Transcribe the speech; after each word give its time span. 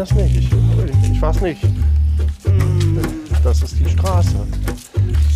das 0.00 0.14
nicht. 0.14 0.36
Ich, 0.36 1.10
ich 1.12 1.20
weiß 1.22 1.42
nicht. 1.42 1.62
Das 3.44 3.62
ist 3.62 3.78
die 3.78 3.88
Straße. 3.88 4.34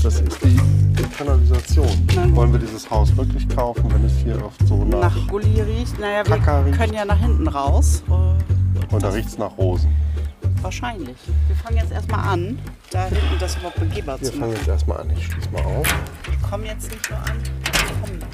Das 0.02 0.20
ist 0.20 0.38
die, 0.42 0.58
Kanalisation. 1.16 1.86
Nein. 2.16 2.34
Wollen 2.34 2.52
wir 2.52 2.58
dieses 2.58 2.90
Haus 2.90 3.14
wirklich 3.16 3.48
kaufen, 3.48 3.84
wenn 3.92 4.04
es 4.04 4.16
hier 4.18 4.42
oft 4.44 4.66
so 4.66 4.84
nach... 4.84 5.00
Nach 5.00 5.28
Gulli 5.28 5.60
riecht. 5.60 5.98
Naja, 6.00 6.26
wir 6.26 6.36
Kaka 6.38 6.62
riecht. 6.62 6.78
können 6.78 6.94
ja 6.94 7.04
nach 7.04 7.18
hinten 7.20 7.46
raus. 7.46 8.02
Und 8.90 9.02
da 9.02 9.10
riecht 9.10 9.28
es 9.28 9.38
nach 9.38 9.56
Rosen. 9.56 9.94
wahrscheinlich. 10.62 11.16
Wir 11.46 11.56
fangen 11.56 11.76
jetzt 11.76 11.92
erstmal 11.92 12.26
an, 12.26 12.58
da 12.90 13.04
hinten 13.04 13.38
das 13.38 13.54
überhaupt 13.56 13.78
begehbar 13.80 14.18
Wir 14.20 14.26
zu 14.26 14.32
fangen 14.32 14.50
machen. 14.52 14.56
jetzt 14.60 14.68
erstmal 14.68 15.00
an. 15.00 15.10
Ich 15.16 15.26
schließe 15.26 15.50
mal 15.50 15.62
auf. 15.62 15.86
Wir 16.28 16.48
kommen 16.48 16.64
jetzt 16.64 16.90
nicht 16.90 17.06
so 17.06 17.14
an. 17.14 17.38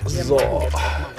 Wir 0.08 0.24
So, 0.24 0.40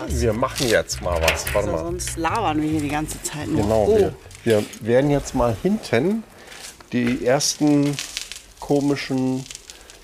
wir 0.08 0.34
machen 0.34 0.68
jetzt 0.68 1.02
mal 1.02 1.22
was. 1.22 1.54
Warte 1.54 1.70
mal. 1.70 1.80
sonst 1.80 2.18
labern 2.18 2.62
wir 2.62 2.70
hier 2.70 2.82
die 2.82 2.90
ganze 2.90 3.22
Zeit 3.24 3.48
nur. 3.48 3.62
Genau, 3.62 3.86
oh, 3.88 3.98
wir, 3.98 4.14
wir 4.44 4.66
werden 4.82 5.12
jetzt 5.12 5.36
mal 5.36 5.56
hinten 5.62 6.24
die 6.92 7.26
ersten 7.26 7.96
komischen, 8.60 9.46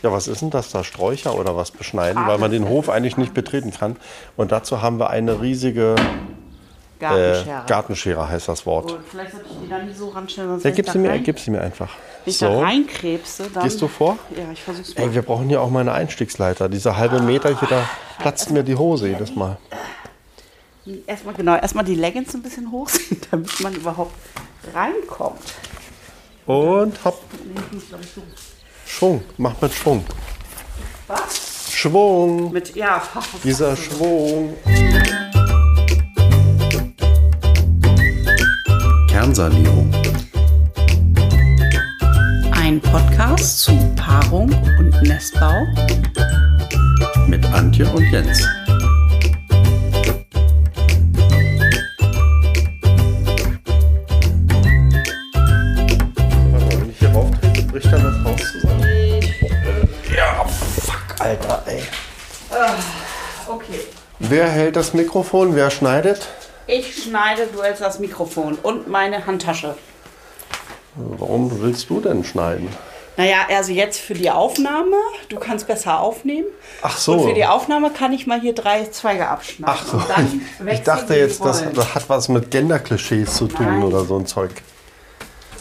ja 0.03 0.11
was 0.11 0.27
ist 0.27 0.41
denn 0.41 0.49
das 0.49 0.71
da, 0.71 0.83
Sträucher 0.83 1.35
oder 1.35 1.55
was 1.55 1.71
beschneiden, 1.71 2.25
weil 2.27 2.37
man 2.37 2.51
den 2.51 2.67
Hof 2.67 2.89
eigentlich 2.89 3.17
nicht 3.17 3.33
betreten 3.33 3.71
kann. 3.71 3.97
Und 4.35 4.51
dazu 4.51 4.81
haben 4.81 4.99
wir 4.99 5.09
eine 5.09 5.41
riesige 5.41 5.95
äh, 5.95 6.99
Gartenschere. 6.99 7.63
Gartenschere, 7.67 8.29
heißt 8.29 8.47
das 8.47 8.65
Wort. 8.65 8.91
Oh, 8.91 8.97
vielleicht 9.09 9.31
sollte 9.31 9.47
ich 9.51 9.57
die 9.63 9.69
da 9.69 9.79
nicht 9.79 9.97
so 9.97 10.09
ranstellen, 10.09 10.49
sonst 10.49 10.63
Ja, 10.63 10.71
gib 10.71 10.89
sie 10.89 10.97
mir, 10.97 11.19
gib 11.19 11.39
sie 11.39 11.51
mir 11.51 11.61
einfach. 11.61 11.89
Wenn 12.27 12.31
ich 12.31 12.39
da 12.39 12.51
So, 12.51 12.59
reinkrebse, 12.59 13.49
dann... 13.53 13.63
gehst 13.63 13.81
du 13.81 13.87
vor? 13.87 14.19
Ja, 14.35 14.51
ich 14.51 14.61
versuch's 14.61 14.95
mal. 14.95 15.03
Ey, 15.03 15.13
wir 15.13 15.21
brauchen 15.21 15.47
hier 15.47 15.61
auch 15.61 15.69
mal 15.69 15.79
eine 15.79 15.93
Einstiegsleiter. 15.93 16.67
Dieser 16.67 16.97
halbe 16.97 17.21
Meter 17.21 17.57
hier, 17.57 17.67
da 17.69 17.89
platzt 18.19 18.51
mir 18.51 18.63
die 18.63 18.75
Hose 18.75 19.07
jedes 19.07 19.33
Mal. 19.33 19.57
Erstmal, 21.05 21.33
genau, 21.35 21.55
erstmal 21.55 21.85
die 21.85 21.95
Leggings 21.95 22.33
ein 22.33 22.41
bisschen 22.41 22.71
hochziehen, 22.71 23.21
damit 23.31 23.59
man 23.61 23.73
überhaupt 23.73 24.13
reinkommt. 24.73 25.39
Und 26.45 27.03
hopp. 27.03 27.21
Schwung, 28.85 29.23
mach 29.37 29.61
mit 29.61 29.73
Schwung. 29.73 30.03
Was? 31.07 31.71
Schwung, 31.71 32.51
Mit, 32.51 32.75
ja, 32.75 33.01
dieser 33.43 33.75
Schwung. 33.75 34.53
Kernsanierung. 39.09 40.06
Ein 42.67 42.81
Podcast 42.81 43.61
zu 43.61 43.71
Paarung 43.95 44.53
und 44.77 45.01
Nestbau. 45.01 45.65
Mit 47.25 47.45
Antje 47.53 47.89
und 47.89 48.03
Jens. 48.11 48.45
Wenn 56.67 56.89
ich 56.89 56.99
hier 56.99 57.07
rauf 57.07 57.31
trete, 57.39 57.61
bricht 57.61 57.85
dann 57.85 58.03
das 58.03 58.21
Haus 58.25 58.51
zusammen. 58.51 58.83
Ja, 60.13 60.43
fuck, 60.45 61.15
Alter, 61.19 61.63
ey. 61.67 61.83
Okay. 63.47 63.79
Wer 64.19 64.49
hält 64.49 64.75
das 64.75 64.93
Mikrofon? 64.93 65.55
Wer 65.55 65.69
schneidet? 65.69 66.27
Ich 66.67 67.01
schneide, 67.01 67.47
du 67.47 67.63
hältst 67.63 67.81
das 67.81 67.99
Mikrofon 67.99 68.57
und 68.61 68.89
meine 68.89 69.25
Handtasche. 69.25 69.75
Warum 70.97 71.61
willst 71.61 71.89
du 71.89 72.01
denn 72.01 72.23
schneiden? 72.23 72.67
Naja, 73.17 73.47
also 73.49 73.71
jetzt 73.71 73.99
für 73.99 74.13
die 74.13 74.29
Aufnahme, 74.29 74.95
du 75.29 75.37
kannst 75.37 75.67
besser 75.67 75.99
aufnehmen. 75.99 76.47
Ach 76.83 76.97
so. 76.97 77.13
Und 77.13 77.29
für 77.29 77.33
die 77.33 77.45
Aufnahme 77.45 77.89
kann 77.89 78.13
ich 78.13 78.27
mal 78.27 78.39
hier 78.39 78.53
drei 78.53 78.85
Zweige 78.85 79.27
abschneiden. 79.27 79.75
Ach 79.75 79.85
so, 79.85 79.99
ich 80.67 80.81
dachte 80.81 81.15
jetzt, 81.15 81.43
das, 81.43 81.63
das 81.73 81.95
hat 81.95 82.07
was 82.09 82.29
mit 82.29 82.51
Genderklischees 82.51 83.35
zu 83.35 83.47
tun 83.47 83.65
Nein. 83.65 83.83
oder 83.83 84.05
so 84.05 84.17
ein 84.17 84.27
Zeug. 84.27 84.51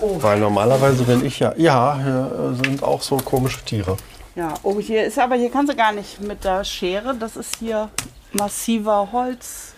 Oh. 0.00 0.18
Weil 0.20 0.38
normalerweise 0.38 1.04
bin 1.04 1.24
ich 1.24 1.38
ja, 1.38 1.54
ja, 1.56 1.98
hier 2.02 2.54
äh, 2.60 2.64
sind 2.64 2.82
auch 2.82 3.00
so 3.00 3.16
komische 3.16 3.64
Tiere. 3.64 3.96
Ja, 4.34 4.52
oh, 4.62 4.78
hier 4.78 5.06
ist 5.06 5.18
aber, 5.18 5.36
hier 5.36 5.50
kannst 5.50 5.72
du 5.72 5.76
gar 5.76 5.92
nicht 5.92 6.20
mit 6.20 6.44
der 6.44 6.62
Schere. 6.62 7.14
Das 7.14 7.36
ist 7.36 7.56
hier 7.58 7.88
massiver 8.32 9.08
Holz. 9.12 9.72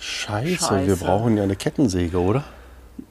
Scheiße, 0.00 0.56
Scheiße. 0.56 0.86
wir 0.88 0.96
brauchen 0.96 1.36
ja 1.36 1.44
eine 1.44 1.54
Kettensäge, 1.54 2.18
oder? 2.18 2.42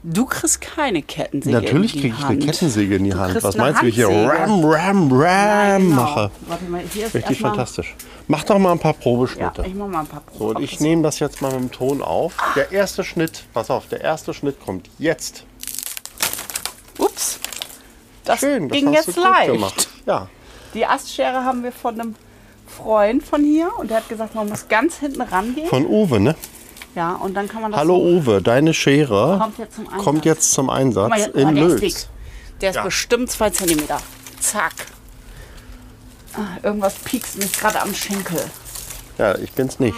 Du 0.04 0.26
kriegst 0.26 0.62
keine 0.62 1.02
Kettensäge. 1.02 1.56
Natürlich 1.62 1.96
in 1.96 2.02
die 2.02 2.10
kriege 2.10 2.16
ich 2.20 2.26
eine. 2.26 2.40
Kettensäge 2.40 2.96
in 2.96 3.04
die 3.06 3.10
Du 3.12 3.18
Hand. 3.20 3.44
Was 3.44 3.58
meinst 3.58 3.82
du, 3.82 3.86
wie 3.86 3.90
ich 3.90 3.96
hier. 3.96 4.08
Ram, 4.10 4.64
Ram, 4.66 5.12
Ram 5.12 5.20
Nein, 5.20 5.82
genau. 5.90 5.96
mache? 6.02 6.32
Warte 6.48 6.64
mal, 6.66 6.82
hier 6.94 7.06
ist 7.08 7.14
Richtig 7.16 7.40
fantastisch. 7.40 7.96
Mach 8.28 8.44
doch 8.44 8.60
mal 8.60 8.72
ein 8.74 8.80
paar 8.80 8.94
Ja, 8.94 9.00
Probeschnitte. 9.02 9.64
ich 9.68 9.74
mach 9.76 9.88
mal 9.88 10.02
ein 10.02 10.08
paar 10.08 10.22
So, 10.32 10.38
Proben. 10.40 10.56
und 10.58 10.64
ich 10.64 10.80
nehme 10.80 11.02
das 11.04 11.20
jetzt 11.20 11.42
mal 11.42 11.52
mit 11.52 11.60
dem 11.62 11.72
Ton 11.72 12.02
auf. 12.02 12.34
Der 12.56 12.72
erste 12.72 13.04
Schnitt, 13.04 13.44
pass 13.54 13.70
auf, 13.70 13.88
der 13.88 14.02
erste 14.02 14.34
Schnitt 14.34 14.60
kommt 14.64 14.90
jetzt. 15.00 15.44
Ups. 16.98 17.40
Das 18.26 18.40
Schön, 18.40 18.70
das 18.70 18.78
ging 18.78 18.88
hast 18.96 19.08
jetzt 19.08 19.18
leicht. 19.18 19.52
gemacht. 19.52 19.88
Ja, 20.06 20.28
Die 20.74 20.86
Astschere 20.86 21.44
haben 21.44 21.64
wir 21.64 21.72
von 21.72 22.00
einem 22.00 22.16
Freund 22.68 23.24
von 23.24 23.44
hier 23.44 23.72
und 23.80 23.90
der 23.90 23.98
hat 23.98 24.10
gesagt, 24.10 24.36
man 24.36 24.48
muss 24.50 24.68
ganz 24.68 24.98
hinten 25.00 25.22
rangehen. 25.22 25.68
von 25.68 25.86
Uwe, 25.88 26.20
ne? 26.20 26.36
Ja, 26.96 27.14
und 27.14 27.36
dann 27.36 27.48
kann 27.48 27.62
man 27.62 27.72
das 27.72 27.80
Hallo 27.80 27.98
so, 27.98 28.04
Uwe, 28.04 28.42
deine 28.42 28.74
Schere 28.74 29.38
kommt 29.40 29.58
jetzt 29.60 29.76
zum 29.76 29.88
Einsatz. 29.88 30.04
kommt 30.04 30.26
jetzt 30.26 30.52
zum 30.52 30.70
Einsatz 30.70 31.10
mal, 31.10 31.20
in 31.20 31.48
oh, 31.48 31.52
der 31.54 31.66
ist 31.66 31.72
Löws. 31.72 31.80
dick. 31.80 31.96
Der 32.62 32.70
ist 32.72 32.76
Ja. 32.78 32.84
bestimmt 32.84 33.32
zwei 33.32 33.50
Zentimeter. 33.52 34.00
Zack. 34.40 34.74
Ah, 36.34 36.58
irgendwas 36.64 36.96
piekst 36.96 37.38
mich 37.38 37.52
gerade 37.54 37.82
am 37.82 37.94
Schenkel. 37.94 38.40
Ja, 39.18 39.38
ich 39.38 39.52
bin's 39.52 39.80
nicht. 39.80 39.98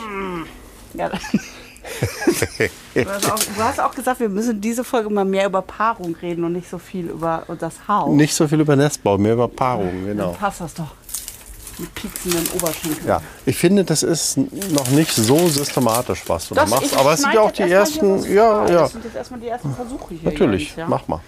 Ja. 0.94 1.10
du, 2.94 3.06
hast 3.10 3.32
auch, 3.32 3.40
du 3.40 3.64
hast 3.64 3.80
auch 3.80 3.94
gesagt, 3.96 4.20
wir 4.20 4.30
müssen 4.30 4.60
diese 4.62 4.84
Folge 4.84 5.10
mal 5.10 5.26
mehr 5.26 5.46
über 5.46 5.62
Paarung 5.62 6.16
reden 6.22 6.44
und 6.44 6.54
nicht 6.54 6.70
so 6.70 6.78
viel 6.78 7.08
über 7.08 7.44
das 7.60 7.88
Haus. 7.88 8.10
Nicht 8.12 8.34
so 8.34 8.48
viel 8.48 8.60
über 8.62 8.76
Nestbau, 8.76 9.18
mehr 9.18 9.34
über 9.34 9.48
Paarung, 9.48 10.06
genau. 10.06 10.32
Dann 10.32 10.36
passt 10.36 10.62
das 10.62 10.74
doch. 10.74 10.92
Mit 11.78 11.96
pieksenden 11.96 12.48
Oberschenkeln. 12.56 13.08
Ja, 13.08 13.22
ich 13.46 13.58
finde, 13.58 13.84
das 13.84 14.04
ist 14.04 14.38
noch 14.38 14.88
nicht 14.90 15.14
so 15.16 15.48
systematisch, 15.48 16.24
was 16.28 16.48
du 16.50 16.56
da 16.56 16.62
Das- 16.62 16.70
machst. 16.70 16.86
ich 16.92 16.98
Aber 16.98 17.14
es 17.14 17.22
sind 17.22 17.34
ja 17.34 17.42
auch 17.42 17.48
jetzt 17.48 17.60
die 17.60 17.72
ersten, 17.72 18.24
hier 18.24 18.34
ja, 18.36 18.66
ja, 18.68 18.82
Das 18.82 18.92
sind 18.92 19.06
jetzt 19.06 19.16
erstmal 19.16 19.40
die 19.40 19.48
ersten 19.48 19.74
Versuche 19.76 20.14
hier. 20.16 20.32
natürlich. 20.32 20.64
Jens, 20.68 20.78
ja. 20.78 20.88
Mach 20.88 21.08
mal. 21.08 21.20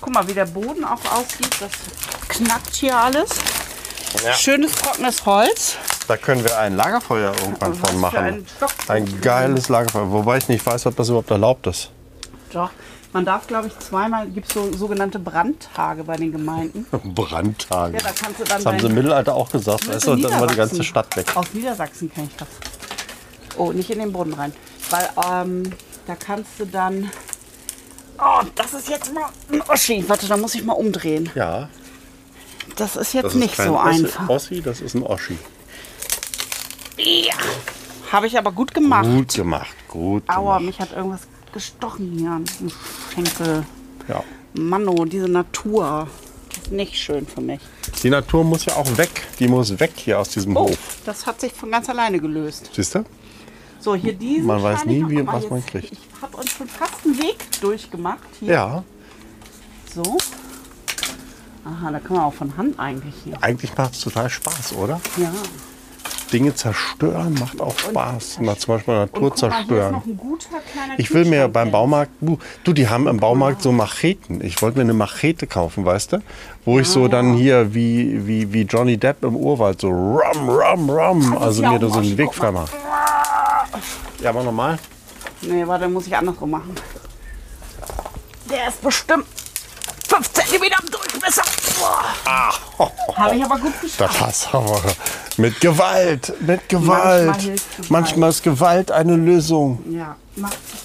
Guck 0.00 0.14
mal, 0.14 0.26
wie 0.26 0.32
der 0.34 0.46
Boden 0.46 0.84
auch 0.84 1.04
aussieht. 1.12 1.50
Das 1.60 1.70
knackt 2.28 2.74
hier 2.74 2.96
alles. 2.96 3.28
Ja. 4.24 4.32
Schönes 4.32 4.72
trockenes 4.72 5.24
Holz. 5.26 5.76
Da 6.08 6.16
können 6.16 6.42
wir 6.42 6.58
ein 6.58 6.74
Lagerfeuer 6.74 7.32
irgendwann 7.40 7.74
von 7.74 8.00
machen. 8.00 8.16
ein 8.18 8.46
Ein 8.88 9.20
geiles 9.20 9.68
Lagerfeuer, 9.68 10.10
wobei 10.10 10.38
ich 10.38 10.48
nicht 10.48 10.64
weiß, 10.66 10.86
ob 10.86 10.96
das 10.96 11.08
überhaupt 11.10 11.30
erlaubt 11.30 11.66
ist. 11.68 11.90
Doch. 12.52 12.70
Man 13.12 13.24
darf, 13.24 13.46
glaube 13.48 13.66
ich, 13.66 13.76
zweimal, 13.80 14.28
gibt 14.28 14.46
es 14.48 14.54
so 14.54 14.72
sogenannte 14.72 15.18
Brandtage 15.18 16.04
bei 16.04 16.16
den 16.16 16.30
Gemeinden. 16.30 16.86
Brandtage. 17.14 17.94
Ja, 17.96 18.02
da 18.04 18.10
kannst 18.12 18.40
du 18.40 18.44
dann 18.44 18.58
Das 18.62 18.66
haben 18.66 18.78
sie 18.78 18.86
im 18.86 18.94
Mittelalter 18.94 19.34
auch 19.34 19.50
gesagt. 19.50 19.88
Weißt 19.88 20.06
du, 20.06 20.12
in 20.12 20.22
dann 20.22 20.40
war 20.40 20.46
die 20.46 20.54
ganze. 20.54 20.84
Stadt 20.84 21.16
weg. 21.16 21.36
Aus 21.36 21.46
Niedersachsen 21.52 22.12
kenne 22.12 22.28
ich 22.30 22.36
das. 22.36 22.48
Oh, 23.56 23.72
nicht 23.72 23.90
in 23.90 23.98
den 23.98 24.12
Boden 24.12 24.32
rein. 24.34 24.52
Weil 24.90 25.08
ähm, 25.28 25.72
da 26.06 26.14
kannst 26.14 26.50
du 26.58 26.66
dann. 26.66 27.10
Oh, 28.18 28.42
das 28.54 28.74
ist 28.74 28.88
jetzt 28.88 29.12
mal 29.12 29.24
ein 29.50 29.62
Oschi. 29.62 30.04
Warte, 30.08 30.28
da 30.28 30.36
muss 30.36 30.54
ich 30.54 30.62
mal 30.64 30.74
umdrehen. 30.74 31.30
Ja, 31.34 31.68
Das 32.76 32.94
ist 32.94 33.12
jetzt 33.14 33.24
das 33.24 33.34
nicht 33.34 33.52
ist 33.52 33.56
kein 33.56 33.68
so 33.68 33.78
Ossi, 33.78 34.04
einfach. 34.04 34.28
Ossi, 34.28 34.62
das 34.62 34.80
ist 34.80 34.94
ein 34.94 35.02
Oschi. 35.02 35.36
Ja. 36.96 37.34
Habe 38.12 38.26
ich 38.26 38.36
aber 38.38 38.52
gut 38.52 38.74
gemacht. 38.74 39.04
Gut 39.04 39.34
gemacht, 39.34 39.74
gut 39.88 40.22
Aua, 40.28 40.58
gemacht. 40.58 40.62
mich 40.66 40.80
hat 40.80 40.92
irgendwas 40.96 41.20
gestochen 41.52 42.12
hier 42.18 42.30
an 42.30 42.44
diesem 42.44 42.70
Schenkel. 43.12 43.64
Ja. 44.08 44.22
Manno, 44.54 45.04
diese 45.04 45.28
Natur. 45.28 46.08
Ist 46.62 46.72
nicht 46.72 46.96
schön 46.96 47.26
für 47.26 47.40
mich. 47.40 47.60
Die 48.02 48.10
Natur 48.10 48.42
muss 48.44 48.64
ja 48.64 48.74
auch 48.74 48.96
weg. 48.98 49.10
Die 49.38 49.46
muss 49.46 49.78
weg 49.78 49.92
hier 49.94 50.18
aus 50.18 50.30
diesem 50.30 50.56
Oh, 50.56 50.68
Hof. 50.68 50.78
das 51.06 51.24
hat 51.26 51.40
sich 51.40 51.52
von 51.52 51.70
ganz 51.70 51.88
alleine 51.88 52.18
gelöst. 52.18 52.70
Siehst 52.74 52.94
du? 52.96 53.04
So, 53.78 53.94
hier 53.94 54.12
diesen. 54.14 54.46
Man 54.46 54.60
weiß 54.62 54.84
nie, 54.86 55.04
wie- 55.08 55.26
was 55.26 55.48
man 55.48 55.60
jetzt- 55.60 55.68
kriegt. 55.70 55.92
Ich 55.92 55.98
habe 56.20 56.36
uns 56.36 56.50
schon 56.50 56.68
fast 56.68 56.94
einen 57.04 57.18
Weg 57.18 57.36
durchgemacht. 57.60 58.18
Hier. 58.40 58.52
Ja. 58.52 58.84
So. 59.94 60.18
Aha, 61.64 61.90
da 61.92 61.98
kann 62.00 62.16
man 62.16 62.24
auch 62.26 62.34
von 62.34 62.56
Hand 62.56 62.78
eigentlich 62.78 63.14
hier. 63.24 63.36
Eigentlich 63.42 63.76
macht 63.76 63.94
es 63.94 64.00
total 64.00 64.28
Spaß, 64.28 64.72
oder? 64.74 65.00
Ja. 65.16 65.32
Dinge 66.32 66.54
zerstören 66.54 67.34
macht 67.34 67.60
auch 67.60 67.78
Spaß. 67.78 68.40
Mal 68.40 68.56
zum 68.56 68.74
Beispiel 68.74 68.94
Natur 68.94 69.34
zerstören. 69.34 70.02
Ich 70.98 71.12
will 71.12 71.24
mir 71.24 71.48
beim. 71.48 71.70
Baumarkt, 71.70 72.10
du, 72.20 72.38
du, 72.64 72.72
die 72.72 72.88
haben 72.88 73.06
im 73.06 73.18
Baumarkt 73.18 73.62
so 73.62 73.70
Macheten. 73.70 74.44
Ich 74.44 74.60
wollte 74.60 74.78
mir 74.78 74.84
eine 74.84 74.92
Machete 74.92 75.46
kaufen, 75.46 75.84
weißt 75.84 76.14
du? 76.14 76.22
Wo 76.64 76.80
ich 76.80 76.88
so 76.88 77.06
dann 77.08 77.34
hier 77.34 77.74
wie, 77.74 78.26
wie, 78.26 78.52
wie 78.52 78.62
Johnny 78.62 78.96
Depp 78.96 79.22
im 79.22 79.36
Urwald 79.36 79.80
so 79.80 79.88
rum, 79.88 80.48
rum, 80.48 80.90
rum. 80.90 81.38
Also 81.38 81.62
mir 81.62 81.78
da 81.78 81.88
so 81.88 82.00
ein 82.00 82.10
einen 82.10 82.18
Weg 82.18 82.34
frei 82.34 82.50
machen. 82.50 82.70
Ja, 84.20 84.30
aber 84.30 84.42
normal. 84.42 84.78
Nee, 85.42 85.66
warte, 85.66 85.88
muss 85.88 86.06
ich 86.06 86.16
andersrum 86.16 86.50
machen. 86.50 86.74
Der 88.50 88.68
ist 88.68 88.82
bestimmt 88.82 89.26
5 90.10 90.32
cm 90.32 90.62
im 90.64 90.90
Durchmesser. 90.90 91.42
Habe 93.16 93.36
ich 93.36 93.44
aber 93.44 93.58
gut 93.58 93.72
geschafft. 93.80 94.18
passt 94.18 94.48
aber. 94.54 94.80
Mit 95.36 95.60
Gewalt, 95.60 96.32
mit 96.40 96.60
Manchmal 96.72 97.26
Gewalt. 97.28 97.40
hilft 97.42 97.70
Gewalt. 97.76 97.90
Manchmal 97.90 98.30
ist 98.30 98.42
Gewalt 98.42 98.90
eine 98.90 99.14
Lösung. 99.16 99.78
Ja, 99.90 100.16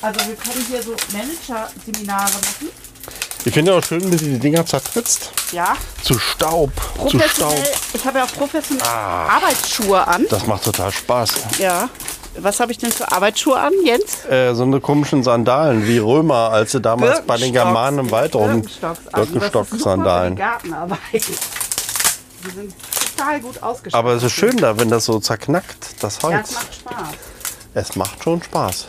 also 0.02 0.20
wir 0.28 0.36
können 0.36 0.66
hier 0.70 0.82
so 0.84 0.96
Manager-Seminare 1.12 2.24
machen. 2.32 2.70
Ich 3.46 3.54
finde 3.54 3.76
auch 3.76 3.84
schön, 3.84 4.02
wie 4.12 4.16
du 4.18 4.26
die 4.26 4.40
Dinger 4.40 4.66
zertrittst. 4.66 5.32
Ja, 5.52 5.76
Zu 6.04 6.18
Staub. 6.18 6.72
Zu. 7.10 7.20
Staub. 7.20 7.54
Ich 7.94 8.06
habe 8.06 8.20
ja 8.20 8.26
auch 8.26 8.34
professionell 8.34 8.86
Arbeitsschuhe 8.88 10.08
an. 10.08 10.26
Das 10.30 10.46
macht 10.48 10.64
total 10.64 10.92
Spaß. 10.92 11.32
Ja. 11.60 11.90
Was 12.38 12.60
habe 12.60 12.72
ich 12.72 12.78
denn 12.78 12.92
für 12.92 13.12
Arbeitsschuhe 13.12 13.58
an, 13.58 13.72
Jens? 13.86 14.26
Äh, 14.26 14.54
so 14.56 14.64
eine 14.64 14.80
komischen 14.82 15.24
Sandalen 15.24 15.88
wie 15.88 15.98
Römer, 16.00 16.52
als 16.52 16.72
sie 16.74 16.82
damals 16.82 17.22
bei 17.22 17.38
den. 17.38 17.54
Germanen 17.54 18.00
im 18.00 18.12
Wald 18.12 18.36
rum. 18.36 18.62
Birkenstocks. 18.62 19.00
Also 19.12 19.32
Birkenstock-Sandalen. 19.34 20.36
die 20.36 20.42
Gartenarbeit. 20.42 21.00
Die 21.14 22.50
sind 22.52 22.74
total 23.18 23.40
gut 23.40 23.64
ausgestattet. 23.64 23.94
Aber 23.96 24.14
es 24.14 24.24
ist 24.24 24.34
schön 24.34 24.58
da, 24.58 24.78
wenn 24.78 24.90
das 24.90 25.06
so 25.06 25.20
zerknackt, 25.20 26.04
das 26.04 26.20
Ja, 26.22 26.30
es 26.30 26.36
Holz. 26.36 26.54
macht 26.54 26.76
Spaß. 26.76 27.08
Es 27.74 27.96
macht 27.96 28.24
schon 28.24 28.44
Spaß. 28.44 28.88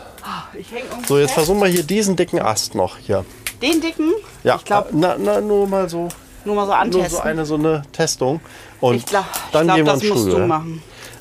Irgendwie 0.53 0.75
So, 1.07 1.17
jetzt 1.17 1.27
fest. 1.29 1.33
versuchen 1.35 1.61
wir 1.61 1.67
hier 1.69 1.83
diesen 1.83 2.15
dicken 2.17 2.41
Ast 2.41 2.75
noch 2.75 2.97
hier. 2.97 3.23
Den 3.61 3.79
dicken, 3.81 4.11
Ja, 4.43 4.55
ich 4.57 4.65
glaube, 4.65 4.89
na, 4.91 5.15
na, 5.17 5.39
nur 5.41 5.67
mal 5.67 5.89
so, 5.89 6.09
nur 6.45 6.55
mal 6.55 6.61
so 6.63 6.67
nur 6.67 6.77
antesten. 6.77 7.09
so 7.11 7.19
eine 7.21 7.45
so 7.45 7.55
eine 7.55 7.83
Testung. 7.93 8.41
Und 8.81 8.95
ich 8.97 9.05
glaube, 9.05 9.25
dann 9.53 9.65
glaub, 9.67 9.75
gehen 9.77 9.85
wir 9.85 9.93
ins 9.93 10.03
Studio. 10.03 10.51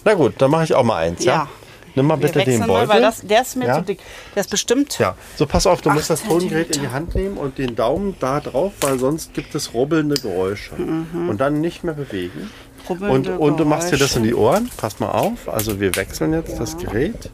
Na 0.05 0.15
gut, 0.15 0.35
dann 0.39 0.51
mache 0.51 0.65
ich 0.65 0.75
auch 0.75 0.83
mal 0.83 0.97
eins. 0.97 1.25
Ja. 1.25 1.33
Ja. 1.35 1.49
Nimm 1.97 2.07
mal 2.07 2.21
Wir 2.21 2.29
bitte 2.29 2.45
den 2.45 2.61
Beutel. 2.67 2.87
mal, 2.87 3.01
das, 3.01 3.23
der 3.23 3.43
ist 3.43 3.57
mir 3.57 3.67
Ja. 3.67 3.79
zu 3.79 3.83
dick. 3.83 3.99
Der 4.35 4.43
ist 4.43 4.51
bestimmt. 4.51 4.99
Ja, 4.99 5.17
so 5.37 5.47
pass 5.47 5.67
auf, 5.67 5.81
du 5.83 5.91
musst 5.91 6.11
das 6.11 6.23
Tongerät 6.23 6.77
in 6.77 6.83
die 6.83 6.89
Hand 6.89 7.15
nehmen 7.15 7.37
und 7.39 7.59
den 7.59 7.75
Daumen 7.75 8.15
da 8.21 8.39
drauf, 8.41 8.73
weil 8.83 8.99
sonst 8.99 9.33
gibt 9.35 9.55
es 9.55 9.73
rubbelnde 9.75 10.15
Geräusche. 10.21 10.75
Und 10.75 11.39
dann 11.39 11.61
nicht 11.61 11.83
mehr 11.85 11.95
bewegen. 11.95 12.51
Und, 12.89 13.01
Mhm. 13.01 13.07
Rubbelnde 13.07 13.39
und 13.39 13.57
du 13.59 13.65
machst 13.65 13.91
dir 13.91 13.97
das 13.97 14.15
in 14.15 14.23
die. 14.23 14.35
Ohren. 14.35 14.71
Pass 14.77 15.01
mal 15.01 15.11
auf. 15.11 15.49
Also 15.49 15.81
wir 15.81 15.97
wechseln 15.97 16.33
jetzt 16.35 16.61
das 16.61 16.77
Gerät. 16.77 17.31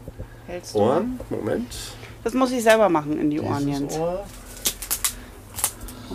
Hältst 0.47 0.75
du? 0.75 0.79
Ohren, 0.79 1.21
Moment. 1.29 1.67
Das 2.25 2.33
muss 2.33 2.53
ich 2.53 2.63
selber 2.63 2.89
machen 2.89 3.19
in 3.21 3.31
die 3.31 3.41
Ohren, 3.41 3.67
Dieses 3.67 3.81
Jens. 3.81 3.99
Ohr. 3.99 4.25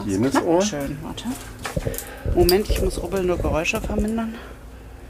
Jenes 0.06 0.42
Ohr. 0.42 0.62
Schön, 0.62 0.98
warte. 1.02 1.26
Moment, 2.36 2.70
ich 2.70 2.82
muss 2.82 3.02
rubbelnde 3.02 3.36
Geräusche 3.38 3.82
vermindern. 3.82 4.36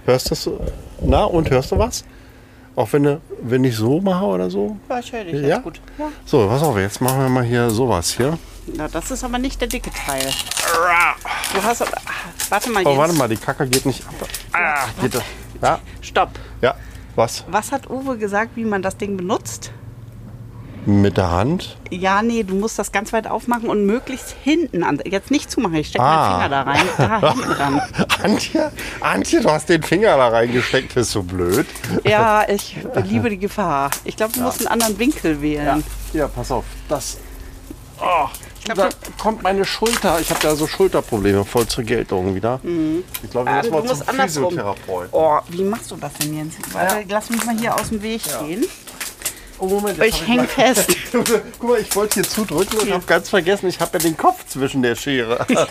Hörst 0.05 0.31
du? 0.45 0.59
Na, 1.01 1.25
und 1.25 1.49
hörst 1.49 1.71
du 1.71 1.77
was? 1.77 2.03
Auch 2.77 2.93
wenn, 2.93 3.03
du, 3.03 3.21
wenn 3.41 3.63
ich 3.63 3.75
so 3.75 3.99
mache 3.99 4.23
oder 4.23 4.49
so? 4.51 4.77
Ja, 4.87 4.99
ich 4.99 5.11
höre 5.11 5.23
dich 5.23 5.33
Ja? 5.41 5.47
jetzt 5.55 5.63
gut. 5.63 5.81
Ja. 5.97 6.09
So, 6.25 6.47
pass 6.47 6.61
auf, 6.61 6.77
jetzt 6.77 7.01
machen 7.01 7.19
wir 7.21 7.27
mal 7.29 7.43
hier 7.43 7.71
sowas 7.71 8.11
hier. 8.15 8.37
Na, 8.75 8.87
das 8.87 9.09
ist 9.09 9.23
aber 9.23 9.39
nicht 9.39 9.59
der 9.59 9.67
dicke 9.67 9.89
Teil. 9.89 10.23
Du 11.55 11.63
hast 11.63 11.81
aber. 11.81 11.97
ah, 12.05 12.11
Warte 12.49 12.69
mal, 12.69 12.83
Oh, 12.85 12.89
Jens. 12.89 12.99
warte 12.99 13.13
mal, 13.15 13.27
die 13.27 13.37
Kacke 13.37 13.65
geht 13.67 13.85
nicht 13.87 14.05
ab. 14.07 14.13
Ah, 14.53 14.85
geht 15.01 15.15
das? 15.15 15.23
Ja, 15.61 15.79
Stopp. 16.01 16.29
ja. 16.61 16.75
Was? 17.15 17.43
Was 17.49 17.71
hat 17.71 17.89
Uwe 17.89 18.15
gesagt, 18.15 18.51
wie 18.55 18.63
man 18.63 18.83
das 18.83 18.95
Ding 18.95 19.17
benutzt? 19.17 19.71
Mit 20.87 21.17
der 21.17 21.29
Hand? 21.31 21.75
Ja, 21.91 22.21
nee, 22.21 22.43
du 22.43 22.55
musst 22.55 22.79
das 22.79 22.93
ganz 22.93 23.11
weit 23.11 23.27
aufmachen 23.27 23.67
und 23.67 23.85
möglichst 23.85 24.33
hinten 24.41 24.83
an. 24.83 25.01
Jetzt 25.05 25.31
nicht 25.31 25.51
zumachen, 25.51 25.75
ich 25.75 25.89
stecke 25.89 26.05
Ah. 26.05 26.39
meinen 26.39 26.39
Finger 26.39 26.49
da 26.49 26.61
rein. 26.61 27.21
Da 27.21 27.33
hinten 27.33 27.49
dran. 27.51 27.81
Antje, 28.23 28.71
Antje, 29.01 29.41
du 29.41 29.51
hast 29.51 29.67
den 29.67 29.83
Finger 29.83 30.15
da 30.15 30.29
reingesteckt, 30.29 30.95
bist 30.95 31.13
du 31.13 31.23
blöd. 31.23 31.65
Ja, 32.05 32.47
ich 32.47 32.77
liebe 33.03 33.29
die 33.29 33.37
Gefahr. 33.37 33.91
Ich 34.05 34.15
glaube, 34.15 34.31
du 34.31 34.39
musst 34.39 34.59
einen 34.59 34.67
anderen 34.67 34.97
Winkel 34.97 35.41
wählen. 35.41 35.83
Ja, 36.13 36.29
pass 36.29 36.51
auf, 36.51 36.63
das. 36.87 37.17
Oh, 37.99 38.29
glaub, 38.63 38.77
da 38.77 38.89
kommt 39.17 39.43
meine 39.43 39.65
Schulter. 39.65 40.21
Ich 40.21 40.29
habe 40.29 40.39
ja 40.41 40.55
so 40.55 40.67
Schulterprobleme, 40.67 41.43
voll 41.43 41.67
zur 41.67 41.83
Geltung 41.83 42.33
wieder. 42.33 42.61
Ich 43.23 43.29
glaube, 43.29 43.49
ich 43.61 43.69
du 43.69 43.71
muss 43.71 43.83
mal 43.83 43.89
musst 43.89 44.05
zum. 44.05 44.15
Physiotherapeuten. 44.19 45.09
Oh, 45.11 45.37
wie 45.49 45.63
machst 45.63 45.91
du 45.91 45.97
das 45.97 46.13
denn, 46.13 46.33
Jens? 46.37 46.55
Warte, 46.71 47.03
lass 47.09 47.29
mich 47.29 47.43
mal 47.43 47.57
hier 47.57 47.75
aus 47.75 47.89
dem 47.89 48.01
Weg 48.01 48.21
gehen. 48.39 48.63
Oh, 49.59 49.65
Moment, 49.67 50.01
Ich 50.03 50.21
hab 50.21 50.27
häng 50.27 50.37
mal- 50.37 50.47
fest. 50.47 50.95
Guck 51.11 51.69
mal, 51.69 51.79
ich 51.79 51.95
wollte 51.95 52.15
hier 52.15 52.23
zudrücken 52.23 52.79
und 52.79 52.91
habe 52.91 53.05
ganz 53.05 53.29
vergessen, 53.29 53.67
ich 53.67 53.79
habe 53.79 53.97
ja 53.97 53.99
den 53.99 54.15
Kopf 54.15 54.45
zwischen 54.47 54.83
der 54.83 54.95
Schere. 54.95 55.45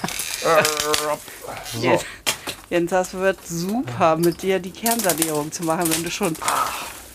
so. 1.72 1.80
Jens, 1.80 2.04
Jens, 2.68 2.90
das 2.90 3.14
wird 3.14 3.38
super, 3.46 4.16
mit 4.16 4.42
dir 4.42 4.58
die 4.58 4.72
Kernsanierung 4.72 5.52
zu 5.52 5.62
machen, 5.62 5.88
wenn 5.92 6.02
du 6.02 6.10
schon. 6.10 6.34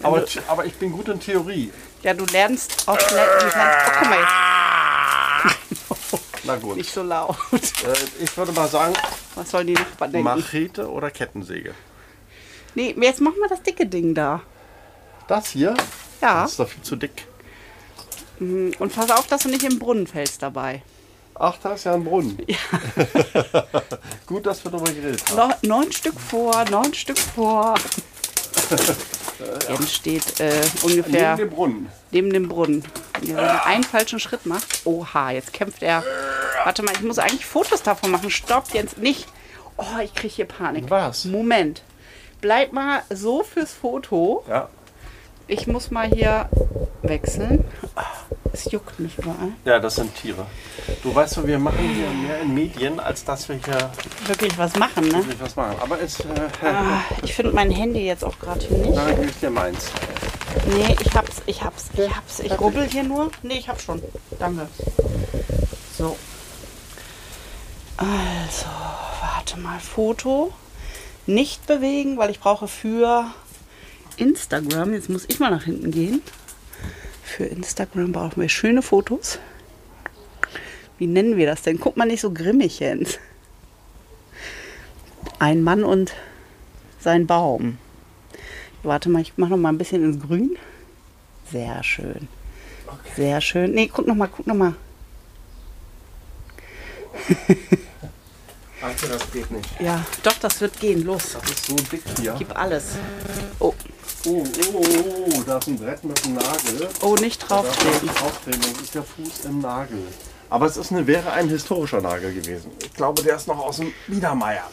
Aber, 0.02 0.24
aber 0.48 0.66
ich 0.66 0.74
bin 0.76 0.92
gut 0.92 1.10
in 1.10 1.20
Theorie. 1.20 1.72
Ja, 2.04 2.14
du 2.14 2.26
lernst 2.26 2.88
auch 2.88 3.00
schnell. 3.00 3.28
Du 3.40 3.46
oh, 3.48 3.52
guck 4.00 4.10
mal 4.10 4.20
jetzt. 4.20 4.32
Na 6.44 6.56
gut. 6.56 6.78
Nicht 6.78 6.92
so 6.92 7.04
laut. 7.04 7.36
Äh, 7.52 8.24
ich 8.24 8.36
würde 8.36 8.52
mal 8.54 8.68
sagen, 8.68 8.94
Was 9.36 9.52
sollen 9.52 9.68
die 9.68 9.74
Nachbarn 9.74 10.12
denken? 10.12 10.24
Machete 10.24 10.90
oder 10.90 11.12
Kettensäge. 11.12 11.76
Nee, 12.74 12.96
jetzt 13.00 13.22
machen 13.22 13.36
wir 13.42 13.50
das 13.50 13.62
dicke 13.62 13.86
Ding 13.86 14.16
da. 14.16 14.42
Das 15.28 15.50
hier 15.50 15.76
Ja. 16.22 16.42
das 16.44 16.52
ist 16.52 16.60
doch 16.60 16.70
viel 16.70 16.84
zu 16.84 16.96
dick. 16.96 17.28
Und 18.40 18.96
pass 18.96 19.12
auf, 19.12 19.28
dass 19.28 19.44
du 19.44 19.50
nicht 19.50 19.64
im 19.64 19.78
Brunnen 19.80 20.08
fällst 20.08 20.42
dabei. 20.42 20.82
Ach, 21.36 21.58
da 21.62 21.74
ist 21.74 21.86
ja 21.86 21.94
ein 21.94 22.04
Brunnen. 22.04 22.38
Gut, 24.26 24.46
dass 24.46 24.64
wir 24.64 24.72
darüber 24.72 24.92
geredet 24.92 25.24
haben. 25.30 25.50
No, 25.62 25.78
neun 25.80 25.92
Stück 25.92 26.20
vor, 26.20 26.66
neun 26.70 26.94
Stück 26.94 27.18
vor. 27.18 27.76
Jens 29.68 29.94
steht 29.94 30.40
äh, 30.40 30.62
ungefähr 30.84 31.36
Neben 31.36 31.38
dem 31.38 31.50
Brunnen. 31.50 31.90
neben 32.12 32.30
dem 32.34 32.48
Brunnen. 32.48 32.84
Wenn 33.22 33.38
er 33.38 33.66
einen 33.66 33.84
falschen 33.84 34.20
Schritt 34.20 34.46
macht, 34.46 34.82
oha, 34.86 35.32
jetzt 35.32 35.54
kämpft 35.54 35.82
er. 35.84 36.04
Warte 36.64 36.84
mal, 36.84 36.94
ich 36.94 37.02
muss 37.02 37.18
eigentlich 37.20 37.46
Fotos 37.46 37.82
davon 37.82 38.12
machen. 38.12 38.30
Stopp, 38.30 38.66
Jens, 38.74 38.98
nicht. 38.98 39.28
Oh, 39.78 40.00
ich 40.04 40.14
kriege 40.14 40.34
hier 40.34 40.46
Panik. 40.46 40.90
Was? 40.90 41.26
Moment. 41.26 41.82
Bleib 42.40 42.72
mal 42.72 43.02
so 43.10 43.44
fürs 43.44 43.72
Foto. 43.74 44.44
Ja. 44.48 44.70
Ich 45.52 45.68
muss 45.68 45.92
mal 45.92 46.08
hier 46.08 46.48
wechseln. 47.02 47.66
Es 48.54 48.72
juckt 48.72 48.98
mich 49.02 49.18
überall. 49.18 49.50
ja, 49.66 49.80
das 49.80 49.96
sind 49.96 50.16
Tiere. 50.16 50.46
Du 51.04 51.14
weißt 51.14 51.46
wir 51.46 51.60
machen 51.60 51.78
hier 51.94 52.10
mehr 52.10 52.40
in 52.42 52.54
Medien, 52.54 53.02
als 53.02 53.26
dass 53.26 53.50
wir 53.50 53.58
hier 53.58 53.92
Wirklich 54.28 54.58
was 54.58 54.78
machen, 54.78 55.10
ne? 55.10 55.16
wirklich 55.16 55.42
was 55.42 55.58
machen. 55.58 55.76
Aber 55.82 56.02
es, 56.02 56.22
äh, 56.22 56.24
Ah, 56.66 57.02
ich 57.22 57.34
finde 57.34 57.52
mein 57.52 57.70
Handy 57.70 58.06
jetzt 58.06 58.24
auch 58.24 58.40
gerade 58.40 58.62
hier 58.66 58.78
nicht. 58.78 58.98
dann 58.98 59.08
gebe 59.10 59.26
ich 59.26 59.40
dir 59.42 59.50
meins. 59.50 59.92
Nee, 60.68 60.96
ich 61.02 61.14
hab's, 61.16 61.42
ich 61.46 61.62
hab's, 61.62 61.90
ich 61.98 62.16
hab's. 62.16 62.40
Ich 62.40 62.58
rubbel 62.58 62.88
hier 62.90 63.04
nur. 63.04 63.30
Nee, 63.44 63.56
ich 63.60 63.68
hab's 63.68 63.84
schon. 63.84 64.02
Danke. 64.40 64.70
So. 65.98 66.16
Also, 67.98 68.68
warte 69.22 69.60
mal. 69.60 69.80
Foto. 69.80 70.54
Nicht 71.26 71.68
bewegen, 71.68 72.18
weil 72.18 72.30
ich 72.32 72.40
brauche 72.40 72.68
für 72.70 73.26
Instagram. 74.22 74.94
Jetzt 74.94 75.10
muss 75.10 75.26
ich 75.28 75.40
mal 75.40 75.50
nach 75.52 75.64
hinten 75.64 75.92
gehen. 75.92 76.22
Für 77.24 77.46
Instagram 77.46 78.12
brauchen 78.12 78.42
wir 78.42 78.50
schöne 78.50 78.82
Fotos. 78.82 79.40
Wie 80.98 81.08
nennen 81.08 81.38
wir 81.38 81.48
das 81.48 81.64
denn? 81.64 81.80
Guck 81.80 81.98
mal 81.98 82.06
nicht 82.06 82.22
so 82.22 82.32
grimmig, 82.32 82.80
Jens. 82.80 83.18
Ein 85.40 85.64
Mann 85.64 85.84
und 85.84 86.14
sein 87.00 87.26
Baum. 87.26 87.78
Warte 88.84 89.10
mal, 89.10 89.22
ich 89.22 89.38
mache 89.38 89.52
noch 89.52 89.58
mal 89.58 89.70
ein 89.70 89.78
bisschen 89.78 90.04
ins 90.04 90.22
Grün. 90.22 90.56
Sehr 91.52 91.84
schön. 91.84 92.28
Sehr 93.16 93.42
schön. 93.42 93.72
Nee, 93.74 93.90
guck 93.92 94.06
noch 94.08 94.16
mal, 94.16 94.28
guck 94.28 94.46
noch 94.48 94.56
mal. 94.56 94.76
Danke, 98.82 99.08
das 99.08 99.32
geht 99.32 99.52
nicht. 99.52 99.70
Ja, 99.80 100.04
doch, 100.24 100.38
das 100.40 100.60
wird 100.62 100.80
gehen. 100.80 101.04
Los, 101.04 101.34
Das 101.40 101.50
ist 101.52 101.66
so 101.66 101.76
dick 101.76 102.02
hier. 102.20 102.36
gib 102.38 102.56
alles. 102.58 102.96
Oh, 103.60 103.74
Oh, 104.28 104.44
oh, 104.74 104.84
oh, 105.36 105.44
da 105.46 105.58
ist 105.58 105.68
ein 105.68 105.78
Brett 105.78 106.04
mit 106.04 106.24
einem 106.24 106.36
Nagel. 106.36 106.90
oh, 107.02 107.16
nicht 107.16 107.40
drauftreten. 107.40 108.08
nicht 108.08 108.22
drauftreten, 108.22 108.62
das 108.62 108.82
ist 108.82 108.96
der 108.96 109.04
Fuß 109.04 109.46
im 109.46 109.60
Nagel. 109.60 110.04
Aber 110.50 110.66
es 110.66 110.78
ist 110.78 110.92
eine, 110.92 111.08
wäre 111.08 111.32
ein 111.32 111.50
historischer 111.50 112.02
Nagel 112.02 112.34
gewesen. 112.34 112.72
Ich 112.84 112.94
glaube, 112.94 113.24
der 113.24 113.38
ist 113.38 113.48
noch 113.48 113.58
aus 113.58 113.78
dem 113.78 113.94
Biedermeier. 114.08 114.64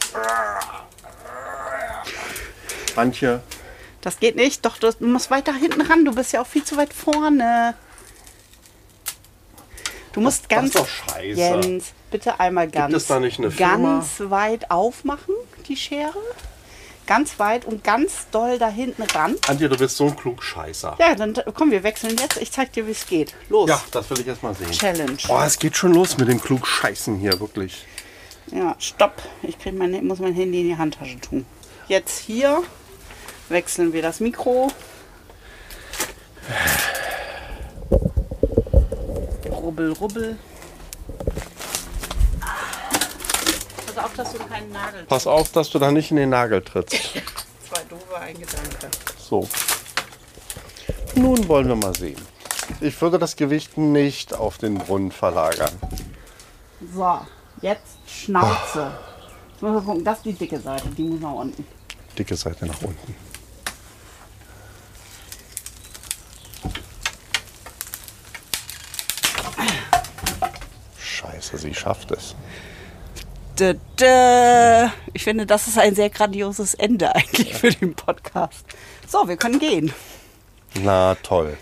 Antje, 2.95 3.41
Das 4.01 4.19
geht 4.19 4.35
nicht. 4.35 4.65
Doch, 4.65 4.77
du 4.77 4.91
musst 4.99 5.31
weiter 5.31 5.53
hinten 5.53 5.81
ran. 5.81 6.05
Du 6.05 6.13
bist 6.13 6.33
ja 6.33 6.41
auch 6.41 6.47
viel 6.47 6.63
zu 6.63 6.77
weit 6.77 6.93
vorne. 6.93 7.75
Du 10.13 10.21
musst 10.21 10.43
das 10.43 10.49
ganz. 10.49 10.67
ist 10.67 10.75
doch 10.75 10.87
scheiße. 10.87 11.39
Jens, 11.39 11.93
bitte 12.11 12.39
einmal 12.39 12.69
ganz. 12.69 12.93
es 12.93 13.07
da 13.07 13.19
nicht 13.19 13.39
eine 13.39 13.51
Firma? 13.51 13.99
Ganz 13.99 14.19
weit 14.19 14.69
aufmachen, 14.71 15.33
die 15.67 15.77
Schere. 15.77 16.13
Ganz 17.09 17.39
weit 17.39 17.65
und 17.65 17.83
ganz 17.83 18.27
doll 18.29 18.59
da 18.59 18.69
hinten 18.69 19.01
ran. 19.01 19.35
Antje, 19.47 19.67
du 19.67 19.75
bist 19.75 19.97
so 19.97 20.05
ein 20.05 20.15
Klugscheißer. 20.15 20.95
Ja, 20.99 21.15
dann 21.15 21.33
komm, 21.55 21.71
wir 21.71 21.81
wechseln 21.81 22.15
jetzt. 22.19 22.39
Ich 22.39 22.51
zeig 22.51 22.71
dir, 22.73 22.85
wie 22.85 22.91
es 22.91 23.07
geht. 23.07 23.33
Los. 23.49 23.67
Ja, 23.67 23.81
das 23.89 24.07
will 24.11 24.19
ich 24.19 24.27
erst 24.27 24.43
mal 24.43 24.53
sehen. 24.53 24.69
Challenge. 24.69 25.17
Oh, 25.27 25.41
es 25.43 25.57
geht 25.57 25.75
schon 25.75 25.91
los 25.95 26.19
mit 26.19 26.27
dem 26.27 26.39
Klugscheißen 26.39 27.17
hier, 27.17 27.39
wirklich. 27.39 27.83
Ja, 28.51 28.75
stopp. 28.77 29.23
Ich 29.41 29.57
krieg 29.57 29.75
mein, 29.75 30.05
muss 30.05 30.19
mein 30.19 30.35
Handy 30.35 30.61
in 30.61 30.67
die 30.67 30.77
Handtasche 30.77 31.19
tun. 31.19 31.47
Jetzt 31.87 32.19
hier 32.19 32.61
wechseln 33.49 33.91
wir 33.91 34.03
das 34.03 34.19
Mikro. 34.19 34.71
Rubbel, 39.49 39.93
rubbel. 39.93 40.37
Pass 43.99 44.05
auf, 44.05 44.15
dass 44.15 44.31
du 44.31 44.37
keinen 44.39 44.71
Nagel. 44.71 45.03
Pass 45.03 45.27
auf, 45.27 45.51
dass 45.51 45.69
du 45.69 45.79
da 45.79 45.91
nicht 45.91 46.11
in 46.11 46.17
den 46.17 46.29
Nagel 46.29 46.61
trittst. 46.61 46.95
Zwei 47.69 47.83
doofe, 47.89 48.17
ein 48.17 48.33
Gedanke. 48.39 48.89
So. 49.17 49.47
Nun 51.15 51.47
wollen 51.49 51.67
wir 51.67 51.75
mal 51.75 51.93
sehen. 51.93 52.21
Ich 52.79 53.01
würde 53.01 53.19
das 53.19 53.35
Gewicht 53.35 53.77
nicht 53.77 54.33
auf 54.33 54.57
den 54.57 54.75
Brunnen 54.75 55.11
verlagern. 55.11 55.71
So, 56.93 57.19
jetzt 57.61 57.97
Schnauze. 58.07 58.91
Jetzt 59.51 59.61
müssen 59.61 59.75
wir 59.75 59.81
gucken, 59.81 60.03
das 60.05 60.17
ist 60.19 60.25
die 60.25 60.33
dicke 60.33 60.59
Seite, 60.59 60.87
die 60.89 61.03
muss 61.03 61.19
nach 61.19 61.33
unten. 61.33 61.67
Dicke 62.17 62.35
Seite 62.35 62.67
nach 62.67 62.81
unten. 62.81 63.15
Scheiße, 70.97 71.57
sie 71.57 71.73
schafft 71.73 72.11
es. 72.11 72.35
Dö, 73.59 73.73
dö. 73.99 74.87
Ich 75.13 75.23
finde, 75.25 75.45
das 75.45 75.67
ist 75.67 75.77
ein 75.77 75.93
sehr 75.93 76.09
grandioses 76.09 76.73
Ende 76.75 77.13
eigentlich 77.15 77.53
für 77.53 77.71
den 77.71 77.93
Podcast. 77.93 78.65
So, 79.07 79.27
wir 79.27 79.35
können 79.35 79.59
gehen. 79.59 79.93
Na 80.75 81.15
toll. 81.15 81.57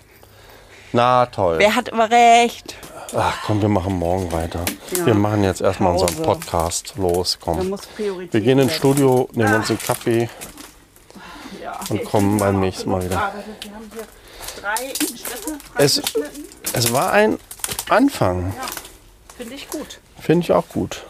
Na 0.94 1.26
toll. 1.26 1.58
Wer 1.58 1.76
hat 1.76 1.90
immer 1.90 2.10
recht? 2.12 2.76
Ach 3.16 3.38
komm, 3.46 3.62
wir 3.62 3.70
machen 3.70 3.98
morgen 3.98 4.32
weiter. 4.32 4.64
Ja. 4.96 5.06
Wir 5.08 5.14
machen 5.16 5.44
jetzt 5.44 5.62
erstmal 5.62 5.94
Pause. 5.94 6.06
unseren 6.06 6.24
Podcast. 6.24 6.94
Los, 6.98 7.40
komm. 7.40 7.80
Wir 7.98 8.42
gehen 8.42 8.60
ins. 8.60 8.76
Studio, 8.76 9.30
nehmen 9.34 9.56
uns 9.56 9.70
einen 9.70 9.80
Kaffee. 9.80 10.30
Ja. 11.64 11.80
und 11.90 12.04
kommen 12.06 12.38
beim 12.38 12.60
nächsten 12.60 12.92
Mal 12.92 13.04
wieder. 13.04 13.16
gearbeitet. 13.16 13.56
Wir 13.62 13.72
haben 13.74 13.92
hier 13.94 14.08
drei 14.62 14.94
Schnitte 14.94 15.60
Es-. 15.78 16.02
Es 16.74 16.94
war 16.94 17.12
ein 17.12 17.40
Anfang. 17.90 18.54
Ja, 18.56 18.66
finde 19.38 19.56
ich 19.56 19.68
gut. 19.70 20.00
Finde 20.20 20.44
ich 20.44 20.52
auch 20.52 20.68
gut. 20.70 21.07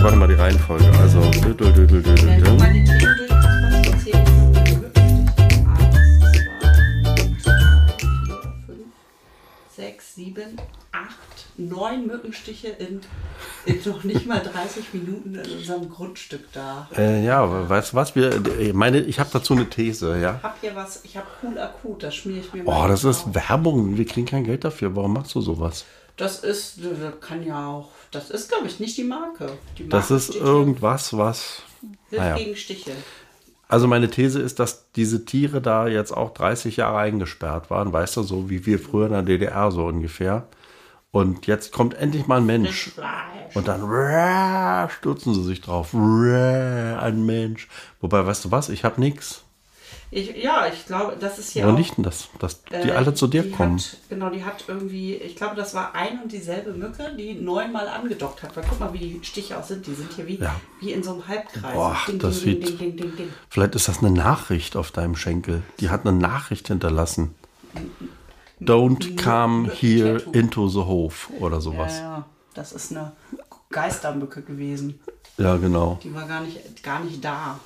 So, 0.00 0.04
warte 0.04 0.16
mal 0.16 0.28
die 0.28 0.34
Reihenfolge. 0.34 0.90
Also, 0.98 1.18
dü- 1.20 1.54
dü- 1.54 1.72
dü- 1.74 1.86
dü- 1.86 2.02
dü- 2.02 2.02
dü- 2.02 2.26
Wenn 2.26 2.40
du 2.42 2.50
dü. 2.50 2.58
mal 2.58 2.72
die 2.72 2.84
Themen 2.84 3.16
durch 3.18 3.30
hast, 3.30 3.62
was 3.62 3.82
du 3.82 3.98
zählen 4.10 5.30
Sechs, 9.76 10.14
sieben, 10.14 10.56
acht, 10.92 11.46
neun 11.58 12.06
Mückenstiche 12.06 12.68
in, 12.68 13.00
in 13.66 13.80
noch 13.84 14.02
nicht 14.04 14.26
mal 14.26 14.40
30 14.40 14.92
Minuten 14.94 15.34
in 15.34 15.50
unserem 15.58 15.88
Grundstück 15.90 16.50
da. 16.54 16.88
Äh, 16.96 17.22
ja, 17.24 17.68
weißt 17.68 17.92
du 17.92 17.96
was? 17.96 18.14
Wir, 18.16 18.40
ich 18.58 18.72
meine, 18.72 19.00
ich 19.00 19.20
habe 19.20 19.28
dazu 19.32 19.52
eine 19.54 19.68
These, 19.68 20.18
ja. 20.18 20.36
Ich 20.38 20.42
hab 20.42 20.60
hier 20.62 20.74
was, 20.76 21.04
ich 21.04 21.16
habe 21.16 21.26
cool 21.42 21.58
akut, 21.58 22.02
das 22.02 22.14
schmiere 22.14 22.40
ich 22.40 22.52
mir 22.54 22.62
Oh, 22.66 22.70
mal 22.72 22.88
das 22.88 23.04
ist 23.04 23.24
drauf. 23.24 23.34
Werbung. 23.34 23.96
Wir 23.98 24.06
kriegen 24.06 24.26
kein 24.26 24.44
Geld 24.44 24.64
dafür. 24.64 24.96
Warum 24.96 25.12
machst 25.12 25.34
du 25.34 25.40
sowas? 25.42 25.84
Das 26.20 26.40
ist, 26.40 26.80
kann 27.20 27.42
ja 27.42 27.66
auch, 27.66 27.88
das 28.10 28.30
ist 28.30 28.50
glaube 28.50 28.66
ich 28.66 28.78
nicht 28.78 28.96
die 28.98 29.04
Marke. 29.04 29.50
Die 29.78 29.84
Marke 29.84 29.96
Das 29.96 30.10
ist 30.10 30.34
irgendwas, 30.34 31.16
was. 31.16 31.62
Hilft 32.10 32.24
naja. 32.24 32.36
gegen 32.36 32.56
Stiche. 32.56 32.92
Also 33.68 33.86
meine 33.86 34.10
These 34.10 34.40
ist, 34.40 34.58
dass 34.58 34.90
diese 34.92 35.24
Tiere 35.24 35.62
da 35.62 35.86
jetzt 35.86 36.12
auch 36.12 36.34
30 36.34 36.76
Jahre 36.76 36.98
eingesperrt 36.98 37.70
waren, 37.70 37.92
weißt 37.92 38.18
du, 38.18 38.22
so 38.22 38.50
wie 38.50 38.66
wir 38.66 38.78
früher 38.78 39.06
in 39.06 39.12
der 39.12 39.22
DDR 39.22 39.70
so 39.70 39.86
ungefähr. 39.86 40.48
Und 41.12 41.46
jetzt 41.46 41.72
kommt 41.72 41.94
endlich 41.94 42.26
mal 42.26 42.38
ein 42.38 42.46
Mensch. 42.46 42.92
Und 43.54 43.66
dann 43.66 43.80
stürzen 44.90 45.34
sie 45.34 45.42
sich 45.42 45.60
drauf. 45.60 45.94
Ein 45.94 47.24
Mensch. 47.24 47.68
Wobei, 48.00 48.26
weißt 48.26 48.44
du 48.44 48.50
was? 48.50 48.68
Ich 48.68 48.84
habe 48.84 49.00
nichts. 49.00 49.44
Ich, 50.12 50.34
ja, 50.42 50.66
ich 50.66 50.86
glaube, 50.86 51.16
das 51.20 51.38
ist 51.38 51.50
hier 51.52 51.62
Woran 51.62 51.76
auch, 51.76 51.78
liegt 51.78 51.96
denn 51.96 52.02
das? 52.04 52.28
Dass 52.40 52.64
die 52.64 52.74
Äh, 52.74 52.90
alle 52.92 53.14
zu 53.14 53.28
dir 53.28 53.48
kommen. 53.52 53.78
Hat, 53.78 53.96
genau, 54.08 54.28
die 54.30 54.44
hat 54.44 54.64
irgendwie, 54.66 55.14
ich 55.14 55.36
glaube, 55.36 55.54
das 55.54 55.72
war 55.72 55.94
ein 55.94 56.20
und 56.22 56.32
dieselbe 56.32 56.72
Mücke, 56.72 57.14
die 57.16 57.34
neunmal 57.34 57.86
angedockt 57.86 58.42
hat. 58.42 58.56
Weil 58.56 58.64
guck 58.68 58.80
mal, 58.80 58.92
wie 58.92 58.98
die 58.98 59.20
Stiche 59.22 59.56
auch 59.56 59.62
sind. 59.62 59.86
Die 59.86 59.94
sind 59.94 60.12
hier 60.12 60.26
wie, 60.26 60.36
Ja. 60.38 60.56
wie 60.80 60.90
in 60.92 61.04
so 61.04 61.12
einem 61.12 61.28
Halbkreis. 61.28 61.74
Boah, 61.74 61.96
das 62.18 62.40
ding, 62.40 62.54
sieht- 62.60 62.68
ding, 62.68 62.78
ding, 62.78 62.96
ding, 62.96 63.16
ding. 63.16 63.28
Vielleicht 63.48 63.76
ist 63.76 63.86
das 63.86 64.00
eine 64.00 64.10
Nachricht 64.10 64.74
auf 64.74 64.90
deinem 64.90 65.14
Schenkel. 65.14 65.62
Die 65.78 65.90
hat 65.90 66.04
eine 66.04 66.18
Nachricht 66.18 66.66
hinterlassen. 66.68 67.34
Don't 68.60 69.16
come 69.22 69.70
here 69.72 70.20
into 70.32 70.68
the 70.68 70.80
Hof 70.80 71.30
oder 71.38 71.56
Ja, 71.56 71.60
sowas. 71.60 71.98
ja, 71.98 72.26
das 72.54 72.72
ist 72.72 72.90
eine 72.90 73.12
Geistermücke 73.70 74.42
gewesen. 74.42 74.98
Ja, 75.38 75.56
genau. 75.56 75.98
Die 76.02 76.12
war 76.14 76.26
gar 76.26 76.40
nicht, 76.42 76.82
gar 76.82 77.00
nicht 77.00 77.24
da. 77.24 77.58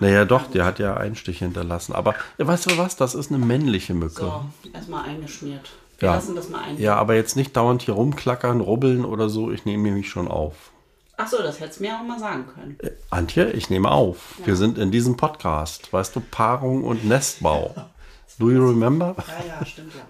Naja, 0.00 0.24
doch, 0.24 0.46
der 0.46 0.64
hat 0.64 0.78
ja 0.78 0.96
einen 0.96 1.16
Stich 1.16 1.38
hinterlassen. 1.40 1.92
Aber 1.94 2.14
ja, 2.38 2.46
weißt 2.46 2.70
du 2.70 2.78
was? 2.78 2.96
Das 2.96 3.14
ist 3.14 3.30
eine 3.32 3.44
männliche 3.44 3.94
Mücke. 3.94 4.22
So, 4.22 4.44
erstmal 4.72 5.04
eingeschmiert. 5.08 5.70
Wir 5.98 6.08
Ja. 6.08 6.14
lassen 6.14 6.34
das 6.36 6.48
mal 6.48 6.62
ein. 6.62 6.78
Ja, 6.78 6.96
aber 6.96 7.14
jetzt 7.14 7.36
nicht 7.36 7.56
dauernd 7.56 7.82
hier 7.82 7.94
rumklackern, 7.94 8.60
rubbeln 8.60 9.04
oder 9.04 9.28
so. 9.28 9.50
Ich 9.50 9.64
nehme 9.64 9.90
mich 9.90 10.08
schon 10.08 10.28
auf. 10.28 10.54
Ach 11.18 11.28
so, 11.28 11.36
das 11.42 11.60
hättest 11.60 11.80
du 11.80 11.84
mir 11.84 11.94
auch 11.98 12.02
mal 12.02 12.18
sagen 12.18 12.46
können. 12.54 12.78
Äh, 12.80 12.92
Antje, 13.10 13.50
ich 13.50 13.68
nehme 13.68 13.90
auf. 13.90 14.36
Wir 14.44 14.56
sind 14.56 14.78
in 14.78 14.90
diesem 14.90 15.18
Podcast. 15.18 15.92
Weißt 15.92 16.16
du, 16.16 16.20
Paarung 16.20 16.84
und 16.84 17.04
Nestbau. 17.04 17.74
Do 18.40 18.50
you 18.50 18.66
remember? 18.66 19.14
Ja, 19.28 19.58
ja, 19.60 19.64
stimmt 19.66 19.92
ja. 19.94 20.00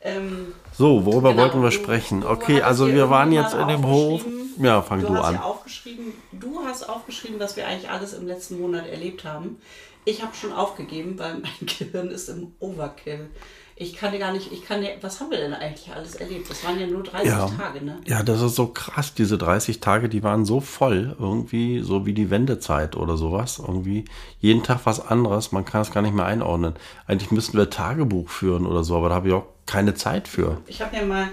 Ähm, 0.00 0.54
So, 0.72 1.04
worüber 1.04 1.30
Genau, 1.30 1.42
wollten 1.42 1.62
wir 1.62 1.70
du- 1.70 1.74
sprechen? 1.74 2.24
Okay, 2.24 2.62
also 2.62 2.86
wir 2.88 3.10
waren 3.10 3.32
jetzt 3.32 3.54
in 3.54 3.68
dem 3.68 3.84
Hof. 3.86 4.22
Ja, 4.58 4.82
fang 4.82 5.00
du 5.00 5.08
du 5.08 5.16
hast 5.16 5.24
an. 5.26 5.34
ja 5.34 5.42
aufgeschrieben, 5.42 6.12
du 6.32 6.60
hast 6.64 6.88
aufgeschrieben, 6.88 7.40
was 7.40 7.56
wir 7.56 7.66
eigentlich 7.66 7.90
alles 7.90 8.12
im 8.12 8.26
letzten 8.26 8.60
Monat 8.60 8.86
erlebt 8.86 9.24
haben. 9.24 9.58
Ich 10.04 10.22
habe 10.22 10.34
schon 10.34 10.52
aufgegeben, 10.52 11.18
weil 11.18 11.38
mein 11.40 11.52
Gehirn 11.78 12.08
ist 12.10 12.28
im 12.28 12.52
Overkill. 12.60 13.30
Ich 13.74 13.94
kann 13.96 14.12
dir 14.12 14.18
gar 14.18 14.32
nicht, 14.32 14.52
ich 14.52 14.64
kann 14.64 14.80
dir, 14.82 14.90
was 15.00 15.18
haben 15.20 15.30
wir 15.30 15.38
denn 15.38 15.54
eigentlich 15.54 15.90
alles 15.92 16.14
erlebt? 16.16 16.48
Das 16.50 16.62
waren 16.64 16.78
ja 16.78 16.86
nur 16.86 17.02
30 17.02 17.28
Ja. 17.28 17.46
Tage, 17.46 17.84
ne? 17.84 17.98
Ja, 18.06 18.22
das 18.22 18.40
ist 18.42 18.54
so 18.54 18.66
krass. 18.68 19.14
Diese 19.14 19.38
30 19.38 19.80
Tage, 19.80 20.08
die 20.08 20.22
waren 20.22 20.44
so 20.44 20.60
voll, 20.60 21.16
irgendwie 21.18 21.80
so 21.80 22.04
wie 22.06 22.12
die 22.12 22.30
Wendezeit 22.30 22.96
oder 22.96 23.16
sowas. 23.16 23.58
Irgendwie 23.58 24.04
jeden 24.40 24.62
Tag 24.62 24.80
was 24.84 25.00
anderes. 25.04 25.52
Man 25.52 25.64
kann 25.64 25.80
es 25.80 25.90
gar 25.90 26.02
nicht 26.02 26.14
mehr 26.14 26.26
einordnen. 26.26 26.74
Eigentlich 27.06 27.30
müssten 27.30 27.56
wir 27.56 27.70
Tagebuch 27.70 28.28
führen 28.28 28.66
oder 28.66 28.84
so, 28.84 28.96
aber 28.96 29.08
da 29.08 29.14
habe 29.16 29.28
ich 29.28 29.34
auch 29.34 29.46
keine 29.66 29.94
Zeit 29.94 30.28
für. 30.28 30.58
Ich 30.66 30.80
habe 30.82 30.94
mir 30.96 31.04
mal 31.06 31.28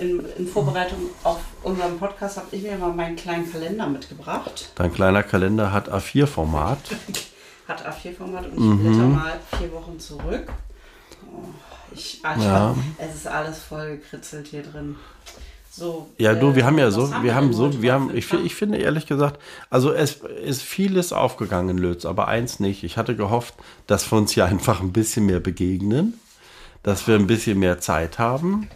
in, 0.00 0.24
in 0.38 0.48
Vorbereitung 0.48 0.98
auf 1.22 1.40
unseren 1.62 1.98
Podcast, 1.98 2.38
habe 2.38 2.48
ich 2.52 2.62
mir 2.62 2.76
mal 2.78 2.92
meinen 2.92 3.14
kleinen 3.16 3.50
Kalender 3.52 3.86
mitgebracht. 3.86 4.70
Dein 4.76 4.92
kleiner 4.92 5.22
Kalender 5.22 5.72
hat 5.72 5.92
A4-Format. 5.92 6.78
Hat 7.68 7.86
A4-Format 7.86 8.46
und 8.46 8.54
ich 8.54 8.58
Mhm. 8.58 8.78
blätter 8.82 9.06
mal 9.06 9.32
vier 9.56 9.72
Wochen 9.72 9.96
zurück. 10.00 10.48
Oh, 11.32 11.44
ich, 11.94 12.22
ich 12.36 12.42
Ja. 12.44 12.74
es 12.98 13.14
ist 13.14 13.26
alles 13.26 13.58
voll 13.58 13.96
gekritzelt 13.96 14.48
hier 14.48 14.62
drin. 14.62 14.96
So, 15.74 16.10
Ja, 16.18 16.34
du, 16.34 16.54
wir 16.54 16.64
äh, 16.64 16.66
haben 16.66 16.78
ja 16.78 16.90
so, 16.90 17.10
wir 17.22 17.34
haben 17.34 17.54
so, 17.54 17.80
wir 17.80 17.94
haben, 17.94 18.14
ich, 18.14 18.30
ich 18.30 18.54
finde 18.54 18.76
ehrlich 18.76 19.06
gesagt, 19.06 19.40
also 19.70 19.90
es 19.90 20.16
ist 20.44 20.60
vieles 20.60 21.14
aufgegangen 21.14 21.70
in 21.70 21.78
Lötz, 21.78 22.04
aber 22.04 22.28
eins 22.28 22.60
nicht. 22.60 22.84
Ich 22.84 22.98
hatte 22.98 23.16
gehofft, 23.16 23.54
dass 23.86 24.12
wir 24.12 24.18
uns 24.18 24.32
hier 24.32 24.44
einfach 24.44 24.82
ein 24.82 24.92
bisschen 24.92 25.24
mehr 25.24 25.40
begegnen, 25.40 26.20
dass 26.82 27.06
wir 27.08 27.14
ein 27.14 27.26
bisschen 27.26 27.58
mehr 27.58 27.80
Zeit 27.80 28.18
haben, 28.18 28.68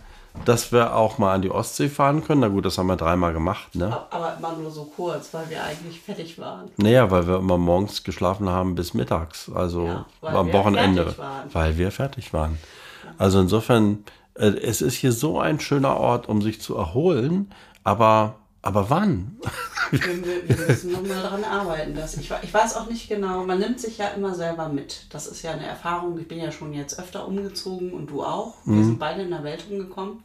dass 0.46 0.72
wir 0.72 0.94
auch 0.96 1.18
mal 1.18 1.34
an 1.34 1.42
die 1.42 1.50
Ostsee 1.50 1.90
fahren 1.90 2.24
können. 2.24 2.40
Na 2.40 2.48
gut, 2.48 2.64
das 2.64 2.78
haben 2.78 2.86
wir 2.86 2.96
dreimal 2.96 3.34
gemacht, 3.34 3.74
ne? 3.74 3.94
Aber 4.10 4.36
immer 4.38 4.56
nur 4.56 4.70
so 4.70 4.84
kurz, 4.84 5.34
weil 5.34 5.50
wir 5.50 5.62
eigentlich 5.62 6.00
fertig 6.00 6.38
waren. 6.38 6.70
Naja, 6.78 7.10
weil 7.10 7.26
wir 7.26 7.36
immer 7.40 7.58
morgens 7.58 8.04
geschlafen 8.04 8.48
haben 8.48 8.74
bis 8.74 8.94
mittags, 8.94 9.50
also 9.54 9.86
Ja, 9.86 10.06
am 10.22 10.50
Wochenende, 10.50 11.14
weil 11.52 11.76
wir 11.76 11.90
fertig 11.90 12.32
waren. 12.32 12.58
Also 13.18 13.40
insofern, 13.40 14.04
äh, 14.34 14.48
es 14.48 14.82
ist 14.82 14.94
hier 14.94 15.12
so 15.12 15.38
ein 15.38 15.60
schöner 15.60 15.96
Ort, 15.96 16.28
um 16.28 16.42
sich 16.42 16.60
zu 16.60 16.76
erholen, 16.76 17.52
aber, 17.84 18.36
aber 18.62 18.90
wann? 18.90 19.38
Wir, 19.90 20.00
wir, 20.48 20.66
müssen 20.66 20.92
nochmal 20.92 21.22
daran 21.22 21.44
arbeiten. 21.44 21.94
Dass 21.94 22.16
ich, 22.16 22.32
ich 22.42 22.52
weiß 22.52 22.76
auch 22.76 22.88
nicht 22.88 23.08
genau, 23.08 23.44
man 23.44 23.58
nimmt 23.58 23.80
sich 23.80 23.98
ja 23.98 24.08
immer 24.08 24.34
selber 24.34 24.68
mit. 24.68 25.06
Das 25.10 25.26
ist 25.26 25.42
ja 25.42 25.52
eine 25.52 25.66
Erfahrung. 25.66 26.18
Ich 26.18 26.26
bin 26.26 26.38
ja 26.38 26.50
schon 26.50 26.72
jetzt 26.72 26.98
öfter 26.98 27.28
umgezogen 27.28 27.92
und 27.92 28.10
du 28.10 28.24
auch. 28.24 28.54
Wir 28.64 28.84
sind 28.84 28.98
beide 28.98 29.22
in 29.22 29.30
der 29.30 29.44
Welt 29.44 29.64
rumgekommen. 29.70 30.24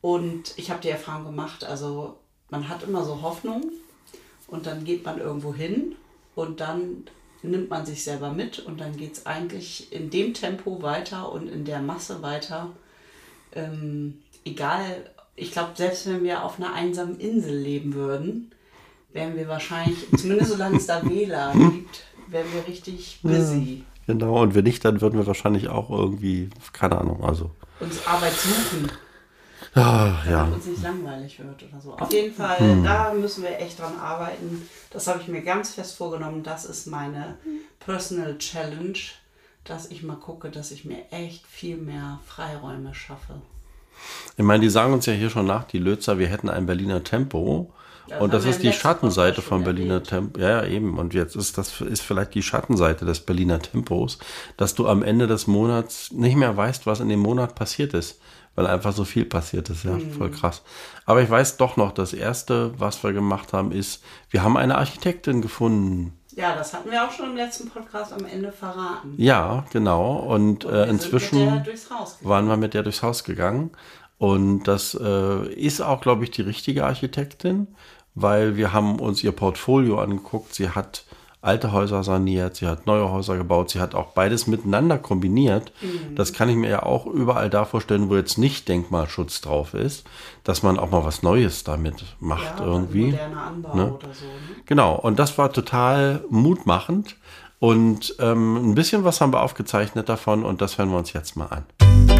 Und 0.00 0.56
ich 0.56 0.70
habe 0.70 0.80
die 0.80 0.90
Erfahrung 0.90 1.24
gemacht, 1.24 1.64
also 1.64 2.16
man 2.50 2.68
hat 2.68 2.82
immer 2.82 3.04
so 3.04 3.22
Hoffnung 3.22 3.72
und 4.46 4.66
dann 4.66 4.84
geht 4.84 5.04
man 5.04 5.18
irgendwo 5.18 5.54
hin 5.54 5.96
und 6.34 6.60
dann 6.60 7.04
nimmt 7.50 7.70
man 7.70 7.86
sich 7.86 8.04
selber 8.04 8.32
mit 8.32 8.58
und 8.58 8.80
dann 8.80 8.96
geht 8.96 9.14
es 9.14 9.26
eigentlich 9.26 9.92
in 9.92 10.10
dem 10.10 10.34
Tempo 10.34 10.82
weiter 10.82 11.32
und 11.32 11.48
in 11.48 11.64
der 11.64 11.80
Masse 11.80 12.22
weiter. 12.22 12.70
Ähm, 13.52 14.18
egal, 14.44 15.10
ich 15.34 15.52
glaube, 15.52 15.70
selbst 15.74 16.06
wenn 16.06 16.22
wir 16.22 16.42
auf 16.42 16.58
einer 16.58 16.72
einsamen 16.72 17.18
Insel 17.18 17.56
leben 17.56 17.94
würden, 17.94 18.52
wären 19.12 19.36
wir 19.36 19.48
wahrscheinlich, 19.48 19.98
zumindest 20.16 20.52
solange 20.52 20.76
es 20.76 20.86
da 20.86 21.04
WLAN 21.04 21.70
gibt, 21.72 22.04
wären 22.28 22.46
wir 22.52 22.66
richtig 22.66 23.20
busy. 23.22 23.84
Genau, 24.06 24.42
und 24.42 24.54
wenn 24.54 24.64
nicht, 24.64 24.84
dann 24.84 25.00
würden 25.00 25.18
wir 25.18 25.26
wahrscheinlich 25.26 25.68
auch 25.68 25.90
irgendwie, 25.90 26.48
keine 26.72 26.98
Ahnung, 26.98 27.24
also. 27.24 27.50
Uns 27.80 28.06
Arbeit 28.06 28.34
suchen, 28.34 28.90
Ah, 29.76 30.14
ja. 30.24 30.38
damit 30.38 30.54
uns 30.54 30.66
nicht 30.66 30.82
langweilig 30.82 31.38
wird 31.38 31.62
oder 31.70 31.80
so. 31.80 31.92
Auf 31.92 32.12
jeden 32.12 32.34
Fall, 32.34 32.58
Hm. 32.58 32.82
da 32.82 33.12
müssen 33.12 33.42
wir 33.42 33.58
echt 33.60 33.78
dran 33.78 33.98
arbeiten. 34.00 34.66
Das 34.90 35.06
habe 35.06 35.20
ich 35.20 35.28
mir 35.28 35.42
ganz 35.42 35.74
fest 35.74 35.96
vorgenommen. 35.96 36.42
Das 36.42 36.64
ist 36.64 36.86
meine 36.86 37.36
Personal 37.78 38.38
Challenge, 38.38 38.98
dass 39.64 39.90
ich 39.90 40.02
mal 40.02 40.16
gucke, 40.16 40.50
dass 40.50 40.70
ich 40.70 40.84
mir 40.86 40.98
echt 41.10 41.46
viel 41.46 41.76
mehr 41.76 42.20
Freiräume 42.26 42.94
schaffe. 42.94 43.34
Ich 44.36 44.44
meine, 44.44 44.62
die 44.62 44.70
sagen 44.70 44.92
uns 44.92 45.06
ja 45.06 45.12
hier 45.12 45.30
schon 45.30 45.46
nach, 45.46 45.64
die 45.64 45.78
Lötzer, 45.78 46.18
wir 46.18 46.28
hätten 46.28 46.48
ein 46.48 46.66
Berliner 46.66 47.04
Tempo. 47.04 47.70
Ja, 48.08 48.18
und 48.20 48.32
das 48.32 48.44
das 48.44 48.56
ist 48.56 48.62
die 48.62 48.72
Schattenseite 48.72 49.42
schon 49.42 49.64
Berliner. 49.64 50.02
Tempo. 50.02 50.38
Ja, 50.40 50.62
ja, 50.62 50.64
eben. 50.64 50.96
Und 50.98 51.12
jetzt 51.12 51.34
ist 51.34 51.58
das 51.58 51.80
ist 51.80 52.02
vielleicht 52.02 52.34
die 52.34 52.42
Schattenseite 52.42 53.04
des 53.04 53.20
Berliner 53.20 53.58
Tempos, 53.58 54.18
dass 54.56 54.74
du 54.74 54.86
am 54.86 55.02
Ende 55.02 55.26
des 55.26 55.46
Monats 55.48 56.12
nicht 56.12 56.36
mehr 56.36 56.56
weißt, 56.56 56.86
was 56.86 57.00
in 57.00 57.08
dem 57.08 57.20
Monat 57.20 57.54
passiert 57.56 57.94
ist. 57.94 58.20
Weil 58.56 58.66
einfach 58.66 58.92
so 58.92 59.04
viel 59.04 59.24
passiert 59.24 59.70
ist. 59.70 59.84
Ja, 59.84 59.96
voll 60.18 60.30
krass. 60.30 60.62
Aber 61.04 61.22
ich 61.22 61.30
weiß 61.30 61.58
doch 61.58 61.76
noch, 61.76 61.92
das 61.92 62.12
erste, 62.12 62.72
was 62.78 63.04
wir 63.04 63.12
gemacht 63.12 63.52
haben, 63.52 63.70
ist, 63.70 64.02
wir 64.30 64.42
haben 64.42 64.56
eine 64.56 64.76
Architektin 64.76 65.42
gefunden. 65.42 66.18
Ja, 66.34 66.54
das 66.54 66.74
hatten 66.74 66.90
wir 66.90 67.04
auch 67.04 67.12
schon 67.12 67.30
im 67.30 67.36
letzten 67.36 67.70
Podcast 67.70 68.12
am 68.12 68.26
Ende 68.26 68.52
verraten. 68.52 69.14
Ja, 69.16 69.64
genau. 69.72 70.16
Und 70.16 70.64
äh, 70.64 70.68
Wir 70.68 70.78
sind 70.86 70.90
inzwischen 70.90 71.66
waren 72.22 72.48
wir 72.48 72.56
mit 72.56 72.74
der 72.74 72.82
durchs 72.82 73.02
Haus 73.02 73.24
gegangen. 73.24 73.70
Und 74.18 74.64
das 74.64 74.94
äh, 74.94 75.52
ist 75.52 75.80
auch, 75.80 76.00
glaube 76.00 76.24
ich, 76.24 76.30
die 76.30 76.42
richtige 76.42 76.84
Architektin, 76.84 77.68
weil 78.14 78.56
wir 78.56 78.72
haben 78.72 78.98
uns 78.98 79.22
ihr 79.22 79.32
Portfolio 79.32 80.00
angeguckt. 80.00 80.54
Sie 80.54 80.70
hat 80.70 81.04
alte 81.46 81.72
Häuser 81.72 82.02
saniert, 82.04 82.56
sie 82.56 82.66
hat 82.66 82.86
neue 82.86 83.10
Häuser 83.10 83.36
gebaut, 83.36 83.70
sie 83.70 83.80
hat 83.80 83.94
auch 83.94 84.12
beides 84.12 84.46
miteinander 84.46 84.98
kombiniert. 84.98 85.72
Das 86.14 86.32
kann 86.32 86.48
ich 86.48 86.56
mir 86.56 86.68
ja 86.70 86.82
auch 86.82 87.06
überall 87.06 87.48
da 87.50 87.64
vorstellen, 87.64 88.08
wo 88.10 88.16
jetzt 88.16 88.36
nicht 88.36 88.68
Denkmalschutz 88.68 89.40
drauf 89.40 89.72
ist, 89.74 90.04
dass 90.44 90.62
man 90.62 90.78
auch 90.78 90.90
mal 90.90 91.04
was 91.04 91.22
Neues 91.22 91.64
damit 91.64 92.04
macht 92.20 92.60
Ja, 92.60 92.66
irgendwie. 92.66 93.06
Moderner 93.12 93.42
Anbau 93.46 93.74
Ne? 93.76 93.92
oder 93.94 94.12
so. 94.12 94.24
Ne? 94.24 94.62
Genau, 94.66 94.94
und 94.96 95.18
das 95.18 95.38
war 95.38 95.52
total 95.52 96.24
mutmachend. 96.28 97.16
Und 97.58 98.14
ähm, 98.18 98.70
ein 98.70 98.74
bisschen 98.74 99.04
was 99.04 99.20
haben 99.20 99.32
wir 99.32 99.42
aufgezeichnet 99.42 100.08
davon 100.10 100.44
und 100.44 100.60
das 100.60 100.76
hören 100.76 100.90
wir 100.90 100.98
uns 100.98 101.12
jetzt 101.14 101.36
mal 101.36 101.46
an. 101.46 102.15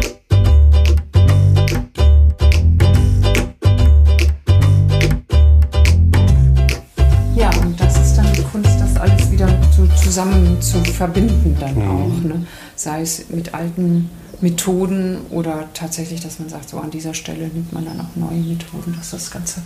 Zusammen 10.17 10.59
zu 10.63 10.83
verbinden 10.83 11.55
dann 11.59 11.77
auch. 11.87 12.23
Ne? 12.27 12.47
Sei 12.75 13.01
es 13.01 13.29
mit 13.29 13.53
alten 13.53 14.09
Methoden 14.41 15.19
oder 15.29 15.69
tatsächlich, 15.75 16.21
dass 16.21 16.39
man 16.39 16.49
sagt, 16.49 16.69
so 16.69 16.79
an 16.79 16.89
dieser 16.89 17.13
Stelle 17.13 17.47
nimmt 17.49 17.71
man 17.71 17.85
dann 17.85 18.01
auch 18.01 18.15
neue 18.15 18.39
Methoden, 18.39 18.95
dass 18.97 19.11
das 19.11 19.29
Ganze 19.29 19.61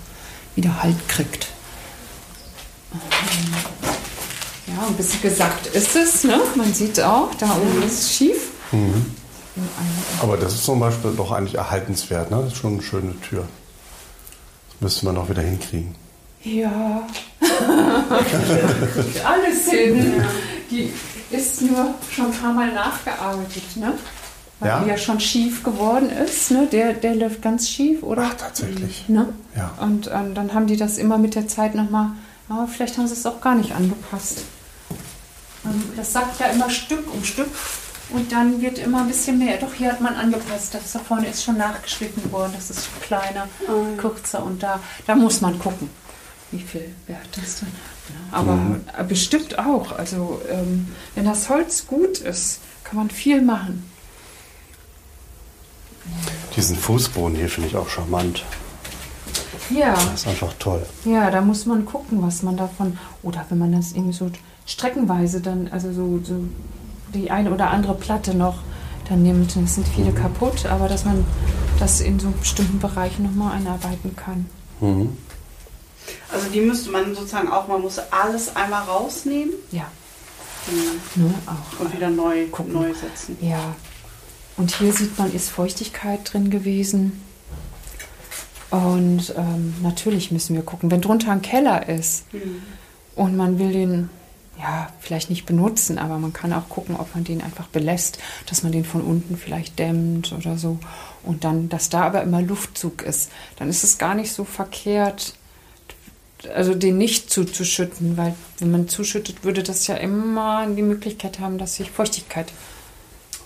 wieder 0.56 0.84
Halt 0.84 1.08
kriegt. 1.08 1.48
Ja, 4.68 4.86
ein 4.88 4.94
bisschen 4.96 5.22
gesagt 5.22 5.68
ist 5.68 5.96
es, 5.96 6.26
ne? 6.26 6.38
Man 6.56 6.74
sieht 6.74 7.00
auch, 7.02 7.34
da 7.36 7.56
oben 7.56 7.84
ist 7.88 8.02
es 8.02 8.14
schief. 8.14 8.50
Einer- 8.74 8.92
Aber 10.22 10.36
das 10.36 10.54
ist 10.56 10.66
zum 10.66 10.82
Beispiel 10.82 11.14
doch 11.16 11.32
eigentlich 11.32 11.56
erhaltenswert, 11.56 12.30
ne? 12.30 12.42
Das 12.44 12.52
ist 12.54 12.58
schon 12.60 12.74
eine 12.74 12.82
schöne 12.84 13.18
Tür. 13.22 13.48
Das 14.72 14.82
müsste 14.82 15.06
man 15.06 15.18
auch 15.18 15.30
wieder 15.30 15.42
hinkriegen. 15.44 15.96
Ja. 16.44 17.08
Alles 19.26 19.70
hin. 19.70 20.24
Die 20.70 20.92
ist 21.30 21.62
nur 21.62 21.94
schon 22.12 22.26
ein 22.28 22.32
paar 22.34 22.54
Mal 22.54 22.72
nachgearbeitet, 22.74 23.64
ne? 23.76 23.94
Weil 24.60 24.70
Ja? 24.70 24.80
die 24.82 24.90
ja 24.90 24.98
schon 24.98 25.20
schief 25.20 25.64
geworden 25.64 26.10
ist, 26.10 26.52
ne? 26.52 26.68
Der, 26.72 26.94
der 26.94 27.16
läuft 27.16 27.42
ganz 27.42 27.70
schief, 27.70 28.04
oder? 28.04 28.28
Ach, 28.30 28.34
tatsächlich. 28.36 29.06
Ne? 29.08 29.30
Ja. 29.56 29.72
Und 29.80 30.10
ähm, 30.14 30.34
dann 30.34 30.54
haben 30.54 30.68
die 30.68 30.78
das 30.78 30.98
immer 30.98 31.18
mit 31.18 31.36
der 31.36 31.48
Zeit 31.48 31.74
nochmal, 31.76 32.12
aber 32.50 32.68
vielleicht 32.68 32.98
haben 32.98 33.08
sie 33.08 33.14
es 33.14 33.26
auch 33.26 33.42
gar 33.42 33.56
nicht 33.56 33.74
angepasst. 33.74 34.44
Ähm, 35.66 35.84
das 35.96 36.14
sagt 36.14 36.40
ja 36.40 36.48
immer 36.48 36.70
Stück 36.70 37.12
um 37.14 37.24
Stück 37.24 37.50
und 38.12 38.32
dann 38.32 38.62
wird 38.62 38.78
immer 38.78 39.00
ein 39.02 39.08
bisschen 39.08 39.40
mehr. 39.40 39.58
Doch, 39.58 39.74
hier 39.74 39.92
hat 39.92 40.02
man 40.02 40.16
angepasst. 40.16 40.74
Das 40.76 40.92
da 40.92 41.00
vorne 41.00 41.28
ist 41.28 41.44
schon 41.44 41.58
nachgeschnitten 41.58 42.32
worden, 42.32 42.52
das 42.56 42.70
ist 42.70 42.88
kleiner, 43.02 43.48
kürzer 43.98 44.44
und 44.44 44.62
da, 44.62 44.80
da 45.08 45.16
muss 45.16 45.42
man 45.42 45.58
gucken, 45.60 45.90
wie 46.52 46.60
viel 46.60 46.94
Wert 47.08 47.28
das 47.36 47.62
dann 47.62 47.70
hat. 47.70 48.10
ne? 48.10 48.80
Aber 48.96 49.00
äh, 49.00 49.04
bestimmt 49.04 49.58
auch. 49.58 49.92
Also, 49.94 50.42
ähm, 50.50 50.88
wenn 51.16 51.26
das 51.26 51.50
Holz 51.50 51.88
gut 51.88 52.20
ist, 52.20 52.60
kann 52.84 52.98
man 52.98 53.10
viel 53.10 53.42
machen. 53.42 53.90
Diesen 56.56 56.76
Fußboden 56.76 57.36
hier 57.38 57.50
finde 57.50 57.70
ich 57.70 57.76
auch 57.76 57.88
charmant. 57.88 58.44
Ja. 59.70 59.94
Das 59.94 60.14
ist 60.14 60.28
einfach 60.28 60.54
toll. 60.60 60.86
Ja, 61.06 61.32
da 61.32 61.42
muss 61.42 61.66
man 61.66 61.86
gucken, 61.86 62.22
was 62.22 62.44
man 62.44 62.58
davon. 62.58 62.98
Oder 63.24 63.46
wenn 63.50 63.58
man 63.58 63.72
das 63.72 63.94
irgendwie 63.94 64.14
so 64.14 64.30
streckenweise 64.66 65.40
dann, 65.42 65.70
also 65.72 65.94
so, 65.94 66.20
so 66.24 66.44
die 67.14 67.32
eine 67.32 67.52
oder 67.52 67.70
andere 67.70 67.94
Platte 67.94 68.36
noch 68.36 68.60
dann 69.10 69.24
nimmt. 69.24 69.56
Es 69.56 69.76
sind 69.76 69.88
viele 69.88 70.12
kaputt, 70.12 70.66
aber 70.66 70.88
dass 70.88 71.06
man 71.06 71.26
das 71.80 72.02
in 72.02 72.20
so 72.20 72.30
bestimmten 72.32 72.80
Bereichen 72.80 73.24
nochmal 73.24 73.58
einarbeiten 73.58 74.16
kann. 74.16 74.46
Also 76.32 76.50
die 76.50 76.62
müsste 76.62 76.92
man 76.92 77.14
sozusagen 77.14 77.50
auch, 77.50 77.68
man 77.68 77.82
muss 77.82 78.00
alles 78.12 78.56
einmal 78.56 78.84
rausnehmen 78.84 79.54
Ja, 79.72 79.86
mhm. 81.16 81.24
ne, 81.24 81.34
auch. 81.46 81.80
und 81.80 81.94
wieder 81.94 82.10
neu, 82.10 82.48
Gucken. 82.48 82.74
neu 82.74 82.94
setzen. 82.94 83.38
Ja. 83.42 83.76
Und 84.58 84.72
hier 84.76 84.94
sieht 84.94 85.18
man, 85.18 85.34
ist 85.34 85.50
Feuchtigkeit 85.50 86.32
drin 86.32 86.50
gewesen. 86.50 87.22
Und 88.70 89.34
ähm, 89.38 89.74
natürlich 89.82 90.32
müssen 90.32 90.56
wir 90.56 90.64
gucken, 90.64 90.92
wenn 90.92 91.02
drunter 91.02 91.32
ein 91.32 91.42
Keller 91.42 91.90
ist 91.90 92.24
und 93.16 93.36
man 93.36 93.60
will 93.60 93.74
den, 93.74 94.10
ja, 94.58 94.88
vielleicht 95.02 95.30
nicht 95.30 95.46
benutzen, 95.46 95.98
aber 95.98 96.18
man 96.20 96.32
kann 96.32 96.54
auch 96.54 96.70
gucken, 96.70 96.96
ob 96.96 97.14
man 97.14 97.26
den 97.26 97.42
einfach 97.42 97.68
belässt, 97.68 98.20
dass 98.46 98.64
man 98.64 98.72
den 98.72 98.86
von 98.86 99.02
unten 99.02 99.36
vielleicht 99.36 99.78
dämmt 99.78 100.32
oder 100.32 100.58
so. 100.58 100.80
Und 101.24 101.44
dann, 101.44 101.68
dass 101.68 101.90
da 101.90 102.04
aber 102.04 102.22
immer 102.22 102.42
Luftzug 102.42 103.02
ist, 103.02 103.30
dann 103.58 103.68
ist 103.68 103.84
es 103.84 103.98
gar 103.98 104.16
nicht 104.16 104.32
so 104.32 104.46
verkehrt, 104.46 105.34
also 106.54 106.74
den 106.76 106.98
nicht 106.98 107.30
zuzuschütten, 107.32 108.18
weil 108.18 108.34
wenn 108.60 108.72
man 108.72 108.88
zuschüttet, 108.88 109.44
würde 109.44 109.64
das 109.64 109.88
ja 109.88 109.96
immer 109.96 110.66
die 110.68 110.82
Möglichkeit 110.82 111.40
haben, 111.40 111.58
dass 111.58 111.76
sich 111.76 111.92
Feuchtigkeit 111.92 112.52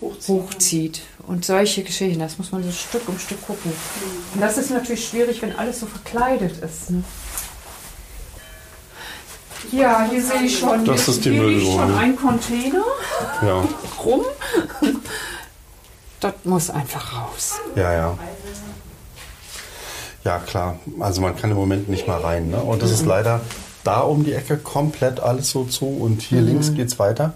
Hochziehen. 0.02 0.36
hochzieht. 0.44 1.02
Und 1.28 1.46
solche 1.46 1.84
Geschichten, 1.84 2.20
das 2.20 2.38
muss 2.38 2.52
man 2.52 2.64
so 2.64 2.72
Stück 2.72 3.08
um 3.08 3.18
Stück 3.18 3.46
gucken. 3.46 3.72
Und 4.34 4.42
das 4.42 4.58
ist 4.58 4.70
natürlich 4.72 5.08
schwierig, 5.08 5.42
wenn 5.42 5.56
alles 5.56 5.80
so 5.80 5.86
verkleidet 5.86 6.58
ist. 6.64 6.92
Ne? 6.92 7.04
Ja, 9.72 10.08
hier 10.10 10.22
sehe 10.24 10.44
ich 10.44 10.60
schon, 10.60 10.86
Das 10.86 11.06
hier, 11.06 11.14
ist 11.14 11.26
die 11.26 11.32
hier 11.32 11.48
liegt 11.48 11.66
schon 11.66 11.96
ein 11.96 12.16
Container 12.16 12.84
Ja, 13.42 13.64
rum. 14.04 14.24
Das 16.20 16.34
muss 16.44 16.70
einfach 16.70 17.14
raus. 17.14 17.56
ja, 17.76 17.94
ja. 17.94 18.18
Ja, 20.26 20.40
klar. 20.40 20.80
Also 21.00 21.22
man 21.22 21.38
kann 21.38 21.52
im 21.52 21.58
Moment 21.58 21.88
nicht 21.88 22.08
mal 22.08 22.20
rein. 22.20 22.50
Ne? 22.50 22.58
Und 22.58 22.82
das 22.82 22.92
ist 22.92 23.06
leider 23.06 23.42
da 23.84 24.00
um 24.00 24.26
die 24.26 24.34
Ecke 24.34 24.58
komplett 24.58 25.20
alles 25.20 25.52
so 25.52 25.64
zu. 25.66 25.86
Und 25.86 26.22
hier 26.22 26.42
links 26.42 26.74
geht's 26.74 26.98
weiter. 27.00 27.34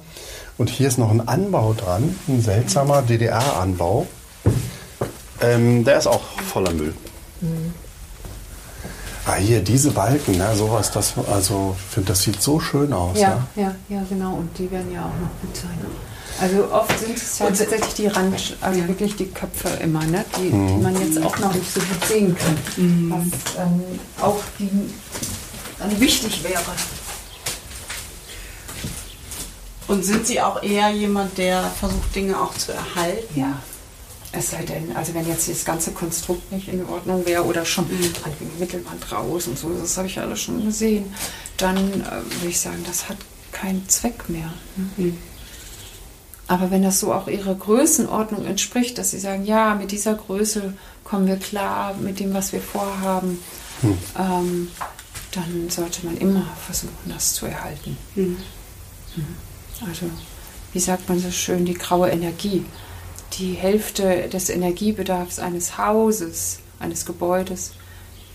Und 0.57 0.69
hier 0.69 0.87
ist 0.87 0.97
noch 0.97 1.11
ein 1.11 1.25
Anbau 1.25 1.73
dran, 1.73 2.15
ein 2.27 2.41
seltsamer 2.41 3.03
DDR-Anbau. 3.03 4.07
Ähm, 5.39 5.85
der 5.85 5.99
ist 5.99 6.07
auch 6.07 6.21
voller 6.21 6.73
Müll. 6.73 6.93
Ah, 9.25 9.35
hier, 9.35 9.61
diese 9.61 9.91
Balken, 9.91 10.37
ne, 10.37 10.55
sowas, 10.55 10.91
das, 10.91 11.13
also, 11.31 11.75
ich 11.77 11.93
finde, 11.93 12.09
das 12.09 12.23
sieht 12.23 12.41
so 12.41 12.59
schön 12.59 12.91
aus. 12.91 13.17
Ja, 13.17 13.47
ja, 13.55 13.75
ja, 13.87 14.03
genau. 14.09 14.33
Und 14.33 14.57
die 14.57 14.69
werden 14.71 14.91
ja 14.91 15.01
auch 15.01 15.21
noch 15.21 15.41
gut 15.41 15.55
sein. 15.55 15.77
Also 16.41 16.71
oft 16.71 16.97
sind 16.99 17.17
es 17.17 17.39
ja 17.39 17.47
tatsächlich 17.47 17.93
die 17.95 18.07
Rand, 18.07 18.57
also 18.61 18.87
wirklich 18.87 19.15
die 19.15 19.27
Köpfe 19.27 19.67
immer, 19.81 20.03
ne? 20.05 20.23
die, 20.37 20.49
die 20.49 20.81
man 20.81 20.99
jetzt 20.99 21.21
auch 21.21 21.37
noch 21.39 21.53
nicht 21.53 21.71
so 21.73 21.81
gut 21.81 22.05
sehen 22.07 22.35
kann. 22.35 22.57
Was 23.09 23.55
ähm, 23.57 23.83
auch 24.21 24.39
die, 24.57 24.69
dann 25.79 25.99
wichtig 25.99 26.43
wäre. 26.43 26.61
Und 29.87 30.05
sind 30.05 30.27
Sie 30.27 30.39
auch 30.39 30.61
eher 30.61 30.89
jemand, 30.91 31.37
der 31.37 31.63
versucht, 31.79 32.15
Dinge 32.15 32.39
auch 32.39 32.53
zu 32.53 32.71
erhalten? 32.71 33.39
Ja. 33.39 33.59
Es 34.31 34.51
sei 34.51 34.63
denn, 34.63 34.95
also 34.95 35.15
wenn 35.15 35.27
jetzt 35.27 35.49
das 35.49 35.65
ganze 35.65 35.91
Konstrukt 35.91 36.51
nicht 36.51 36.67
in 36.67 36.85
Ordnung 36.85 37.25
wäre 37.25 37.43
oder 37.43 37.65
schon 37.65 37.85
an 37.85 38.31
die 38.39 38.59
Mittelwand 38.59 39.11
raus 39.11 39.47
und 39.47 39.57
so, 39.57 39.69
das 39.69 39.97
habe 39.97 40.07
ich 40.07 40.19
alles 40.19 40.41
schon 40.41 40.63
gesehen, 40.63 41.11
dann 41.57 41.77
äh, 41.77 42.11
würde 42.35 42.49
ich 42.49 42.59
sagen, 42.59 42.83
das 42.85 43.09
hat 43.09 43.17
keinen 43.51 43.89
Zweck 43.89 44.29
mehr. 44.29 44.53
ne? 44.97 45.13
Aber 46.49 46.71
wenn 46.71 46.81
das 46.81 46.99
so 46.99 47.13
auch 47.13 47.27
ihrer 47.27 47.53
Größenordnung 47.53 48.43
entspricht, 48.43 48.97
dass 48.97 49.11
sie 49.11 49.19
sagen, 49.19 49.45
ja, 49.45 49.75
mit 49.75 49.91
dieser 49.91 50.15
Größe 50.15 50.73
kommen 51.03 51.27
wir 51.27 51.37
klar, 51.37 51.93
mit 51.93 52.19
dem, 52.19 52.33
was 52.33 52.53
wir 52.53 52.59
vorhaben, 52.59 53.37
ähm, 54.17 54.67
dann 55.31 55.69
sollte 55.69 56.07
man 56.07 56.17
immer 56.17 56.43
versuchen, 56.65 56.95
das 57.07 57.35
zu 57.35 57.45
erhalten. 57.45 57.95
Mhm. 58.15 58.37
Also, 59.87 60.07
wie 60.73 60.79
sagt 60.79 61.07
man 61.07 61.19
so 61.19 61.29
schön, 61.29 61.65
die 61.65 61.75
graue 61.75 62.09
Energie. 62.09 62.65
Die 63.33 63.53
Hälfte 63.53 64.27
des 64.27 64.49
Energiebedarfs 64.49 65.37
eines 65.37 65.77
Hauses, 65.77 66.61
eines 66.79 67.05
Gebäudes, 67.05 67.73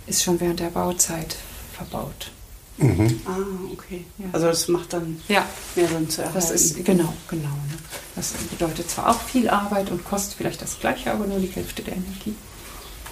ist 0.06 0.22
schon 0.22 0.38
während 0.40 0.60
der 0.60 0.70
Bauzeit 0.70 1.34
verbaut. 1.76 2.30
Ah, 2.80 3.36
okay. 3.72 4.04
Ja. 4.18 4.26
Also 4.32 4.46
das 4.48 4.66
macht 4.68 4.92
dann 4.92 5.20
Ja, 5.28 5.44
mehr 5.76 5.88
Sinn 5.88 6.10
zu 6.10 6.22
erhalten. 6.22 6.40
das 6.40 6.50
ist 6.50 6.84
genau, 6.84 7.12
genau. 7.28 7.48
Ne? 7.48 7.78
Das 8.16 8.32
bedeutet 8.50 8.90
zwar 8.90 9.10
auch 9.10 9.20
viel 9.20 9.48
Arbeit 9.48 9.90
und 9.90 10.04
kostet 10.04 10.34
vielleicht 10.36 10.60
das 10.60 10.78
Gleiche, 10.80 11.12
aber 11.12 11.26
nur 11.26 11.38
die 11.38 11.46
Hälfte 11.48 11.82
der 11.82 11.94
Energie. 11.94 12.34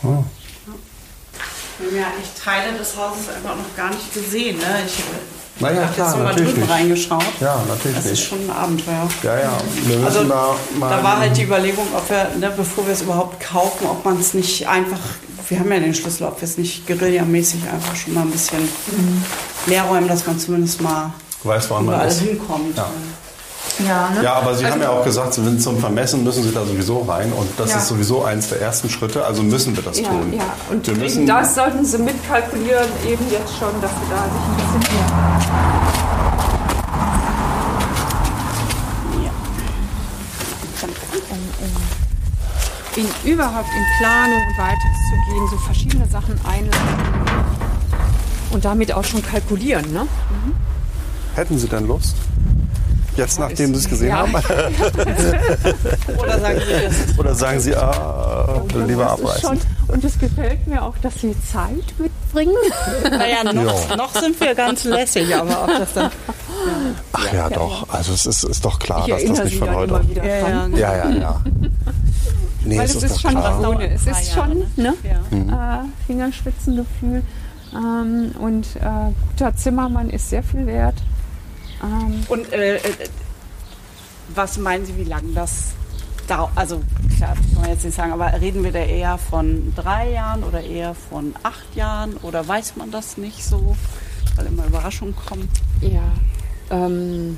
Oh. 0.03 0.25
Wir 1.79 1.89
haben 1.89 1.97
ja 1.97 2.07
eigentlich 2.09 2.31
Teile 2.43 2.77
des 2.79 2.97
Hauses 2.97 3.29
einfach 3.29 3.57
noch 3.57 3.77
gar 3.77 3.91
nicht 3.91 4.13
gesehen. 4.13 4.59
Ne? 4.59 4.65
Ich 4.87 5.61
Naja, 5.61 5.83
habe 5.85 5.95
klar, 5.95 6.09
jetzt 6.09 6.17
mal 6.19 6.25
natürlich 6.25 6.49
drüben 6.53 6.61
nicht. 6.63 6.71
reingeschaut. 6.71 7.25
Ja, 7.41 7.65
natürlich 7.69 7.97
Das 7.97 8.05
ist 8.07 8.11
nicht. 8.13 8.29
schon 8.29 8.39
ein 8.41 8.51
Abenteuer. 8.51 9.09
Ja, 9.23 9.39
ja. 9.41 9.59
Wir 9.85 9.97
müssen 9.99 10.05
Also, 10.07 10.25
da 10.25 10.57
mal. 10.79 10.91
da 10.91 11.03
war 11.05 11.19
halt 11.19 11.37
die 11.37 11.43
Überlegung, 11.45 11.87
ob 11.95 12.09
wir, 12.11 12.31
ne, 12.39 12.53
bevor 12.57 12.85
wir 12.87 12.93
es 12.93 13.03
überhaupt 13.03 13.41
kaufen, 13.41 13.87
ob 13.87 14.05
man 14.05 14.19
es 14.21 14.35
nicht 14.35 14.69
einfach, 14.69 14.99
wir 15.49 15.59
haben 15.59 15.73
ja 15.73 15.81
den 15.81 15.95
Schlüssel, 15.95 16.27
ob 16.27 16.41
wir 16.41 16.49
es 16.49 16.59
nicht 16.59 16.87
guerillamäßig 16.87 17.61
einfach 17.73 17.95
schon 17.97 18.15
mal 18.15 18.23
ein 18.23 18.31
bisschen 18.31 18.69
leer 19.67 19.83
räumen, 19.85 20.09
dass 20.09 20.27
man 20.27 20.39
zumindest 20.39 20.81
mal 20.81 21.13
weiß, 21.45 21.71
wann 21.71 21.87
man 21.87 22.07
ist. 22.07 22.21
hinkommt. 22.21 22.77
Ja. 22.77 22.87
Ja, 23.87 24.11
ne? 24.11 24.23
Ja, 24.25 24.35
aber 24.35 24.55
Sie 24.55 24.65
Also- 24.65 24.75
haben 24.75 24.83
ja 24.83 24.91
auch 24.91 25.05
gesagt, 25.05 25.39
wenn 25.45 25.59
zum 25.59 25.79
Vermessen 25.79 26.25
müssen 26.25 26.43
Sie 26.43 26.53
da 26.53 26.65
sowieso 26.65 27.01
rein 27.03 27.33
und 27.33 27.49
das 27.57 27.71
Ja. 27.71 27.77
ist 27.79 27.89
sowieso 27.89 28.25
eins 28.25 28.49
der 28.49 28.61
ersten 28.61 28.91
Schritte, 28.91 29.25
also 29.25 29.43
müssen 29.43 29.75
wir 29.75 29.83
das 29.83 29.99
Ja, 30.01 30.09
tun. 30.09 30.33
ja. 30.37 30.43
Und 30.71 30.87
wir 30.87 30.95
müssen, 30.97 31.27
das 31.27 31.55
sollten 31.55 31.85
Sie 31.85 31.99
mitkalkulieren, 31.99 32.89
eben 33.09 33.25
jetzt 33.31 33.53
schon, 33.59 33.81
dass 33.81 33.91
Sie 33.93 34.11
da 34.11 34.25
sich 34.25 34.75
ein 34.75 34.81
bisschen 34.81 34.97
mehr. 34.99 36.02
In 42.97 43.07
überhaupt 43.33 43.69
in 43.75 43.85
Planung 43.99 44.39
und 44.47 44.59
weiteres 44.59 44.99
zu 45.09 45.31
gehen, 45.31 45.49
so 45.51 45.57
verschiedene 45.57 46.07
Sachen 46.09 46.39
einleiten 46.45 46.79
und 48.51 48.65
damit 48.65 48.93
auch 48.93 49.05
schon 49.05 49.23
kalkulieren, 49.23 49.91
ne? 49.93 50.07
hätten 51.35 51.59
Sie 51.59 51.67
denn 51.69 51.87
Lust? 51.87 52.15
Jetzt, 53.17 53.39
nachdem 53.39 53.75
Sie 53.75 53.81
es 53.81 53.89
gesehen 53.89 54.09
Ja. 54.09 54.19
haben? 54.19 54.35
Oder 56.19 56.39
sagen 56.41 56.61
Sie 56.67 56.73
das? 56.83 57.19
Oder 57.19 57.35
sagen 57.35 57.61
Sie, 57.61 57.75
ah, 57.77 58.63
lieber 58.87 59.05
Das 59.05 59.19
ist 59.21 59.23
abreißen? 59.25 59.41
schon, 59.43 59.95
und 59.95 60.05
es 60.05 60.19
gefällt 60.19 60.67
mir 60.67 60.83
auch, 60.83 60.97
dass 61.03 61.15
Sie 61.21 61.35
Zeit 61.51 61.95
mitbringen. 61.99 62.55
Naja, 63.11 63.45
noch, 63.45 63.89
Ja. 63.91 63.97
noch 63.97 64.15
sind 64.15 64.39
wir 64.41 64.55
ganz 64.55 64.85
lässig, 64.85 65.35
aber 65.35 65.63
ob 65.65 65.79
das 65.79 65.93
dann. 65.95 66.11
Ach 67.13 67.33
ja, 67.33 67.49
doch. 67.51 67.89
Also 67.91 68.13
es 68.15 68.25
ist, 68.27 68.45
ist 68.45 68.65
doch 68.65 68.79
klar, 68.79 69.05
Ich 69.09 69.13
dass 69.15 69.25
das 69.25 69.45
nicht 69.45 69.53
Sie 69.55 69.59
von 69.59 69.75
heute. 69.75 70.01
Ja, 70.15 70.25
ja, 70.25 70.67
Ja, 70.69 70.97
ja, 70.97 71.11
ja. 71.21 71.41
Nee, 72.65 72.79
Weil 72.79 72.85
es 72.85 72.95
ist, 72.97 73.03
ist 73.05 73.21
schon 73.21 73.33
klar. 73.33 73.59
was 73.61 73.67
ohne. 73.69 73.91
Es 73.91 74.07
ist 74.07 74.35
Jahre, 74.35 74.51
schon 74.51 74.59
ne? 74.77 74.95
Ja. 75.03 75.83
äh, 75.83 75.85
Fingerspitzengefühl. 76.07 77.23
Ähm, 77.75 78.33
und 78.39 78.77
äh, 78.77 79.13
guter 79.31 79.57
Zimmermann 79.57 80.11
ist 80.11 80.29
sehr 80.31 80.43
viel 80.43 80.67
wert. 80.67 80.97
Ähm, 81.83 82.21
Und 82.29 82.53
äh, 82.53 82.77
äh, 82.77 82.81
was 84.35 84.59
meinen 84.59 84.85
Sie, 84.87 84.97
wie 84.97 85.05
lange 85.05 85.33
das 85.35 85.73
dauert? 86.29 86.51
Also, 86.55 86.83
klar, 87.17 87.35
kann 87.35 87.63
man 87.63 87.71
jetzt 87.71 87.85
nicht 87.85 87.95
sagen, 87.97 88.13
aber 88.13 88.33
reden 88.41 88.63
wir 88.63 88.73
da 88.73 88.81
eher 88.81 89.19
von 89.19 89.73
drei 89.75 90.11
Jahren 90.13 90.45
oder 90.45 90.63
eher 90.63 90.95
von 90.95 91.35
acht 91.43 91.75
Jahren 91.75 92.15
oder 92.19 92.47
weiß 92.47 92.77
man 92.77 92.91
das 92.91 93.17
nicht 93.17 93.45
so, 93.45 93.77
weil 94.37 94.47
immer 94.47 94.67
Überraschungen 94.67 95.15
kommen? 95.17 95.49
ja. 95.81 96.01
Ähm, 96.71 97.37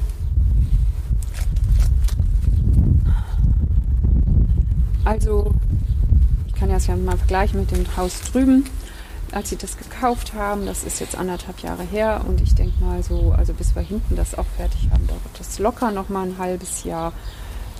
also, 5.04 5.52
ich 6.46 6.54
kann 6.54 6.68
das 6.68 6.86
ja 6.86 6.96
mal 6.96 7.16
vergleichen 7.16 7.60
mit 7.60 7.70
dem 7.70 7.84
Haus 7.96 8.20
drüben. 8.32 8.64
Als 9.32 9.48
sie 9.50 9.56
das 9.56 9.76
gekauft 9.76 10.32
haben, 10.34 10.64
das 10.66 10.84
ist 10.84 11.00
jetzt 11.00 11.16
anderthalb 11.16 11.58
Jahre 11.60 11.82
her 11.82 12.20
und 12.28 12.40
ich 12.40 12.54
denke 12.54 12.72
mal 12.84 13.02
so, 13.02 13.34
also 13.36 13.52
bis 13.52 13.74
wir 13.74 13.82
hinten 13.82 14.14
das 14.14 14.36
auch 14.38 14.46
fertig 14.56 14.88
haben, 14.92 15.04
dauert 15.08 15.20
das 15.38 15.58
locker 15.58 15.90
noch 15.90 16.08
mal 16.08 16.24
ein 16.28 16.38
halbes 16.38 16.84
Jahr, 16.84 17.12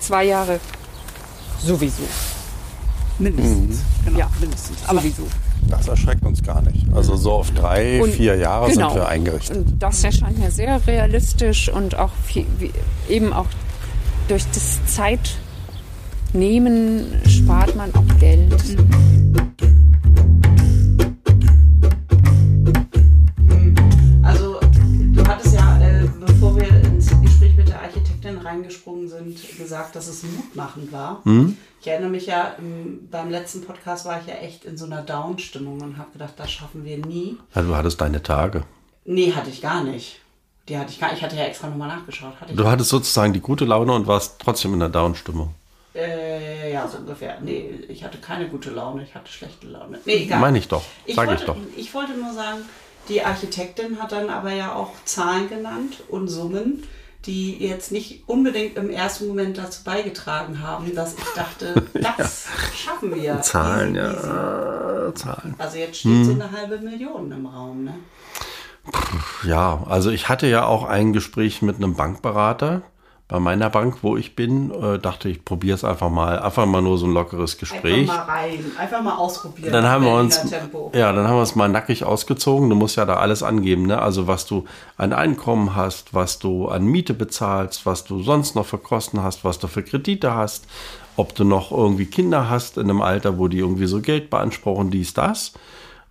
zwei 0.00 0.24
Jahre 0.24 0.58
sowieso. 1.62 2.02
Mindestens. 3.20 3.82
Genau, 4.04 4.18
Ja. 4.18 4.30
mindestens. 4.40 4.78
Aber 4.88 4.98
Sowieso. 5.00 5.26
Das 5.68 5.86
erschreckt 5.88 6.24
uns 6.24 6.42
gar 6.42 6.60
nicht. 6.62 6.92
Also 6.92 7.14
so 7.16 7.32
auf 7.32 7.50
drei, 7.52 8.02
Und- 8.02 8.12
vier 8.12 8.34
Jahre 8.36 8.70
genau. 8.70 8.88
sind 8.90 8.96
wir 9.00 9.08
eingerichtet. 9.08 9.56
Und 9.56 9.80
das 9.82 10.02
erscheint 10.02 10.38
mir 10.38 10.50
sehr 10.50 10.84
realistisch 10.86 11.68
und 11.68 11.94
auch 11.96 12.10
viel, 12.24 12.46
wie, 12.58 12.72
eben 13.08 13.32
auch 13.32 13.46
durch 14.28 14.44
das 14.52 14.80
Zeitnehmen 16.34 17.06
spart 17.28 17.76
man 17.76 17.94
auch 17.94 18.18
Geld. 18.18 18.52
Also, 24.20 24.58
du 25.14 25.28
hattest 25.28 25.54
ja, 25.54 25.78
äh, 25.78 26.08
bevor 26.26 26.56
wir 26.56 26.66
ins 26.82 27.08
Gespräch 27.22 27.56
mit 27.56 27.68
der 27.68 27.80
Architektin 27.80 28.38
reingesprungen 28.38 29.08
sind, 29.08 29.56
gesagt, 29.56 29.94
dass 29.94 30.08
es 30.08 30.24
mutmachend 30.24 30.90
war. 30.90 31.22
Ich 31.80 31.86
erinnere 31.86 32.10
mich 32.10 32.26
ja, 32.26 32.56
beim 33.12 33.30
letzten 33.30 33.64
Podcast 33.64 34.04
war 34.04 34.20
ich 34.20 34.26
ja 34.26 34.34
echt 34.34 34.64
in 34.64 34.76
so 34.76 34.86
einer 34.86 35.02
Down-Stimmung 35.02 35.82
und 35.82 35.98
habe 35.98 36.10
gedacht, 36.14 36.34
das 36.36 36.50
schaffen 36.50 36.84
wir 36.84 36.98
nie. 36.98 37.36
Ja, 37.54 37.62
du 37.62 37.76
hattest 37.76 38.00
deine 38.00 38.24
Tage. 38.24 38.64
Nee, 39.04 39.30
hatte 39.30 39.50
ich 39.50 39.62
gar 39.62 39.84
nicht. 39.84 40.20
Die 40.68 40.76
hatte 40.76 40.90
ich 40.90 40.98
gar 40.98 41.12
Ich 41.12 41.22
hatte 41.22 41.36
ja 41.36 41.44
extra 41.44 41.68
nochmal 41.68 41.86
nachgeschaut. 41.86 42.40
Hatte 42.40 42.56
Du 42.56 42.66
hattest 42.66 42.90
sozusagen 42.90 43.32
die 43.32 43.40
gute 43.40 43.66
Laune 43.66 43.92
und 43.92 44.08
warst 44.08 44.40
trotzdem 44.40 44.74
in 44.74 44.80
der 44.80 44.88
Down-Stimmung. 44.88 45.54
Äh, 45.94 46.72
ja, 46.72 46.88
so 46.88 46.98
ungefähr. 46.98 47.38
Nee, 47.40 47.84
ich 47.88 48.04
hatte 48.04 48.18
keine 48.18 48.48
gute 48.48 48.70
Laune, 48.70 49.02
ich 49.04 49.14
hatte 49.14 49.30
schlechte 49.30 49.66
Laune. 49.68 50.00
Nee, 50.04 50.24
egal. 50.24 50.40
Meine 50.40 50.58
ich 50.58 50.68
doch. 50.68 50.82
Ich 51.04 51.14
Sag 51.14 51.26
wollte, 51.28 51.42
ich 51.42 51.46
doch. 51.46 51.56
ich 51.76 51.94
wollte 51.94 52.12
nur 52.14 52.32
sagen, 52.32 52.60
die 53.08 53.22
Architektin 53.22 54.00
hat 54.02 54.12
dann 54.12 54.30
aber 54.30 54.52
ja 54.52 54.74
auch 54.74 54.92
Zahlen 55.04 55.48
genannt 55.48 56.02
und 56.08 56.28
Summen, 56.28 56.82
die 57.26 57.56
jetzt 57.64 57.92
nicht 57.92 58.24
unbedingt 58.28 58.76
im 58.76 58.90
ersten 58.90 59.28
Moment 59.28 59.56
dazu 59.56 59.84
beigetragen 59.84 60.62
haben, 60.62 60.94
dass 60.94 61.14
ich 61.14 61.24
dachte, 61.34 61.86
das 61.94 62.46
schaffen 62.74 63.14
wir. 63.14 63.40
Zahlen, 63.40 63.94
Easy, 63.96 64.06
easy. 64.16 64.26
ja. 64.26 65.14
Zahlen. 65.14 65.54
Also 65.58 65.78
jetzt 65.78 65.98
steht 65.98 66.24
so 66.26 66.32
eine 66.32 66.50
halbe 66.50 66.78
Million 66.78 67.30
im 67.30 67.46
Raum, 67.46 67.84
ne? 67.84 67.94
Ja, 69.44 69.82
also 69.88 70.10
ich 70.10 70.28
hatte 70.28 70.46
ja 70.46 70.66
auch 70.66 70.84
ein 70.84 71.12
Gespräch 71.12 71.62
mit 71.62 71.76
einem 71.76 71.94
Bankberater 71.94 72.82
bei 73.26 73.40
meiner 73.40 73.70
Bank, 73.70 73.98
wo 74.02 74.16
ich 74.16 74.36
bin. 74.36 74.70
Äh, 74.70 74.98
dachte 74.98 75.28
ich, 75.28 75.44
probiere 75.44 75.74
es 75.74 75.84
einfach 75.84 76.10
mal. 76.10 76.38
Einfach 76.38 76.66
mal 76.66 76.82
nur 76.82 76.98
so 76.98 77.06
ein 77.06 77.12
lockeres 77.14 77.56
Gespräch. 77.56 78.10
Einfach 78.10 78.26
mal 78.26 78.32
rein, 78.34 78.64
einfach 78.78 79.02
mal 79.02 79.16
ausprobieren. 79.16 79.72
Dann 79.72 79.86
haben 79.86 80.04
wir 80.04 80.14
uns, 80.14 80.40
ja, 80.92 81.12
dann 81.12 81.26
haben 81.26 81.36
wir 81.36 81.40
uns 81.40 81.54
mal 81.54 81.68
nackig 81.68 82.04
ausgezogen. 82.04 82.68
Du 82.68 82.76
musst 82.76 82.96
ja 82.96 83.06
da 83.06 83.16
alles 83.16 83.42
angeben, 83.42 83.86
ne? 83.86 84.00
Also 84.00 84.26
was 84.26 84.44
du 84.46 84.64
an 84.98 85.12
Einkommen 85.14 85.74
hast, 85.74 86.12
was 86.12 86.38
du 86.38 86.68
an 86.68 86.84
Miete 86.84 87.14
bezahlst, 87.14 87.86
was 87.86 88.04
du 88.04 88.22
sonst 88.22 88.56
noch 88.56 88.66
für 88.66 88.78
Kosten 88.78 89.22
hast, 89.22 89.44
was 89.44 89.58
du 89.58 89.68
für 89.68 89.82
Kredite 89.82 90.34
hast, 90.34 90.66
ob 91.16 91.34
du 91.34 91.44
noch 91.44 91.72
irgendwie 91.72 92.06
Kinder 92.06 92.50
hast 92.50 92.76
in 92.76 92.90
einem 92.90 93.00
Alter, 93.00 93.38
wo 93.38 93.48
die 93.48 93.58
irgendwie 93.58 93.86
so 93.86 94.00
Geld 94.00 94.28
beanspruchen, 94.28 94.90
dies, 94.90 95.14
das. 95.14 95.54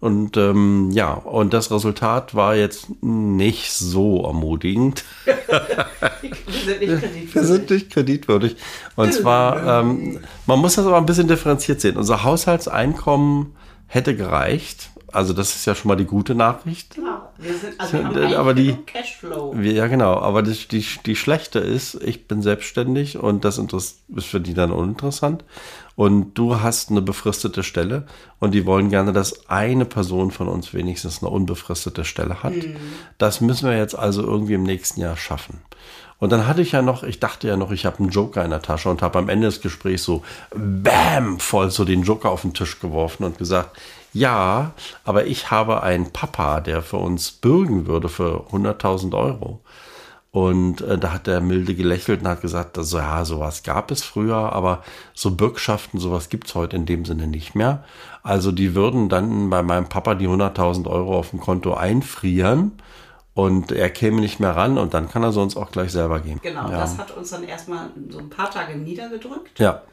Und 0.03 0.35
ähm, 0.35 0.89
ja, 0.91 1.13
und 1.13 1.53
das 1.53 1.71
Resultat 1.71 2.35
war 2.35 2.57
jetzt 2.57 2.87
nicht 3.01 3.71
so 3.71 4.25
ermutigend. 4.25 5.05
Wir 5.23 6.59
sind 6.65 6.81
nicht 6.81 6.99
kreditwürdig. 6.99 7.35
Wir 7.35 7.43
sind 7.45 7.69
nicht 7.69 7.89
kreditwürdig. 7.89 8.57
Und 8.97 9.13
zwar, 9.13 9.79
ähm, 9.79 10.19
man 10.45 10.59
muss 10.59 10.75
das 10.75 10.85
aber 10.85 10.97
ein 10.97 11.05
bisschen 11.05 11.29
differenziert 11.29 11.79
sehen. 11.79 11.95
Unser 11.95 12.25
Haushaltseinkommen 12.25 13.55
hätte 13.87 14.13
gereicht. 14.13 14.89
Also 15.09 15.31
das 15.31 15.55
ist 15.55 15.65
ja 15.67 15.73
schon 15.73 15.87
mal 15.87 15.95
die 15.95 16.03
gute 16.03 16.35
Nachricht. 16.35 16.95
Genau. 16.95 17.12
Wir 17.43 17.57
sind, 17.57 17.79
also 17.79 17.93
wir 17.93 18.03
haben 18.05 18.33
Aber 18.35 18.53
die- 18.53 18.73
die 18.73 18.83
Cashflow. 18.85 19.55
Ja, 19.61 19.87
genau. 19.87 20.15
Aber 20.19 20.41
das, 20.43 20.67
die, 20.67 20.85
die 21.05 21.15
schlechte 21.15 21.59
ist, 21.59 21.95
ich 22.03 22.27
bin 22.27 22.41
selbstständig 22.41 23.17
und 23.17 23.43
das 23.45 23.57
ist 23.59 23.99
für 24.25 24.39
die 24.41 24.53
dann 24.53 24.71
uninteressant. 24.71 25.43
Und 25.95 26.33
du 26.35 26.59
hast 26.61 26.89
eine 26.89 27.03
befristete 27.03 27.61
Stelle 27.61 28.07
und 28.39 28.51
die 28.53 28.65
wollen 28.65 28.89
gerne, 28.89 29.13
dass 29.13 29.47
eine 29.49 29.85
Person 29.85 30.31
von 30.31 30.47
uns 30.47 30.73
wenigstens 30.73 31.21
eine 31.21 31.29
unbefristete 31.29 32.03
Stelle 32.03 32.41
hat. 32.41 32.53
Das 33.19 33.41
müssen 33.41 33.69
wir 33.69 33.77
jetzt 33.77 33.95
also 33.97 34.23
irgendwie 34.23 34.53
im 34.55 34.63
nächsten 34.63 35.01
Jahr 35.01 35.17
schaffen. 35.17 35.61
Und 36.17 36.31
dann 36.31 36.47
hatte 36.47 36.61
ich 36.61 36.71
ja 36.71 36.81
noch, 36.81 37.03
ich 37.03 37.19
dachte 37.19 37.47
ja 37.47 37.57
noch, 37.57 37.71
ich 37.71 37.85
habe 37.85 37.99
einen 37.99 38.09
Joker 38.09 38.43
in 38.45 38.51
der 38.51 38.61
Tasche 38.61 38.89
und 38.89 39.01
habe 39.01 39.19
am 39.19 39.27
Ende 39.29 39.45
des 39.47 39.61
Gesprächs 39.61 40.03
so 40.03 40.23
Bam 40.55 41.39
voll 41.39 41.69
so 41.69 41.83
den 41.85 42.03
Joker 42.03 42.29
auf 42.31 42.41
den 42.41 42.53
Tisch 42.53 42.79
geworfen 42.79 43.23
und 43.25 43.37
gesagt, 43.37 43.77
ja, 44.13 44.71
aber 45.03 45.25
ich 45.25 45.51
habe 45.51 45.83
einen 45.83 46.11
Papa, 46.11 46.61
der 46.61 46.81
für 46.81 46.97
uns 46.97 47.31
bürgen 47.31 47.87
würde 47.87 48.09
für 48.09 48.45
100.000 48.51 49.17
Euro. 49.17 49.61
Und 50.31 50.81
äh, 50.81 50.97
da 50.97 51.13
hat 51.13 51.27
der 51.27 51.41
milde 51.41 51.75
gelächelt 51.75 52.21
und 52.21 52.27
hat 52.27 52.41
gesagt, 52.41 52.77
also, 52.79 52.97
ja, 52.97 53.23
sowas 53.23 53.61
gab 53.61 53.91
es 53.91 54.01
früher, 54.03 54.51
aber 54.53 54.83
so 55.13 55.29
Bürgschaften, 55.35 55.99
sowas 55.99 56.29
gibt's 56.29 56.55
heute 56.55 56.75
in 56.75 56.87
dem 56.87 57.05
Sinne 57.05 57.27
nicht 57.27 57.53
mehr. 57.53 57.83
Also 58.23 58.51
die 58.51 58.73
würden 58.73 59.09
dann 59.09 59.51
bei 59.51 59.61
meinem 59.61 59.89
Papa 59.89 60.15
die 60.15 60.27
100.000 60.27 60.89
Euro 60.89 61.19
auf 61.19 61.29
dem 61.29 61.39
Konto 61.39 61.75
einfrieren 61.75 62.71
und 63.35 63.71
er 63.71 63.91
käme 63.91 64.21
nicht 64.21 64.39
mehr 64.39 64.55
ran 64.55 64.79
und 64.79 64.95
dann 64.95 65.07
kann 65.07 65.21
er 65.21 65.31
sonst 65.31 65.55
auch 65.55 65.71
gleich 65.71 65.91
selber 65.91 66.19
gehen. 66.19 66.39
Genau, 66.41 66.69
ja. 66.69 66.79
das 66.79 66.97
hat 66.97 67.11
uns 67.11 67.29
dann 67.29 67.43
erstmal 67.43 67.91
so 68.09 68.17
ein 68.17 68.29
paar 68.29 68.49
Tage 68.49 68.75
niedergedrückt. 68.75 69.59
Ja, 69.59 69.83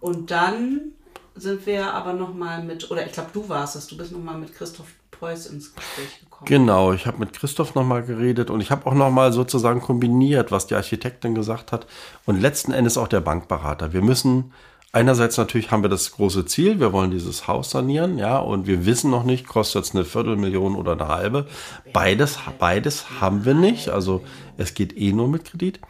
Und 0.00 0.30
dann 0.30 0.92
sind 1.36 1.66
wir 1.66 1.92
aber 1.92 2.12
nochmal 2.12 2.62
mit, 2.62 2.90
oder 2.90 3.06
ich 3.06 3.12
glaube, 3.12 3.30
du 3.32 3.48
warst 3.48 3.76
es, 3.76 3.86
du 3.86 3.96
bist 3.96 4.12
nochmal 4.12 4.38
mit 4.38 4.54
Christoph 4.54 4.88
Preuß 5.10 5.46
ins 5.46 5.74
Gespräch 5.74 6.20
gekommen. 6.20 6.46
Genau, 6.46 6.92
ich 6.92 7.06
habe 7.06 7.18
mit 7.18 7.32
Christoph 7.32 7.74
nochmal 7.74 8.02
geredet 8.02 8.50
und 8.50 8.60
ich 8.60 8.70
habe 8.70 8.86
auch 8.86 8.94
nochmal 8.94 9.32
sozusagen 9.32 9.80
kombiniert, 9.80 10.50
was 10.52 10.66
die 10.66 10.74
Architektin 10.74 11.34
gesagt 11.34 11.72
hat 11.72 11.86
und 12.24 12.40
letzten 12.40 12.72
Endes 12.72 12.98
auch 12.98 13.08
der 13.08 13.20
Bankberater. 13.20 13.92
Wir 13.92 14.02
müssen 14.02 14.52
einerseits 14.92 15.36
natürlich 15.36 15.70
haben 15.70 15.82
wir 15.82 15.90
das 15.90 16.12
große 16.12 16.46
Ziel, 16.46 16.80
wir 16.80 16.92
wollen 16.92 17.10
dieses 17.10 17.46
Haus 17.48 17.70
sanieren, 17.70 18.18
ja, 18.18 18.38
und 18.38 18.66
wir 18.66 18.86
wissen 18.86 19.10
noch 19.10 19.24
nicht, 19.24 19.46
kostet 19.46 19.84
es 19.84 19.94
eine 19.94 20.04
Viertelmillion 20.04 20.74
oder 20.74 20.92
eine 20.92 21.08
halbe. 21.08 21.46
Beides, 21.92 22.38
beides 22.58 23.20
haben 23.20 23.44
wir 23.44 23.54
nicht, 23.54 23.88
also 23.88 24.22
es 24.56 24.74
geht 24.74 24.96
eh 24.96 25.12
nur 25.12 25.28
mit 25.28 25.44
Kredit. 25.44 25.80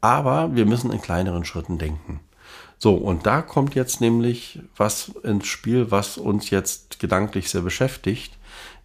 Aber 0.00 0.54
wir 0.56 0.66
müssen 0.66 0.90
in 0.90 1.00
kleineren 1.00 1.44
Schritten 1.44 1.78
denken. 1.78 2.20
So, 2.82 2.94
und 2.94 3.26
da 3.26 3.42
kommt 3.42 3.76
jetzt 3.76 4.00
nämlich 4.00 4.58
was 4.76 5.12
ins 5.22 5.46
Spiel, 5.46 5.92
was 5.92 6.18
uns 6.18 6.50
jetzt 6.50 6.98
gedanklich 6.98 7.48
sehr 7.48 7.60
beschäftigt. 7.60 8.36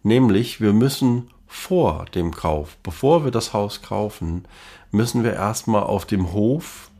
Nämlich, 0.04 0.60
wir 0.60 0.72
müssen 0.72 1.30
vor 1.48 2.04
dem 2.14 2.32
Kauf, 2.32 2.76
bevor 2.84 3.24
wir 3.24 3.32
das 3.32 3.52
Haus 3.54 3.82
kaufen, 3.82 4.44
müssen 4.92 5.24
wir 5.24 5.32
erstmal 5.32 5.82
auf 5.82 6.04
dem 6.04 6.32
Hof 6.32 6.92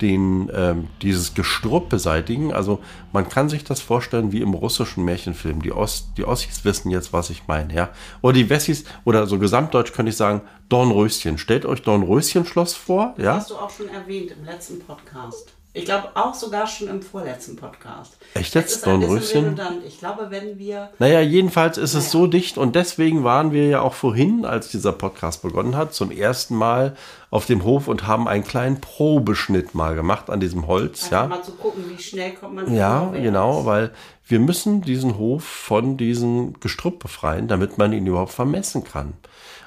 den, 0.00 0.50
ähm, 0.52 0.88
dieses 1.02 1.34
Gestrüpp 1.34 1.88
beseitigen. 1.88 2.52
Also 2.52 2.80
man 3.12 3.28
kann 3.28 3.48
sich 3.48 3.62
das 3.62 3.80
vorstellen 3.80 4.32
wie 4.32 4.40
im 4.40 4.52
russischen 4.54 5.04
Märchenfilm. 5.04 5.62
Die, 5.62 5.70
Ost, 5.70 6.08
die 6.16 6.24
Ossis 6.24 6.64
wissen 6.64 6.90
jetzt, 6.90 7.12
was 7.12 7.30
ich 7.30 7.46
meine. 7.46 7.72
Ja? 7.72 7.90
Oder 8.22 8.32
die 8.32 8.50
Wessis, 8.50 8.82
oder 9.04 9.28
so 9.28 9.38
gesamtdeutsch 9.38 9.92
könnte 9.92 10.10
ich 10.10 10.16
sagen, 10.16 10.40
Dornröschen. 10.68 11.38
Stellt 11.38 11.64
euch 11.64 11.82
Dornröschen-Schloss 11.82 12.74
vor. 12.74 13.14
Das 13.16 13.24
Ja? 13.24 13.34
hast 13.36 13.50
du 13.50 13.54
auch 13.54 13.70
schon 13.70 13.88
erwähnt 13.88 14.32
im 14.32 14.44
letzten 14.44 14.80
Podcast. 14.80 15.52
Ich 15.72 15.84
glaube 15.84 16.08
auch 16.14 16.34
sogar 16.34 16.66
schon 16.66 16.88
im 16.88 17.00
vorletzten 17.00 17.54
Podcast. 17.54 18.18
Echt 18.34 18.56
jetzt, 18.56 18.72
ist 18.72 18.88
ein 18.88 18.98
bisschen 18.98 19.54
Dornröschen? 19.54 19.86
Ich 19.86 20.00
glaube, 20.00 20.26
wenn 20.30 20.58
wir 20.58 20.90
Naja, 20.98 21.20
jedenfalls 21.20 21.78
ist 21.78 21.94
es 21.94 22.10
so 22.10 22.26
dicht 22.26 22.58
und 22.58 22.74
deswegen 22.74 23.22
waren 23.22 23.52
wir 23.52 23.68
ja 23.68 23.80
auch 23.80 23.94
vorhin, 23.94 24.44
als 24.44 24.68
dieser 24.68 24.92
Podcast 24.92 25.42
begonnen 25.42 25.76
hat, 25.76 25.94
zum 25.94 26.10
ersten 26.10 26.56
Mal 26.56 26.96
auf 27.30 27.46
dem 27.46 27.62
Hof 27.62 27.86
und 27.86 28.08
haben 28.08 28.26
einen 28.26 28.42
kleinen 28.42 28.80
Probeschnitt 28.80 29.76
mal 29.76 29.94
gemacht 29.94 30.28
an 30.28 30.40
diesem 30.40 30.66
Holz. 30.66 31.04
einfach 31.04 31.22
Ja, 31.22 31.26
mal 31.28 31.42
zu 31.44 31.52
gucken, 31.52 31.84
wie 31.88 32.02
schnell 32.02 32.32
kommt 32.34 32.56
man 32.56 32.74
ja 32.74 33.08
genau, 33.10 33.64
weil 33.64 33.92
wir 34.26 34.40
müssen 34.40 34.82
diesen 34.82 35.18
Hof 35.18 35.44
von 35.44 35.96
diesem 35.96 36.58
Gestrüpp 36.58 36.98
befreien, 36.98 37.46
damit 37.46 37.78
man 37.78 37.92
ihn 37.92 38.06
überhaupt 38.08 38.32
vermessen 38.32 38.82
kann. 38.82 39.14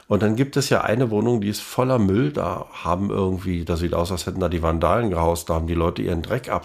Und 0.08 0.22
dann 0.22 0.36
gibt 0.36 0.58
es 0.58 0.70
ja 0.70 0.82
eine 0.82 1.10
Wohnung, 1.12 1.42
die 1.42 1.50
ist 1.50 1.62
voller 1.62 1.98
Müll. 2.00 2.32
Da 2.32 2.66
haben 2.84 3.10
irgendwie, 3.10 3.66
das 3.66 3.80
sieht 3.80 3.94
aus, 3.94 4.12
als 4.12 4.26
hätten 4.26 4.40
da 4.40 4.50
die 4.50 4.62
Vandalen 4.62 5.10
gehaust. 5.10 5.50
Da 5.50 5.56
haben 5.56 5.68
die 5.68 5.74
Leute 5.74 6.02
ihren 6.02 6.22
Dreck 6.22 6.50
Auch 6.50 6.62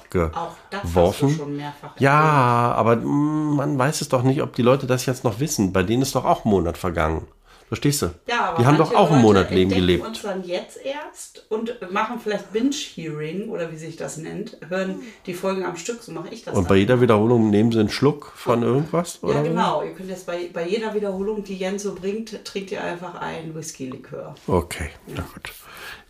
das 0.70 0.80
abgeworfen. 0.80 1.30
schon 1.30 1.56
mehrfach 1.56 1.98
Ja, 1.98 2.72
aber 2.76 2.96
mm, 2.96 3.56
man 3.56 3.78
weiß 3.78 4.00
es 4.00 4.08
doch 4.08 4.22
nicht, 4.22 4.42
ob 4.42 4.54
die 4.54 4.62
Leute 4.62 4.86
das 4.86 5.06
jetzt 5.06 5.24
noch 5.24 5.40
wissen. 5.40 5.72
Bei 5.72 5.82
denen 5.82 6.02
ist 6.02 6.14
doch 6.14 6.24
auch 6.24 6.44
ein 6.44 6.50
Monat 6.50 6.76
vergangen. 6.78 7.26
Verstehst 7.68 8.00
du? 8.00 8.10
Ja, 8.26 8.46
aber 8.46 8.58
die 8.58 8.66
haben 8.66 8.78
doch 8.78 8.94
auch 8.94 9.10
einen 9.10 9.20
Monat 9.20 9.50
Leben 9.50 9.70
gelebt. 9.70 10.04
uns 10.04 10.22
dann 10.22 10.42
jetzt 10.42 10.78
erst 10.82 11.44
und 11.50 11.76
machen 11.92 12.18
vielleicht 12.18 12.50
Binge-Hearing 12.52 13.50
oder 13.50 13.70
wie 13.70 13.76
sich 13.76 13.96
das 13.96 14.16
nennt, 14.16 14.56
hören 14.70 15.02
die 15.26 15.34
Folgen 15.34 15.66
am 15.66 15.76
Stück, 15.76 16.02
so 16.02 16.12
mache 16.12 16.28
ich 16.30 16.44
das 16.44 16.54
Und 16.54 16.62
dann 16.64 16.68
bei 16.68 16.76
jeder 16.76 16.94
immer. 16.94 17.02
Wiederholung 17.02 17.50
nehmen 17.50 17.70
sie 17.70 17.80
einen 17.80 17.90
Schluck 17.90 18.32
von 18.34 18.62
irgendwas? 18.62 19.22
Oder 19.22 19.34
Ja, 19.34 19.42
genau. 19.42 19.82
Ihr 19.82 19.92
könnt 19.92 20.08
jetzt 20.08 20.26
bei, 20.26 20.48
bei 20.50 20.66
jeder 20.66 20.94
Wiederholung, 20.94 21.44
die 21.44 21.56
Jens 21.56 21.82
so 21.82 21.94
bringt, 21.94 22.42
trinkt 22.46 22.72
ihr 22.72 22.82
einfach 22.82 23.16
ein 23.20 23.54
Whisky-Likör. 23.54 24.34
Okay, 24.46 24.88
na 25.06 25.22
gut. 25.34 25.52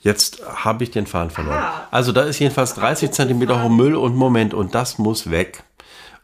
Jetzt 0.00 0.40
habe 0.46 0.84
ich 0.84 0.92
den 0.92 1.08
Faden 1.08 1.30
verloren. 1.30 1.58
Aha. 1.58 1.88
Also 1.90 2.12
da 2.12 2.22
ist 2.22 2.38
jedenfalls 2.38 2.74
30 2.74 3.10
Zentimeter 3.10 3.64
hoch 3.64 3.68
Müll 3.68 3.96
und 3.96 4.14
Moment 4.14 4.54
und 4.54 4.76
das 4.76 4.98
muss 4.98 5.30
weg. 5.30 5.64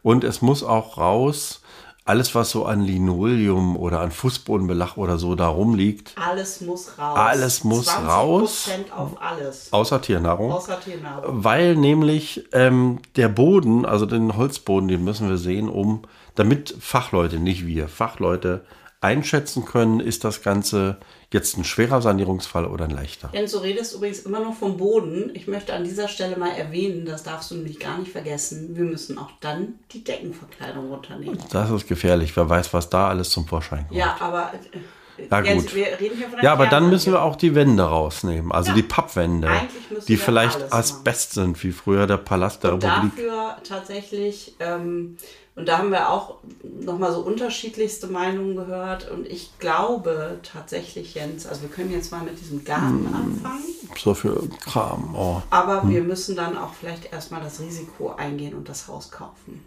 Und 0.01 0.23
es 0.23 0.41
muss 0.41 0.63
auch 0.63 0.97
raus, 0.97 1.61
alles 2.05 2.35
was 2.35 2.51
so 2.51 2.65
an 2.65 2.81
Linoleum 2.81 3.75
oder 3.75 4.01
an 4.01 4.11
Fußbodenbelag 4.11 4.95
oder 4.95 5.17
so 5.17 5.33
da 5.33 5.47
rumliegt, 5.47 6.13
Alles 6.15 6.61
muss 6.61 6.97
raus. 6.99 7.17
Alles 7.17 7.63
muss 7.63 7.89
20% 7.89 8.05
raus. 8.05 8.69
auf 8.95 9.21
alles. 9.21 9.73
außer 9.73 10.01
Tiernahrung. 10.01 10.51
Außer 10.51 10.79
Tiernahrung. 10.79 11.43
Weil 11.43 11.75
nämlich 11.75 12.47
ähm, 12.53 12.99
der 13.15 13.27
Boden, 13.27 13.85
also 13.85 14.05
den 14.05 14.37
Holzboden, 14.37 14.87
den 14.87 15.03
müssen 15.03 15.29
wir 15.29 15.37
sehen, 15.37 15.67
um, 15.67 16.03
damit 16.35 16.75
Fachleute, 16.79 17.39
nicht 17.39 17.65
wir, 17.65 17.87
Fachleute 17.87 18.63
einschätzen 19.01 19.65
können, 19.65 19.99
ist 19.99 20.23
das 20.23 20.43
Ganze 20.43 20.97
jetzt 21.35 21.57
ein 21.57 21.63
schwerer 21.63 22.01
Sanierungsfall 22.01 22.65
oder 22.65 22.85
ein 22.85 22.91
leichter. 22.91 23.29
Jens, 23.33 23.51
du 23.51 23.59
redest 23.59 23.93
übrigens 23.93 24.19
immer 24.21 24.39
noch 24.39 24.55
vom 24.55 24.77
Boden. 24.77 25.29
Ich 25.35 25.47
möchte 25.47 25.73
an 25.73 25.83
dieser 25.83 26.07
Stelle 26.07 26.37
mal 26.37 26.49
erwähnen, 26.57 27.05
das 27.05 27.21
darfst 27.23 27.51
du 27.51 27.55
nämlich 27.55 27.79
gar 27.79 27.97
nicht 27.99 28.11
vergessen. 28.11 28.75
Wir 28.75 28.85
müssen 28.85 29.17
auch 29.19 29.29
dann 29.41 29.75
die 29.91 30.03
Deckenverkleidung 30.03 30.89
runternehmen. 30.89 31.37
Das 31.51 31.69
ist 31.69 31.87
gefährlich. 31.87 32.35
Wer 32.35 32.49
weiß, 32.49 32.73
was 32.73 32.89
da 32.89 33.09
alles 33.09 33.29
zum 33.29 33.45
Vorschein 33.47 33.85
kommt. 33.87 33.99
Ja, 33.99 34.15
aber 34.19 34.51
äh, 35.17 35.27
Ja, 35.29 35.41
Jens, 35.41 35.63
gut. 35.63 35.75
wir 35.75 35.85
reden 35.99 36.17
hier 36.17 36.27
von 36.29 36.39
Ja, 36.41 36.53
aber 36.53 36.67
dann 36.67 36.89
müssen 36.89 37.13
wir 37.13 37.21
auch 37.21 37.35
die 37.35 37.53
Wände 37.55 37.83
rausnehmen, 37.83 38.51
also 38.51 38.69
Ja. 38.71 38.75
die 38.75 38.83
Pappwände, 38.83 39.49
die 40.07 40.17
vielleicht 40.17 40.73
Asbest 40.73 41.33
sind, 41.33 41.61
wie 41.63 41.71
früher 41.71 42.05
der 42.07 42.17
Palast 42.17 42.63
der 42.63 42.73
Republik. 42.73 43.11
dafür 43.15 43.57
tatsächlich, 43.63 44.55
ähm, 44.59 45.17
und 45.55 45.67
da 45.67 45.77
haben 45.77 45.91
wir 45.91 46.09
auch 46.09 46.35
nochmal 46.63 47.13
so 47.13 47.21
unterschiedlichste 47.21 48.07
Meinungen 48.07 48.55
gehört. 48.57 49.09
Und 49.09 49.25
ich 49.27 49.51
glaube 49.59 50.39
tatsächlich, 50.43 51.13
Jens, 51.15 51.45
also 51.47 51.61
wir 51.61 51.69
können 51.69 51.91
jetzt 51.91 52.11
mal 52.11 52.21
mit 52.23 52.39
diesem 52.41 52.63
Garten 52.65 53.07
Hm. 53.07 53.15
anfangen, 53.15 53.63
So 53.97 54.13
viel 54.13 54.37
Kram. 54.59 55.15
Oh. 55.17 55.41
aber 55.49 55.87
wir 55.87 56.03
müssen 56.03 56.35
dann 56.35 56.57
auch 56.57 56.73
vielleicht 56.73 57.11
erstmal 57.13 57.41
das 57.41 57.59
Risiko 57.61 58.11
eingehen 58.11 58.53
und 58.53 58.67
das 58.67 58.87
Haus 58.87 59.11
kaufen. 59.11 59.63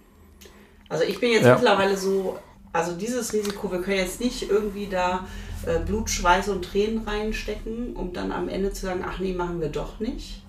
Also 0.91 1.05
ich 1.05 1.21
bin 1.21 1.31
jetzt 1.33 1.45
Ja. 1.47 1.55
mittlerweile 1.55 1.97
so, 1.97 2.39
also 2.73 2.93
dieses 2.95 3.33
Risiko, 3.33 3.71
wir 3.73 3.81
können 3.81 3.97
jetzt 3.99 4.21
nicht 4.21 4.51
irgendwie 4.51 4.87
da 4.89 5.27
äh, 5.67 5.79
Blut, 5.81 6.11
Schweiß 6.11 6.49
und 6.51 6.65
Tränen 6.67 7.05
reinstecken, 7.07 7.95
um 7.97 8.13
dann 8.13 8.31
am 8.33 8.49
Ende 8.49 8.73
zu 8.73 8.87
sagen, 8.87 9.05
ach 9.09 9.19
nee, 9.21 9.33
machen 9.33 9.61
wir 9.61 9.69
doch 9.71 10.01
nicht. 10.01 10.43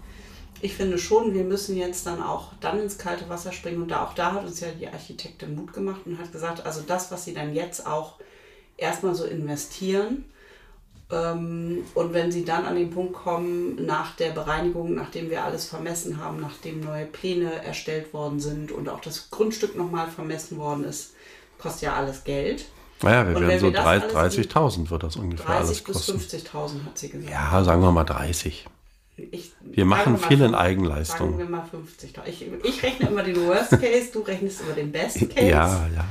Ich 0.62 0.76
finde 0.76 0.98
schon, 0.98 1.34
wir 1.34 1.44
müssen 1.44 1.78
jetzt 1.78 2.06
dann 2.06 2.22
auch 2.22 2.52
dann 2.60 2.80
ins 2.80 2.98
kalte 2.98 3.30
Wasser 3.30 3.52
springen 3.52 3.82
und 3.82 3.90
da 3.92 4.04
auch 4.06 4.14
da 4.14 4.34
hat 4.34 4.46
uns 4.46 4.60
ja 4.60 4.68
die 4.72 4.88
Architektin 4.88 5.56
Mut 5.56 5.74
gemacht 5.74 6.02
und 6.06 6.18
hat 6.20 6.32
gesagt, 6.32 6.66
also 6.66 6.82
das, 6.86 7.12
was 7.12 7.26
sie 7.26 7.34
dann 7.34 7.54
jetzt 7.54 7.86
auch 7.88 8.16
erstmal 8.78 9.16
so 9.16 9.26
investieren, 9.26 10.26
ähm, 11.12 11.84
und 11.96 12.14
wenn 12.14 12.32
sie 12.32 12.46
dann 12.46 12.66
an 12.66 12.76
den 12.76 12.92
Punkt 12.92 13.14
kommen, 13.14 13.84
nach 13.86 14.16
der 14.16 14.30
Bereinigung, 14.32 14.94
nachdem 14.94 15.30
wir 15.30 15.44
alles 15.44 15.66
vermessen 15.66 16.24
haben, 16.24 16.40
nachdem 16.40 16.82
neue 16.82 17.06
Pläne 17.06 17.64
erstellt 17.64 18.14
worden 18.14 18.40
sind 18.40 18.72
und 18.72 18.90
auch 18.90 19.00
das 19.02 19.32
Grundstück 19.32 19.76
nochmal 19.76 20.08
vermessen 20.08 20.58
worden 20.58 20.84
ist, 20.84 21.14
kostet 21.58 21.84
ja 21.84 21.96
alles 21.96 22.24
Geld. 22.24 22.66
Naja, 23.02 23.28
wir 23.28 23.40
werden 23.48 23.60
so 23.60 23.66
wir 23.68 23.74
das 23.74 23.84
drei- 23.84 24.02
alles 24.20 24.36
30.000 24.36 24.90
wird 24.92 25.04
das 25.04 25.16
ungefähr 25.16 25.50
alles 25.50 25.84
30 25.84 25.84
bis 25.86 25.96
kosten. 25.96 26.20
50.000 26.20 26.86
hat 26.86 26.98
sie 26.98 27.10
gesagt. 27.10 27.32
Ja, 27.32 27.64
sagen 27.64 27.82
wir 27.82 27.92
mal 27.92 28.04
30. 28.04 28.68
Ich, 29.32 29.52
Wir 29.62 29.86
machen 29.86 30.18
viel 30.18 30.42
in 30.42 30.56
Eigenleistung. 30.56 31.32
Sagen 31.32 31.40
wir 31.40 31.50
mal 31.50 31.64
50.000. 31.64 32.28
Ich, 32.28 32.46
ich 32.64 32.84
rechne 32.84 33.10
immer 33.10 33.24
den 33.24 33.46
Worst 33.46 33.72
Case, 33.72 34.10
du 34.14 34.22
rechnest 34.22 34.62
immer 34.62 34.74
den 34.74 34.92
Best 34.92 35.30
Case. 35.30 35.48
Ja, 35.50 35.88
ja. 35.94 36.06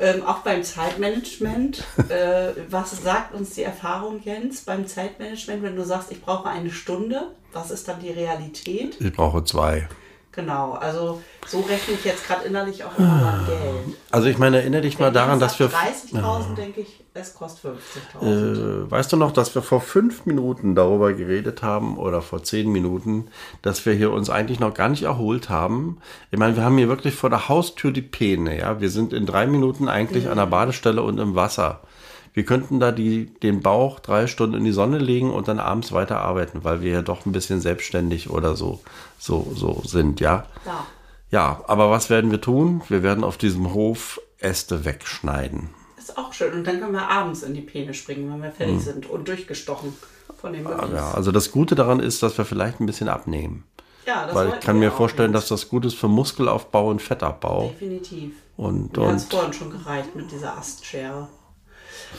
Ähm, 0.00 0.22
auch 0.22 0.38
beim 0.38 0.62
Zeitmanagement. 0.62 1.84
äh, 2.08 2.52
was 2.68 3.02
sagt 3.02 3.34
uns 3.34 3.54
die 3.54 3.62
Erfahrung, 3.62 4.20
Jens, 4.24 4.62
beim 4.62 4.86
Zeitmanagement, 4.86 5.62
wenn 5.62 5.76
du 5.76 5.84
sagst, 5.84 6.10
ich 6.12 6.20
brauche 6.22 6.48
eine 6.48 6.70
Stunde? 6.70 7.32
Was 7.52 7.70
ist 7.70 7.88
dann 7.88 8.00
die 8.00 8.10
Realität? 8.10 8.96
Ich 9.00 9.12
brauche 9.12 9.42
zwei. 9.44 9.88
Genau, 10.38 10.74
also 10.74 11.20
so 11.48 11.58
rechne 11.62 11.94
ich 11.94 12.04
jetzt 12.04 12.24
gerade 12.28 12.44
innerlich 12.46 12.84
auch 12.84 12.96
immer 12.96 13.08
Ah. 13.08 13.30
an 13.40 13.46
Geld. 13.46 13.96
Also 14.12 14.28
ich 14.28 14.38
meine, 14.38 14.58
erinnere 14.58 14.82
dich 14.82 15.00
mal 15.00 15.10
daran, 15.10 15.40
dass 15.40 15.58
wir... 15.58 15.68
sagt 15.68 16.14
30.000 16.14 16.54
denke 16.54 16.82
ich, 16.82 17.00
es 17.12 17.34
kostet 17.34 17.72
50.000. 18.22 18.84
Äh, 18.86 18.90
weißt 18.90 19.12
du 19.12 19.16
noch, 19.16 19.32
dass 19.32 19.52
wir 19.56 19.62
vor 19.62 19.80
fünf 19.80 20.26
Minuten 20.26 20.76
darüber 20.76 21.12
geredet 21.12 21.64
haben 21.64 21.98
oder 21.98 22.22
vor 22.22 22.44
zehn 22.44 22.70
Minuten, 22.70 23.26
dass 23.62 23.84
wir 23.84 23.94
hier 23.94 24.12
uns 24.12 24.30
eigentlich 24.30 24.60
noch 24.60 24.74
gar 24.74 24.88
nicht 24.88 25.02
erholt 25.02 25.50
haben? 25.50 25.98
Ich 26.30 26.38
meine, 26.38 26.54
wir 26.54 26.62
haben 26.62 26.78
hier 26.78 26.88
wirklich 26.88 27.16
vor 27.16 27.30
der 27.30 27.48
Haustür 27.48 27.90
die 27.90 28.02
Peene, 28.02 28.56
ja. 28.60 28.80
Wir 28.80 28.90
sind 28.90 29.12
in 29.12 29.26
drei 29.26 29.48
Minuten 29.48 29.88
eigentlich 29.88 30.28
an 30.28 30.36
der 30.36 30.46
Badestelle 30.46 31.02
und 31.02 31.18
im 31.18 31.34
Wasser. 31.34 31.80
Wir 32.34 32.44
könnten 32.44 32.80
da 32.80 32.92
die, 32.92 33.26
den 33.26 33.60
Bauch 33.60 34.00
drei 34.00 34.26
Stunden 34.26 34.56
in 34.56 34.64
die 34.64 34.72
Sonne 34.72 34.98
legen 34.98 35.30
und 35.30 35.48
dann 35.48 35.58
abends 35.58 35.92
weiterarbeiten, 35.92 36.64
weil 36.64 36.82
wir 36.82 36.92
ja 36.92 37.02
doch 37.02 37.26
ein 37.26 37.32
bisschen 37.32 37.60
selbstständig 37.60 38.30
oder 38.30 38.56
so, 38.56 38.80
so, 39.18 39.52
so 39.54 39.82
sind, 39.84 40.20
ja. 40.20 40.46
Ja. 40.64 40.86
Ja, 41.30 41.62
aber 41.66 41.90
was 41.90 42.08
werden 42.08 42.30
wir 42.30 42.40
tun? 42.40 42.80
Wir 42.88 43.02
werden 43.02 43.22
auf 43.22 43.36
diesem 43.36 43.74
Hof 43.74 44.20
Äste 44.38 44.84
wegschneiden. 44.84 45.68
Ist 45.98 46.16
auch 46.16 46.32
schön. 46.32 46.54
Und 46.54 46.66
dann 46.66 46.80
können 46.80 46.92
wir 46.92 47.08
abends 47.08 47.42
in 47.42 47.54
die 47.54 47.60
Peene 47.60 47.92
springen, 47.92 48.32
wenn 48.32 48.42
wir 48.42 48.50
fertig 48.50 48.80
sind 48.80 49.10
und 49.10 49.28
durchgestochen 49.28 49.92
von 50.40 50.52
Möbels. 50.52 50.82
Hm. 50.82 50.94
Ja, 50.94 51.10
also 51.12 51.32
das 51.32 51.50
Gute 51.50 51.74
daran 51.74 52.00
ist, 52.00 52.22
dass 52.22 52.38
wir 52.38 52.44
vielleicht 52.44 52.80
ein 52.80 52.86
bisschen 52.86 53.08
abnehmen. 53.08 53.64
Ja, 54.06 54.24
das 54.24 54.34
Weil 54.34 54.48
ich 54.54 54.60
kann 54.60 54.78
mir 54.78 54.90
vorstellen, 54.90 55.34
dass 55.34 55.48
das 55.48 55.68
gut 55.68 55.84
ist 55.84 55.94
für 55.94 56.08
Muskelaufbau 56.08 56.88
und 56.88 57.02
Fettabbau. 57.02 57.74
Definitiv. 57.74 58.32
Und, 58.56 58.96
Mir 58.96 59.02
und 59.04 59.20
vorhin 59.20 59.52
schon 59.52 59.70
gereicht 59.70 60.16
mit 60.16 60.32
dieser 60.32 60.56
Astschere. 60.56 61.28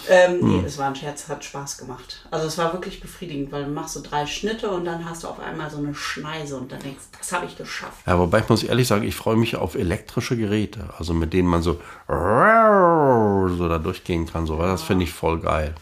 Ähm, 0.09 0.39
Hm. 0.41 0.61
Nee, 0.61 0.63
es 0.65 0.77
war 0.77 0.87
ein 0.87 0.95
Scherz, 0.95 1.27
hat 1.27 1.43
Spaß 1.43 1.77
gemacht. 1.77 2.25
Also 2.31 2.47
es 2.47 2.57
war 2.57 2.73
wirklich 2.73 2.99
befriedigend, 3.01 3.51
weil 3.51 3.65
du 3.65 3.71
machst 3.71 3.93
so 3.93 4.01
drei 4.01 4.25
Schnitte 4.25 4.69
und 4.69 4.85
dann 4.85 5.07
hast 5.09 5.23
du 5.23 5.27
auf 5.27 5.39
einmal 5.39 5.69
so 5.69 5.77
eine 5.77 5.93
Schneise 5.95 6.57
und 6.57 6.71
dann 6.71 6.79
denkst, 6.79 7.03
das 7.17 7.31
habe 7.31 7.45
ich 7.45 7.57
geschafft. 7.57 8.05
ja, 8.05 8.17
wobei 8.19 8.39
ich 8.39 8.49
muss 8.49 8.63
ehrlich 8.63 8.87
sagen, 8.87 9.03
ich 9.03 9.15
freue 9.15 9.35
mich 9.35 9.55
auf 9.55 9.75
elektrische 9.75 10.37
Geräte, 10.37 10.89
also 10.97 11.13
mit 11.13 11.33
denen 11.33 11.47
man 11.47 11.61
so 11.61 11.79
so 12.07 13.67
da 13.69 13.77
durchgehen 13.79 14.25
kann. 14.25 14.45
So, 14.45 14.57
das 14.57 14.83
finde 14.83 15.03
ich 15.03 15.11
voll 15.11 15.39
geil. 15.39 15.75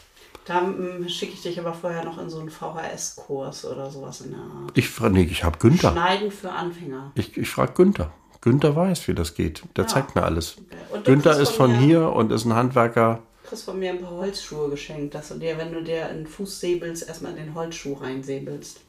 Da 0.46 0.62
ähm, 0.62 1.08
schicke 1.10 1.34
ich 1.34 1.42
dich 1.42 1.60
aber 1.60 1.74
vorher 1.74 2.06
noch 2.06 2.18
in 2.18 2.30
so 2.30 2.40
einen 2.40 2.50
VHS-Kurs 2.50 3.66
oder 3.66 3.92
sowas 3.92 4.22
in 4.22 4.32
der 4.32 4.40
Art. 4.40 4.72
Ich 4.76 4.90
frage, 4.90 5.14
nee, 5.14 5.24
ich 5.24 5.44
habe 5.44 5.58
Günther. 5.58 5.92
Schneiden 5.92 6.32
für 6.32 6.52
Anfänger. 6.52 7.12
Ich, 7.16 7.38
ich 7.38 7.50
frage 7.50 7.74
Günther. 7.74 8.12
Günther 8.40 8.76
weiß, 8.76 9.08
wie 9.10 9.14
das 9.14 9.36
geht. 9.36 9.64
Der 9.76 9.88
zeigt 9.88 10.16
mir 10.16 10.24
alles. 10.24 10.56
Günther 11.04 11.38
ist 11.38 11.52
von 11.52 11.74
hier 11.80 12.14
und 12.14 12.32
ist 12.32 12.46
ein 12.46 12.54
Handwerker. 12.54 13.20
Kriegst 13.48 13.64
von 13.64 13.80
mir 13.80 13.92
ein 13.92 14.02
paar 14.02 14.12
Holzschuhe 14.12 14.70
geschenkt, 14.70 15.16
dass 15.16 15.30
du 15.30 15.36
dir, 15.36 15.58
wenn 15.58 15.72
du 15.72 15.82
dir 15.82 16.10
in 16.10 16.18
den 16.18 16.28
Fuß 16.28 16.60
säbelst, 16.60 17.08
erstmal 17.08 17.32
in 17.32 17.38
den 17.38 17.56
Holzschuh 17.56 17.94
reinsäbelst. 17.94 18.82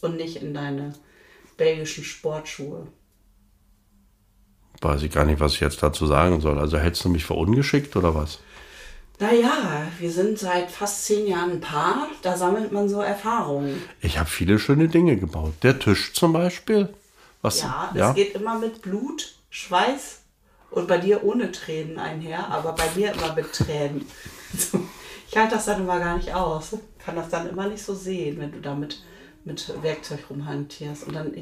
Und 0.00 0.16
nicht 0.16 0.36
in 0.36 0.52
deine 0.52 0.94
belgischen 1.56 2.02
Sportschuhe. 2.02 2.88
Weiß 4.80 5.02
ich 5.02 5.12
gar 5.12 5.26
nicht, 5.26 5.38
was 5.38 5.54
ich 5.54 5.60
jetzt 5.60 5.82
dazu 5.82 6.06
sagen 6.06 6.40
soll. 6.40 6.58
Also 6.58 6.78
hältst 6.78 7.04
du 7.04 7.08
mich 7.08 7.24
für 7.24 7.34
ungeschickt 7.34 7.94
oder 7.94 8.14
was? 8.14 8.40
Naja, 9.20 9.86
wir 9.98 10.10
sind 10.10 10.38
seit 10.38 10.70
fast 10.70 11.04
zehn 11.04 11.26
Jahren 11.26 11.52
ein 11.52 11.60
Paar, 11.60 12.08
da 12.22 12.36
sammelt 12.36 12.72
man 12.72 12.88
so 12.88 13.02
Erfahrungen. 13.02 13.80
Ich 14.00 14.18
habe 14.18 14.28
viele 14.28 14.58
schöne 14.58 14.88
Dinge 14.88 15.18
gebaut. 15.18 15.52
Der 15.62 15.78
Tisch 15.78 16.14
zum 16.14 16.32
Beispiel. 16.32 16.88
Was, 17.42 17.60
Ja, 17.60 17.92
das 17.94 18.16
geht 18.16 18.34
immer 18.34 18.58
mit 18.58 18.82
Blut, 18.82 19.34
Schweiß 19.50 20.19
und 20.70 20.88
bei 20.88 20.98
dir 20.98 21.24
ohne 21.24 21.52
Tränen 21.52 21.98
einher, 21.98 22.48
aber 22.48 22.72
bei 22.72 22.88
mir 22.94 23.12
immer 23.12 23.34
mit 23.34 23.52
Tränen. 23.52 24.06
Ich 25.28 25.36
halte 25.36 25.54
das 25.54 25.66
dann 25.66 25.82
immer 25.82 26.00
gar 26.00 26.16
nicht 26.16 26.34
aus. 26.34 26.76
Kann 26.98 27.14
das 27.14 27.28
dann 27.28 27.48
immer 27.48 27.68
nicht 27.68 27.84
so 27.84 27.94
sehen, 27.94 28.40
wenn 28.40 28.50
du 28.50 28.60
damit 28.60 29.00
mit 29.44 29.72
Werkzeug 29.82 30.20
rumhantierst. 30.28 31.06
Und 31.06 31.14
dann 31.14 31.32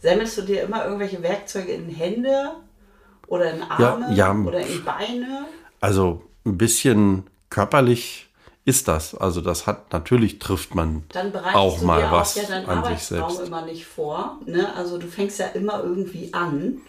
sammelst 0.00 0.38
du 0.38 0.42
dir 0.42 0.62
immer 0.62 0.84
irgendwelche 0.84 1.22
Werkzeuge 1.22 1.72
in 1.72 1.88
Hände 1.88 2.52
oder 3.26 3.52
in 3.52 3.62
Arme 3.62 4.14
ja, 4.14 4.32
oder 4.32 4.60
in 4.60 4.84
Beine. 4.84 5.46
Also 5.80 6.22
ein 6.44 6.56
bisschen 6.56 7.24
körperlich 7.50 8.28
ist 8.64 8.88
das. 8.88 9.14
Also 9.14 9.40
das 9.40 9.66
hat, 9.66 9.92
natürlich 9.92 10.38
trifft 10.38 10.74
man 10.74 11.04
auch 11.54 11.80
du 11.80 11.86
mal 11.86 12.02
dir 12.02 12.10
was 12.10 12.38
auch 12.38 12.48
ja 12.48 12.64
an 12.64 12.84
sich 12.84 13.02
selbst. 13.04 13.40
immer 13.40 13.64
nicht 13.64 13.86
vor. 13.86 14.38
Ne? 14.46 14.74
Also 14.74 14.98
du 14.98 15.06
fängst 15.06 15.38
ja 15.38 15.46
immer 15.46 15.82
irgendwie 15.82 16.32
an. 16.32 16.80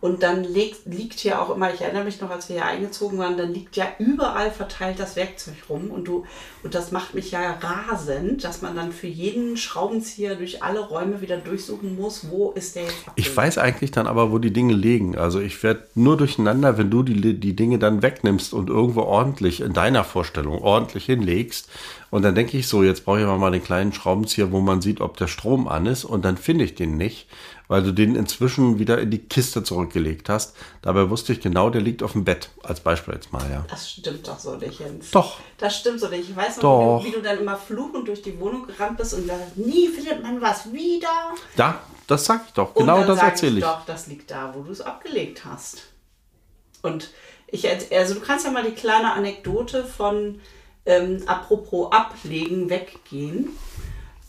Und 0.00 0.22
dann 0.22 0.44
liegt, 0.44 0.86
liegt 0.86 1.20
hier 1.20 1.42
auch 1.42 1.54
immer, 1.54 1.74
ich 1.74 1.82
erinnere 1.82 2.04
mich 2.04 2.22
noch, 2.22 2.30
als 2.30 2.48
wir 2.48 2.56
hier 2.56 2.64
eingezogen 2.64 3.18
waren, 3.18 3.36
dann 3.36 3.52
liegt 3.52 3.76
ja 3.76 3.86
überall 3.98 4.50
verteilt 4.50 4.98
das 4.98 5.14
Werkzeug 5.14 5.56
rum. 5.68 5.90
Und, 5.90 6.08
du, 6.08 6.24
und 6.62 6.74
das 6.74 6.90
macht 6.90 7.14
mich 7.14 7.32
ja 7.32 7.58
rasend, 7.60 8.42
dass 8.42 8.62
man 8.62 8.74
dann 8.74 8.92
für 8.92 9.08
jeden 9.08 9.58
Schraubenzieher 9.58 10.36
durch 10.36 10.62
alle 10.62 10.80
Räume 10.80 11.20
wieder 11.20 11.36
durchsuchen 11.36 11.96
muss, 11.96 12.30
wo 12.30 12.52
ist 12.52 12.76
der 12.76 12.84
jetzt 12.84 12.94
Ich 12.94 13.08
abgelegt. 13.08 13.36
weiß 13.36 13.58
eigentlich 13.58 13.90
dann 13.90 14.06
aber, 14.06 14.32
wo 14.32 14.38
die 14.38 14.54
Dinge 14.54 14.72
liegen. 14.72 15.18
Also 15.18 15.38
ich 15.38 15.62
werde 15.62 15.86
nur 15.94 16.16
durcheinander, 16.16 16.78
wenn 16.78 16.90
du 16.90 17.02
die, 17.02 17.38
die 17.38 17.54
Dinge 17.54 17.78
dann 17.78 18.00
wegnimmst 18.00 18.54
und 18.54 18.70
irgendwo 18.70 19.02
ordentlich 19.02 19.60
in 19.60 19.74
deiner 19.74 20.04
Vorstellung 20.04 20.62
ordentlich 20.62 21.04
hinlegst. 21.04 21.68
Und 22.10 22.22
dann 22.22 22.34
denke 22.34 22.56
ich 22.56 22.68
so, 22.68 22.82
jetzt 22.82 23.04
brauche 23.04 23.20
ich 23.20 23.26
aber 23.26 23.36
mal 23.36 23.52
den 23.52 23.62
kleinen 23.62 23.92
Schraubenzieher, 23.92 24.50
wo 24.50 24.60
man 24.60 24.80
sieht, 24.80 25.02
ob 25.02 25.18
der 25.18 25.28
Strom 25.28 25.68
an 25.68 25.84
ist. 25.84 26.04
Und 26.06 26.24
dann 26.24 26.38
finde 26.38 26.64
ich 26.64 26.74
den 26.74 26.96
nicht, 26.96 27.28
weil 27.70 27.84
du 27.84 27.92
den 27.92 28.16
inzwischen 28.16 28.80
wieder 28.80 28.98
in 28.98 29.12
die 29.12 29.20
Kiste 29.20 29.62
zurückgelegt 29.62 30.28
hast. 30.28 30.56
Dabei 30.82 31.08
wusste 31.08 31.32
ich 31.32 31.40
genau, 31.40 31.70
der 31.70 31.80
liegt 31.80 32.02
auf 32.02 32.12
dem 32.12 32.24
Bett. 32.24 32.50
Als 32.64 32.80
Beispiel 32.80 33.14
jetzt 33.14 33.32
mal, 33.32 33.48
ja. 33.48 33.64
Das 33.70 33.88
stimmt 33.88 34.26
doch 34.26 34.40
so 34.40 34.56
nicht, 34.56 34.80
Jens. 34.80 35.12
Doch. 35.12 35.38
Das 35.56 35.76
stimmt 35.76 36.00
so 36.00 36.08
nicht. 36.08 36.28
Ich 36.28 36.34
weiß 36.34 36.56
noch, 36.56 36.62
Doch. 36.62 37.04
Wie, 37.04 37.12
du, 37.12 37.18
wie 37.18 37.20
du 37.20 37.22
dann 37.22 37.38
immer 37.38 37.56
fluchend 37.56 38.08
durch 38.08 38.22
die 38.22 38.40
Wohnung 38.40 38.66
gerannt 38.66 38.96
bist 38.96 39.14
und 39.14 39.28
sagst, 39.28 39.56
nie 39.56 39.86
findet 39.86 40.20
man 40.20 40.40
was 40.40 40.72
wieder. 40.72 41.32
Ja, 41.56 41.78
das 42.08 42.24
sag 42.24 42.42
ich 42.44 42.52
doch. 42.54 42.74
Genau 42.74 43.04
das 43.04 43.20
erzähle 43.20 43.58
ich. 43.58 43.64
Doch, 43.64 43.86
das 43.86 44.08
liegt 44.08 44.32
da, 44.32 44.52
wo 44.52 44.62
du 44.62 44.72
es 44.72 44.80
abgelegt 44.80 45.44
hast. 45.44 45.84
Und 46.82 47.10
ich, 47.46 47.68
also 47.92 48.14
du 48.14 48.20
kannst 48.20 48.46
ja 48.46 48.50
mal 48.50 48.64
die 48.64 48.74
kleine 48.74 49.12
Anekdote 49.12 49.84
von 49.84 50.40
ähm, 50.86 51.22
apropos 51.26 51.92
ablegen, 51.92 52.68
weggehen. 52.68 53.50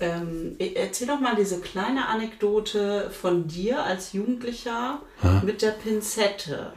Ähm, 0.01 0.55
e- 0.59 0.73
erzähl 0.73 1.07
doch 1.07 1.19
mal 1.19 1.35
diese 1.35 1.61
kleine 1.61 2.07
Anekdote 2.07 3.11
von 3.11 3.47
dir 3.47 3.83
als 3.83 4.13
Jugendlicher 4.13 4.99
mit 5.43 5.61
der 5.61 5.71
Pinzette. 5.71 6.73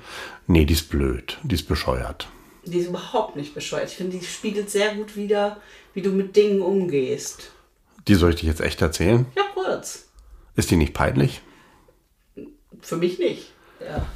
Nee, 0.47 0.67
die 0.67 0.75
ist 0.75 0.91
blöd. 0.91 1.39
Die 1.43 1.55
ist 1.55 1.67
bescheuert. 1.67 2.29
Die 2.65 2.79
ist 2.79 2.89
überhaupt 2.89 3.37
nicht 3.37 3.55
bescheuert. 3.55 3.89
Ich 3.89 3.97
finde, 3.97 4.19
die 4.19 4.25
spiegelt 4.25 4.71
sehr 4.71 4.95
gut 4.95 5.17
wider, 5.17 5.61
wie 5.95 6.03
du 6.03 6.11
mit 6.11 6.37
Dingen 6.37 6.61
umgehst. 6.61 7.51
Die 8.07 8.15
soll 8.15 8.31
ich 8.31 8.41
dir 8.41 8.47
jetzt 8.49 8.61
echt 8.61 8.83
erzählen? 8.83 9.27
Ja, 9.37 9.45
kurz. 9.55 10.09
Ist 10.57 10.71
die 10.71 10.77
nicht 10.77 10.93
peinlich? 10.95 11.41
Für 12.83 12.97
mich 12.97 13.19
nicht. 13.19 13.53
Ja. 13.81 14.07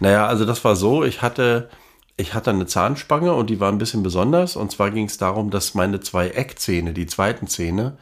Naja, 0.00 0.26
also 0.26 0.44
das 0.44 0.64
war 0.64 0.74
so, 0.76 1.04
ich 1.04 1.22
hatte, 1.22 1.70
ich 2.20 2.34
hatte 2.34 2.50
eine 2.50 2.66
Zahnspange 2.66 3.34
und 3.34 3.50
die 3.50 3.60
war 3.60 3.72
ein 3.72 3.78
bisschen 3.78 4.02
besonders. 4.02 4.56
Und 4.56 4.70
zwar 4.70 4.90
ging 4.90 5.06
es 5.06 5.18
darum, 5.18 5.50
dass 5.50 5.74
meine 5.74 6.00
zwei 6.00 6.28
Eckzähne, 6.28 6.92
die 6.92 7.06
zweiten 7.06 7.46
Zähne, 7.46 7.96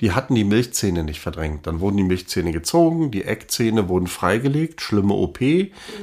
die 0.00 0.12
hatten 0.12 0.34
die 0.34 0.44
Milchzähne 0.44 1.04
nicht 1.04 1.20
verdrängt. 1.20 1.66
Dann 1.66 1.80
wurden 1.80 1.96
die 1.96 2.04
Milchzähne 2.04 2.52
gezogen, 2.52 3.10
die 3.10 3.24
Eckzähne 3.24 3.88
wurden 3.88 4.06
freigelegt, 4.06 4.80
schlimme 4.80 5.14
OP. 5.14 5.40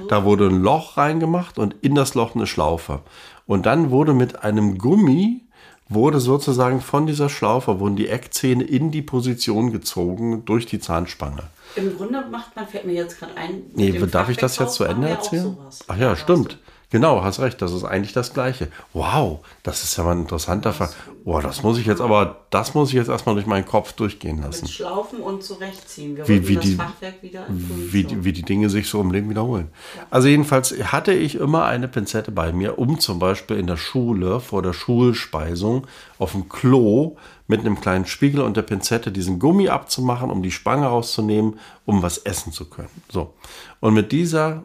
Da 0.09 0.25
wurde 0.25 0.47
ein 0.47 0.61
Loch 0.61 0.97
reingemacht 0.97 1.57
und 1.57 1.75
in 1.81 1.95
das 1.95 2.13
Loch 2.13 2.35
eine 2.35 2.45
Schlaufe. 2.45 3.01
Und 3.47 3.65
dann 3.65 3.89
wurde 3.89 4.13
mit 4.13 4.43
einem 4.43 4.77
Gummi 4.77 5.41
wurde 5.87 6.19
sozusagen 6.19 6.81
von 6.81 7.05
dieser 7.05 7.29
Schlaufe, 7.29 7.79
wurden 7.79 7.95
die 7.95 8.09
Eckzähne 8.09 8.63
in 8.63 8.89
die 8.91 9.03
Position 9.03 9.71
gezogen 9.71 10.43
durch 10.45 10.65
die 10.65 10.79
Zahnspange. 10.79 11.43
Im 11.75 11.95
Grunde 11.95 12.25
macht 12.31 12.55
man, 12.55 12.67
fällt 12.67 12.85
mir 12.85 12.93
jetzt 12.93 13.19
gerade 13.19 13.37
ein. 13.37 13.63
Nee, 13.75 13.91
darf 13.91 14.29
ich 14.29 14.37
das 14.37 14.57
jetzt 14.57 14.73
zu 14.73 14.83
Ende 14.83 15.09
erzählen? 15.09 15.55
Ach 15.87 15.97
ja, 15.97 16.15
stimmt. 16.15 16.57
Genau, 16.95 17.23
hast 17.25 17.41
recht. 17.41 17.61
Das 17.61 17.73
ist 17.73 17.83
eigentlich 17.83 18.13
das 18.13 18.33
Gleiche. 18.33 18.69
Wow, 18.93 19.39
das 19.63 19.83
ist 19.83 19.97
ja 19.97 20.05
mal 20.05 20.13
ein 20.13 20.21
interessanter 20.21 20.71
Fall. 20.71 20.87
Boah, 21.25 21.41
das 21.41 21.61
muss 21.61 21.77
ich 21.77 21.85
jetzt 21.85 21.99
aber, 21.99 22.45
das 22.51 22.73
muss 22.73 22.87
ich 22.87 22.95
jetzt 22.95 23.09
erstmal 23.09 23.35
durch 23.35 23.47
meinen 23.47 23.65
Kopf 23.65 23.91
durchgehen 23.91 24.41
lassen. 24.41 24.63
Mit 24.63 24.71
Schlaufen 24.71 25.19
und 25.19 25.43
zurechtziehen. 25.43 26.15
Wir 26.15 26.25
Wie- 26.25 26.47
wie 26.47 26.55
das 26.55 26.63
die- 26.63 26.75
Fachwerk 26.75 27.21
wieder 27.21 27.47
in 27.47 27.91
Wie, 27.91 28.23
wie 28.23 28.31
die 28.31 28.43
Dinge 28.43 28.69
sich 28.69 28.87
so 28.87 29.01
im 29.01 29.11
Leben 29.11 29.29
wiederholen. 29.29 29.71
Also 30.09 30.29
jedenfalls 30.29 30.71
hatte 30.93 31.11
ich 31.11 31.35
immer 31.35 31.65
eine 31.65 31.89
Pinzette 31.89 32.31
bei 32.31 32.53
mir, 32.53 32.79
um 32.79 32.97
zum 32.97 33.19
Beispiel 33.19 33.57
in 33.57 33.67
der 33.67 33.75
Schule 33.75 34.39
vor 34.39 34.61
der 34.61 34.71
Schulspeisung 34.71 35.87
auf 36.17 36.31
dem 36.31 36.47
Klo 36.47 37.17
mit 37.47 37.59
einem 37.59 37.81
kleinen 37.81 38.05
Spiegel 38.05 38.39
und 38.39 38.55
der 38.55 38.61
Pinzette 38.61 39.11
diesen 39.11 39.37
Gummi 39.39 39.67
abzumachen, 39.67 40.29
um 40.31 40.41
die 40.41 40.51
Spange 40.51 40.85
rauszunehmen, 40.85 41.59
um 41.85 42.01
was 42.03 42.19
essen 42.19 42.53
zu 42.53 42.69
können. 42.69 42.87
So. 43.11 43.33
Und 43.81 43.95
mit 43.95 44.13
dieser 44.13 44.63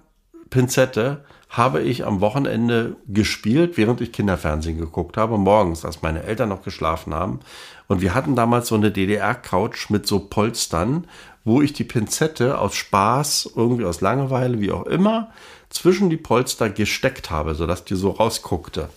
Pinzette 0.49 1.25
habe 1.51 1.83
ich 1.83 2.07
am 2.07 2.21
Wochenende 2.21 2.97
gespielt, 3.09 3.77
während 3.77 4.01
ich 4.01 4.13
Kinderfernsehen 4.13 4.79
geguckt 4.79 5.17
habe, 5.17 5.37
morgens, 5.37 5.85
als 5.85 6.01
meine 6.01 6.23
Eltern 6.23 6.49
noch 6.49 6.63
geschlafen 6.63 7.13
haben. 7.13 7.41
Und 7.89 8.01
wir 8.01 8.15
hatten 8.15 8.37
damals 8.37 8.69
so 8.69 8.77
eine 8.77 8.93
DDR-Couch 8.93 9.91
mit 9.91 10.07
so 10.07 10.21
Polstern, 10.21 11.09
wo 11.45 11.61
ich 11.61 11.73
die 11.73 11.85
Pinzette 11.85 12.59
aus 12.59 12.77
Spaß, 12.77 13.55
irgendwie 13.57 13.85
aus 13.85 14.01
Langeweile, 14.01 14.61
wie 14.61 14.71
auch 14.71 14.87
immer, 14.87 15.33
zwischen 15.71 16.09
die 16.09 16.17
Polster 16.17 16.71
gesteckt 16.71 17.31
habe, 17.31 17.57
sodass 17.57 17.85
die 17.85 17.97
so 17.97 18.11
rausguckte. 18.11 18.89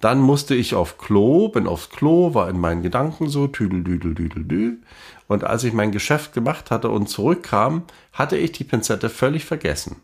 Dann 0.00 0.20
musste 0.20 0.56
ich 0.56 0.74
auf 0.74 0.98
Klo, 0.98 1.48
bin 1.48 1.68
aufs 1.68 1.90
Klo, 1.90 2.34
war 2.34 2.48
in 2.48 2.58
meinen 2.58 2.82
Gedanken 2.82 3.28
so, 3.28 3.46
tüdel, 3.46 3.84
düdel, 3.84 4.14
düdel, 4.14 4.44
dü. 4.44 4.76
Und 5.28 5.44
als 5.44 5.62
ich 5.62 5.72
mein 5.72 5.92
Geschäft 5.92 6.32
gemacht 6.32 6.72
hatte 6.72 6.90
und 6.90 7.08
zurückkam, 7.08 7.84
hatte 8.12 8.36
ich 8.36 8.50
die 8.50 8.64
Pinzette 8.64 9.08
völlig 9.08 9.44
vergessen. 9.44 10.02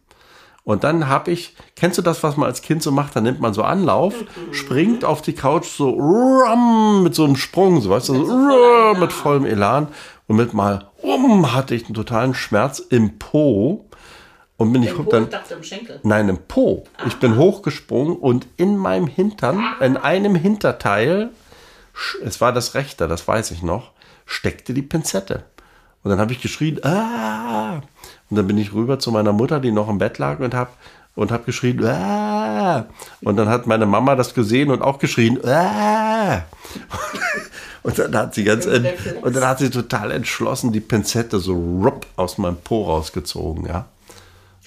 Und 0.63 0.85
dann 0.85 1.09
habe 1.09 1.31
ich, 1.31 1.57
kennst 1.75 1.99
du 1.99 2.03
das, 2.03 2.23
was 2.23 2.37
man 2.37 2.47
als 2.47 2.63
Kind 2.63 2.83
so 2.83 2.93
macht? 2.93 3.17
Da 3.17 3.21
nimmt 3.21 3.41
man 3.41 3.55
so 3.55 3.63
Anlauf, 3.63 4.15
springt 4.53 5.05
auf 5.05 5.23
die 5.23 5.33
Couch 5.33 5.67
so 5.67 5.89
rum, 5.91 7.03
mit 7.03 7.15
so 7.15 7.25
einem 7.25 7.37
Sprung, 7.37 7.81
so 7.81 7.91
weißt 7.91 8.11
du, 8.11 8.15
so, 8.15 8.27
so 8.27 9.01
mit 9.01 9.13
vollem 9.13 9.47
Elan. 9.47 9.89
Und 10.27 10.37
mit 10.37 10.53
mal 10.53 10.91
um 11.03 11.53
hatte 11.53 11.75
ich 11.75 11.87
einen 11.87 11.95
totalen 11.95 12.35
Schmerz 12.35 12.79
im 12.79 13.19
Po. 13.19 13.87
Und 14.57 14.75
bin 14.75 14.83
ich 14.83 14.91
Im 14.91 15.09
dann, 15.09 15.25
Po, 15.25 15.31
dachte 15.31 15.55
im 15.55 15.63
Schenkel. 15.63 16.01
Nein, 16.03 16.29
im 16.29 16.37
Po. 16.37 16.85
Ich 17.07 17.17
bin 17.17 17.37
hochgesprungen 17.37 18.17
und 18.17 18.47
in 18.59 18.77
meinem 18.77 19.07
Hintern, 19.07 19.65
in 19.81 19.97
einem 19.97 20.35
Hinterteil, 20.35 21.31
es 22.23 22.43
war 22.43 22.53
das 22.53 22.75
rechte, 22.75 23.09
das 23.09 23.27
weiß 23.27 23.53
ich 23.53 23.63
noch, 23.63 23.93
steckte 24.27 24.75
die 24.75 24.83
Pinzette. 24.83 25.45
Und 26.03 26.11
dann 26.11 26.21
habe 26.21 26.33
ich 26.33 26.43
geschrien, 26.43 26.79
ah! 26.85 27.81
Und 28.31 28.37
dann 28.37 28.47
bin 28.47 28.59
ich 28.59 28.73
rüber 28.73 28.99
zu 28.99 29.11
meiner 29.11 29.33
Mutter, 29.33 29.61
die 29.61 29.73
noch 29.73 29.89
im 29.89 29.99
Bett 29.99 30.19
lag 30.19 30.39
und 30.39 30.55
habe 30.55 30.71
und 31.17 31.33
hab 31.33 31.45
geschrien, 31.45 31.85
ah! 31.85 32.87
Und 33.21 33.37
dann 33.37 33.49
hat 33.49 33.67
meine 33.67 33.85
Mama 33.87 34.15
das 34.15 34.33
gesehen 34.33 34.71
und 34.71 34.81
auch 34.81 34.99
geschrien, 34.99 35.39
ah! 35.45 36.43
Und 37.83 37.99
dann 37.99 38.15
hat 38.15 38.35
sie 38.35 38.45
ganz, 38.45 38.67
und 38.67 39.35
dann 39.35 39.47
hat 39.47 39.59
sie 39.59 39.71
total 39.71 40.11
entschlossen 40.11 40.71
die 40.71 40.81
Pinzette 40.81 41.39
so 41.39 41.55
rupp 41.55 42.05
aus 42.17 42.37
meinem 42.37 42.59
Po 42.59 42.85
rausgezogen, 42.85 43.65
ja. 43.65 43.87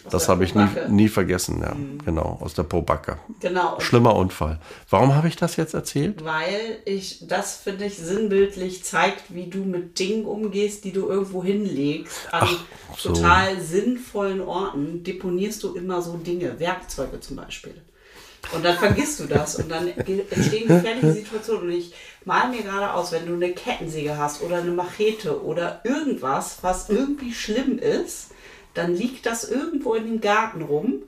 Das 0.10 0.30
habe 0.30 0.44
ich 0.44 0.54
nie, 0.56 0.68
nie 0.90 1.08
vergessen, 1.08 1.62
ja. 1.62 1.76
Genau, 2.06 2.38
aus 2.42 2.54
der 2.54 2.64
Pobacke. 2.64 3.18
Genau. 3.40 3.80
Schlimmer 3.80 4.16
Unfall. 4.16 4.60
Warum 4.90 5.16
habe 5.16 5.28
ich 5.28 5.36
das 5.36 5.56
jetzt 5.56 5.74
erzählt? 5.74 6.24
Weil 6.24 6.80
ich, 6.86 7.28
das 7.28 7.58
finde 7.58 7.86
ich 7.86 7.98
sinnbildlich 7.98 8.84
zeigt, 8.84 9.34
wie 9.34 9.48
du 9.48 9.60
mit 9.60 10.00
Dingen 10.00 10.26
umgehst, 10.26 10.84
die 10.84 10.92
du 10.92 11.08
irgendwo 11.08 11.44
hinlegst. 11.44 12.34
An 12.34 12.48
so. 12.98 13.14
total 13.14 13.60
sinnvollen 13.62 14.42
Orten 14.42 15.04
deponierst 15.04 15.64
du 15.64 15.74
immer 15.74 16.02
so 16.02 16.18
Dinge, 16.18 16.60
Werkzeuge 16.60 17.20
zum 17.20 17.38
Beispiel. 17.38 17.76
Und 18.52 18.66
dann 18.66 18.78
vergisst 18.78 19.20
du 19.20 19.26
das 19.26 19.56
und 19.56 19.72
dann 19.72 19.88
entstehen 19.88 20.68
gefährliche 20.68 21.14
Situationen. 21.22 21.64
Und 21.64 21.72
ich 21.72 21.94
mal 22.26 22.50
mir 22.50 22.62
gerade 22.62 22.94
aus, 22.94 23.12
wenn 23.12 23.26
du 23.26 23.34
eine 23.34 23.54
Kettensäge 23.54 24.18
hast 24.18 24.42
oder 24.42 24.58
eine 24.58 24.72
Machete 24.72 25.44
oder 25.44 25.82
irgendwas, 25.86 26.58
was 26.62 26.90
irgendwie 26.90 27.34
schlimm 27.34 27.80
ist, 27.80 28.32
dann 28.74 28.96
liegt 28.96 29.26
das 29.26 29.44
irgendwo 29.50 29.94
in 29.94 30.06
dem 30.06 30.22
Garten 30.22 30.62
rum 30.62 31.04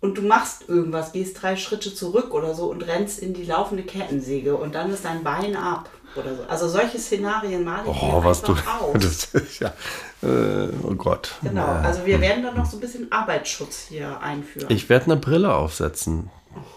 und 0.00 0.18
du 0.18 0.22
machst 0.22 0.68
irgendwas, 0.68 1.12
gehst 1.12 1.40
drei 1.42 1.56
Schritte 1.56 1.94
zurück 1.94 2.34
oder 2.34 2.54
so 2.54 2.70
und 2.70 2.82
rennst 2.82 3.20
in 3.20 3.34
die 3.34 3.44
laufende 3.44 3.82
Kettensäge 3.84 4.56
und 4.56 4.74
dann 4.74 4.90
ist 4.92 5.04
dein 5.04 5.22
Bein 5.22 5.54
ab 5.56 5.88
oder 6.16 6.34
so. 6.34 6.42
Also 6.48 6.68
solche 6.68 6.98
Szenarien 6.98 7.64
male 7.64 7.82
ich 7.90 8.02
Oh, 8.02 8.22
was 8.22 8.42
du. 8.42 8.52
aus. 8.52 8.92
Das 8.94 9.28
ja. 9.60 9.72
Äh, 10.22 10.68
oh 10.82 10.94
Gott. 10.94 11.32
Genau, 11.42 11.64
also 11.66 12.04
wir 12.04 12.20
werden 12.20 12.42
dann 12.42 12.56
noch 12.56 12.66
so 12.66 12.76
ein 12.76 12.80
bisschen 12.80 13.10
Arbeitsschutz 13.10 13.86
hier 13.88 14.20
einführen. 14.20 14.68
Ich 14.70 14.88
werde 14.88 15.06
eine 15.06 15.16
Brille 15.16 15.54
aufsetzen. 15.54 16.30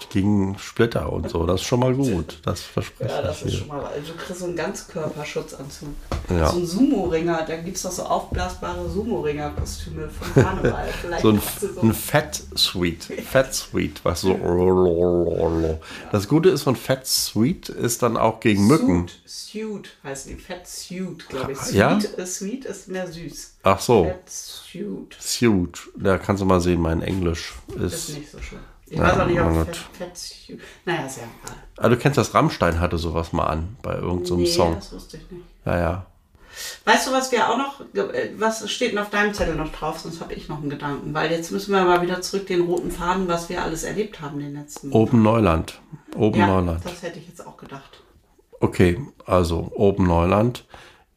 Gegen 0.10 0.58
Splitter 0.60 1.12
und 1.12 1.30
so. 1.30 1.46
Das 1.46 1.62
ist 1.62 1.68
schon 1.68 1.80
mal 1.80 1.94
gut. 1.94 2.40
Das 2.44 2.62
verspreche 2.62 3.12
ja, 3.14 3.22
das 3.22 3.42
ich 3.42 3.48
ist 3.48 3.60
schon 3.60 3.68
mal, 3.68 3.84
also 3.86 4.14
du 4.14 4.18
kriegst 4.18 4.40
so 4.40 4.46
einen 4.46 4.56
Ganzkörperschutzanzug. 4.56 5.90
Ja. 6.30 6.50
So 6.52 6.58
ein 6.60 6.66
Sumo-Ringer, 6.66 7.46
da 7.48 7.58
gibt 7.58 7.78
es 7.78 7.84
doch 7.84 7.92
so 7.92 8.04
aufblasbare 8.04 8.90
Sumo-Ringer-Kostüme 8.90 10.10
von 10.10 10.44
Karneval. 10.44 10.88
So 11.22 11.30
ein, 11.30 11.42
so 11.76 11.82
ein 11.82 11.94
Fat 11.94 12.42
Sweet. 12.58 13.04
Fat 13.30 13.54
Sweet, 13.54 14.04
was 14.04 14.22
so. 14.22 14.36
Das 16.12 16.28
Gute 16.28 16.50
ist 16.50 16.64
von 16.64 16.76
Fat 16.76 17.06
Sweet 17.08 17.70
ist 17.70 18.04
dann 18.04 18.18
auch 18.18 18.40
gegen 18.40 18.68
Mücken. 18.68 19.08
Suit, 19.26 19.26
Suit 19.26 19.90
heißt 20.04 20.30
die. 20.30 20.36
Fat 20.36 20.68
Suit, 20.68 21.28
glaube 21.30 21.54
ich. 21.54 21.58
Sweet, 21.60 21.76
Ja? 21.76 21.98
ist, 21.98 22.36
sweet 22.36 22.66
ist 22.66 22.88
mehr 22.90 23.08
süß. 23.12 23.56
Ach 23.64 23.80
so. 23.80 24.06
Fat 24.06 24.30
Suit 24.30 25.16
Suit. 25.20 25.80
Da 25.96 26.18
kannst 26.18 26.42
du 26.42 26.46
mal 26.46 26.62
sehen, 26.62 26.82
mein 26.82 27.02
Englisch 27.02 27.54
ist 27.76 28.10
ist. 28.10 28.18
nicht 28.18 28.32
so 28.32 28.40
schön. 28.40 28.60
Ich 28.88 29.00
weiß 29.00 29.20
auch 29.20 29.26
nicht, 29.26 29.40
ob 29.40 29.54
Fat. 29.54 29.76
Fat. 29.76 30.12
Naja, 30.86 31.06
ist 31.06 31.18
ja 31.18 31.24
egal. 31.24 31.58
Ah, 31.78 31.90
du 31.90 31.98
kennst 31.98 32.18
das 32.18 32.34
Rammstein 32.34 32.80
hatte 32.80 32.98
sowas 32.98 33.34
mal 33.34 33.46
an 33.46 33.78
bei 33.82 33.96
irgendeinem 33.96 34.38
nee, 34.38 34.46
Song. 34.46 34.76
das 34.76 34.94
wusste 34.94 35.18
ich 35.18 35.32
nicht. 35.32 35.46
Ja, 35.66 35.78
ja. 35.80 36.06
Weißt 36.86 37.08
du, 37.08 37.12
was 37.12 37.32
wir 37.32 37.50
auch 37.50 37.58
noch, 37.58 37.82
was 38.38 38.70
steht 38.72 38.92
denn 38.92 39.00
auf 39.00 39.10
deinem 39.10 39.34
Zettel 39.34 39.56
noch 39.56 39.72
drauf? 39.74 40.00
Sonst 40.00 40.22
habe 40.22 40.34
ich 40.34 40.48
noch 40.48 40.62
einen 40.62 40.70
Gedanken. 40.70 41.14
Weil 41.14 41.32
jetzt 41.32 41.52
müssen 41.52 41.74
wir 41.74 41.84
mal 41.84 42.02
wieder 42.02 42.22
zurück 42.22 42.48
den 42.48 42.62
roten 42.62 42.92
Faden, 42.92 43.28
was 43.28 43.50
wir 43.50 43.62
alles 43.62 43.84
erlebt 43.84 44.22
haben 44.22 44.40
in 44.40 44.46
den 44.48 44.56
letzten 44.62 44.92
Open 44.94 45.22
Neuland. 45.22 45.82
Open 46.16 46.40
Ja, 46.40 46.48
Neuland. 46.48 46.86
das 46.86 47.02
hätte 47.02 47.20
ich 47.20 47.28
jetzt 47.28 47.46
auch 47.46 47.58
gedacht. 47.58 48.02
Okay, 48.62 49.02
also 49.26 49.72
Open 49.76 50.08
Neuland 50.08 50.66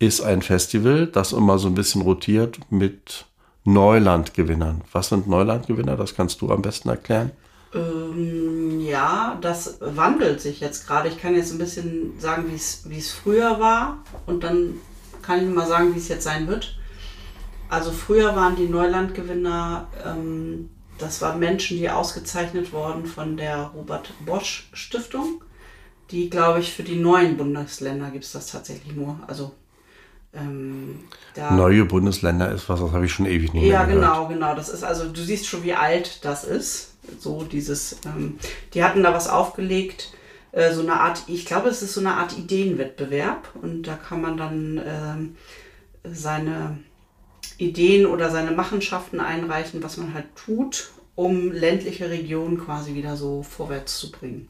ist 0.01 0.21
ein 0.23 0.43
Festival, 0.43 1.07
das 1.07 1.33
immer 1.33 1.59
so 1.59 1.69
ein 1.69 1.75
bisschen 1.75 2.03
rotiert 2.03 2.59
mit 2.71 3.27
Neulandgewinnern. 3.65 4.83
Was 4.93 5.11
sind 5.11 5.29
Neulandgewinner? 5.29 5.97
Das 5.97 6.15
kannst 6.17 6.41
du 6.41 6.51
am 6.51 6.63
besten 6.63 6.89
erklären. 6.89 7.31
Ähm, 7.75 8.81
ja, 8.81 9.37
das 9.41 9.79
wandelt 9.81 10.41
sich 10.41 10.61
jetzt 10.61 10.87
gerade. 10.87 11.09
Ich 11.09 11.21
kann 11.21 11.35
jetzt 11.35 11.53
ein 11.53 11.59
bisschen 11.59 12.19
sagen, 12.19 12.47
wie 12.51 12.99
es 12.99 13.11
früher 13.11 13.61
war 13.61 13.99
und 14.27 14.43
dann 14.45 14.75
kann 15.23 15.43
ich 15.43 15.55
mal 15.55 15.67
sagen, 15.67 15.95
wie 15.95 15.99
es 15.99 16.09
jetzt 16.09 16.25
sein 16.25 16.49
wird. 16.49 16.79
Also 17.69 17.93
früher 17.93 18.35
waren 18.35 18.57
die 18.57 18.67
Neulandgewinner, 18.69 19.89
ähm, 20.05 20.71
das 20.97 21.21
waren 21.21 21.39
Menschen, 21.39 21.77
die 21.77 21.91
ausgezeichnet 21.91 22.73
wurden 22.73 23.05
von 23.07 23.37
der 23.37 23.71
Robert 23.75 24.13
Bosch 24.25 24.71
Stiftung. 24.73 25.45
Die, 26.11 26.31
glaube 26.31 26.61
ich, 26.61 26.73
für 26.73 26.83
die 26.83 26.97
neuen 26.97 27.37
Bundesländer 27.37 28.11
gibt 28.11 28.25
es 28.25 28.33
das 28.33 28.47
tatsächlich 28.47 28.97
nur. 28.97 29.21
Also 29.27 29.53
ähm, 30.33 31.01
Neue 31.37 31.85
Bundesländer 31.85 32.51
ist 32.53 32.69
was, 32.69 32.81
das 32.81 32.93
habe 32.93 33.07
ich 33.07 33.13
schon 33.13 33.27
ewig 33.27 33.53
nicht 33.53 33.63
mehr 33.63 33.73
ja, 33.73 33.85
gehört. 33.85 34.03
genau, 34.03 34.29
genau. 34.29 34.55
Das 34.55 34.69
ist 34.69 34.83
also, 34.83 35.09
du 35.09 35.21
siehst 35.21 35.47
schon, 35.47 35.63
wie 35.63 35.75
alt 35.75 36.25
das 36.25 36.45
ist. 36.45 36.97
So 37.19 37.43
dieses, 37.43 37.99
ähm, 38.05 38.39
die 38.75 38.85
hatten 38.85 39.03
da 39.03 39.13
was 39.13 39.29
aufgelegt, 39.29 40.13
äh, 40.53 40.73
so 40.73 40.83
eine 40.83 41.01
Art, 41.01 41.23
ich 41.27 41.45
glaube, 41.45 41.69
es 41.69 41.83
ist 41.83 41.95
so 41.95 42.01
eine 42.01 42.15
Art 42.15 42.37
Ideenwettbewerb 42.37 43.49
und 43.63 43.85
da 43.85 43.95
kann 43.95 44.21
man 44.21 44.37
dann 44.37 44.81
ähm, 44.85 45.37
seine 46.05 46.79
Ideen 47.59 48.07
oder 48.07 48.31
seine 48.31 48.53
Machenschaften 48.53 49.21
einreichen, 49.21 49.83
was 49.83 49.97
man 49.97 50.15
halt 50.15 50.27
tut, 50.37 50.91
um 51.15 51.51
ländliche 51.53 52.09
Regionen 52.09 52.59
quasi 52.59 52.95
wieder 52.95 53.17
so 53.17 53.43
vorwärts 53.43 53.99
zu 53.99 54.11
bringen. 54.13 54.49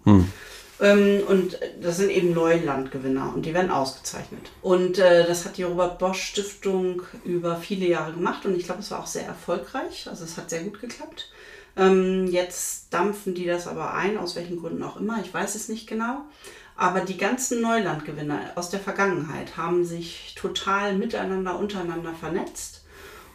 Ähm, 0.80 1.22
und 1.26 1.58
das 1.80 1.96
sind 1.96 2.10
eben 2.10 2.32
Neulandgewinner 2.34 3.32
und 3.34 3.46
die 3.46 3.54
werden 3.54 3.70
ausgezeichnet. 3.70 4.50
Und 4.62 4.98
äh, 4.98 5.26
das 5.26 5.44
hat 5.44 5.56
die 5.56 5.64
Robert 5.64 5.98
Bosch 5.98 6.22
Stiftung 6.22 7.02
über 7.24 7.56
viele 7.56 7.86
Jahre 7.86 8.12
gemacht 8.12 8.46
und 8.46 8.56
ich 8.56 8.64
glaube, 8.64 8.80
es 8.80 8.90
war 8.90 9.00
auch 9.00 9.06
sehr 9.06 9.26
erfolgreich. 9.26 10.06
Also 10.08 10.24
es 10.24 10.36
hat 10.36 10.50
sehr 10.50 10.62
gut 10.62 10.80
geklappt. 10.80 11.30
Ähm, 11.78 12.26
jetzt 12.26 12.92
dampfen 12.92 13.34
die 13.34 13.46
das 13.46 13.68
aber 13.68 13.94
ein, 13.94 14.18
aus 14.18 14.36
welchen 14.36 14.58
Gründen 14.58 14.82
auch 14.82 14.98
immer, 14.98 15.20
ich 15.22 15.32
weiß 15.32 15.54
es 15.54 15.68
nicht 15.68 15.86
genau. 15.86 16.22
Aber 16.76 17.00
die 17.00 17.16
ganzen 17.16 17.60
Neulandgewinner 17.60 18.52
aus 18.54 18.70
der 18.70 18.80
Vergangenheit 18.80 19.56
haben 19.56 19.84
sich 19.84 20.34
total 20.36 20.96
miteinander, 20.96 21.58
untereinander 21.58 22.14
vernetzt. 22.14 22.84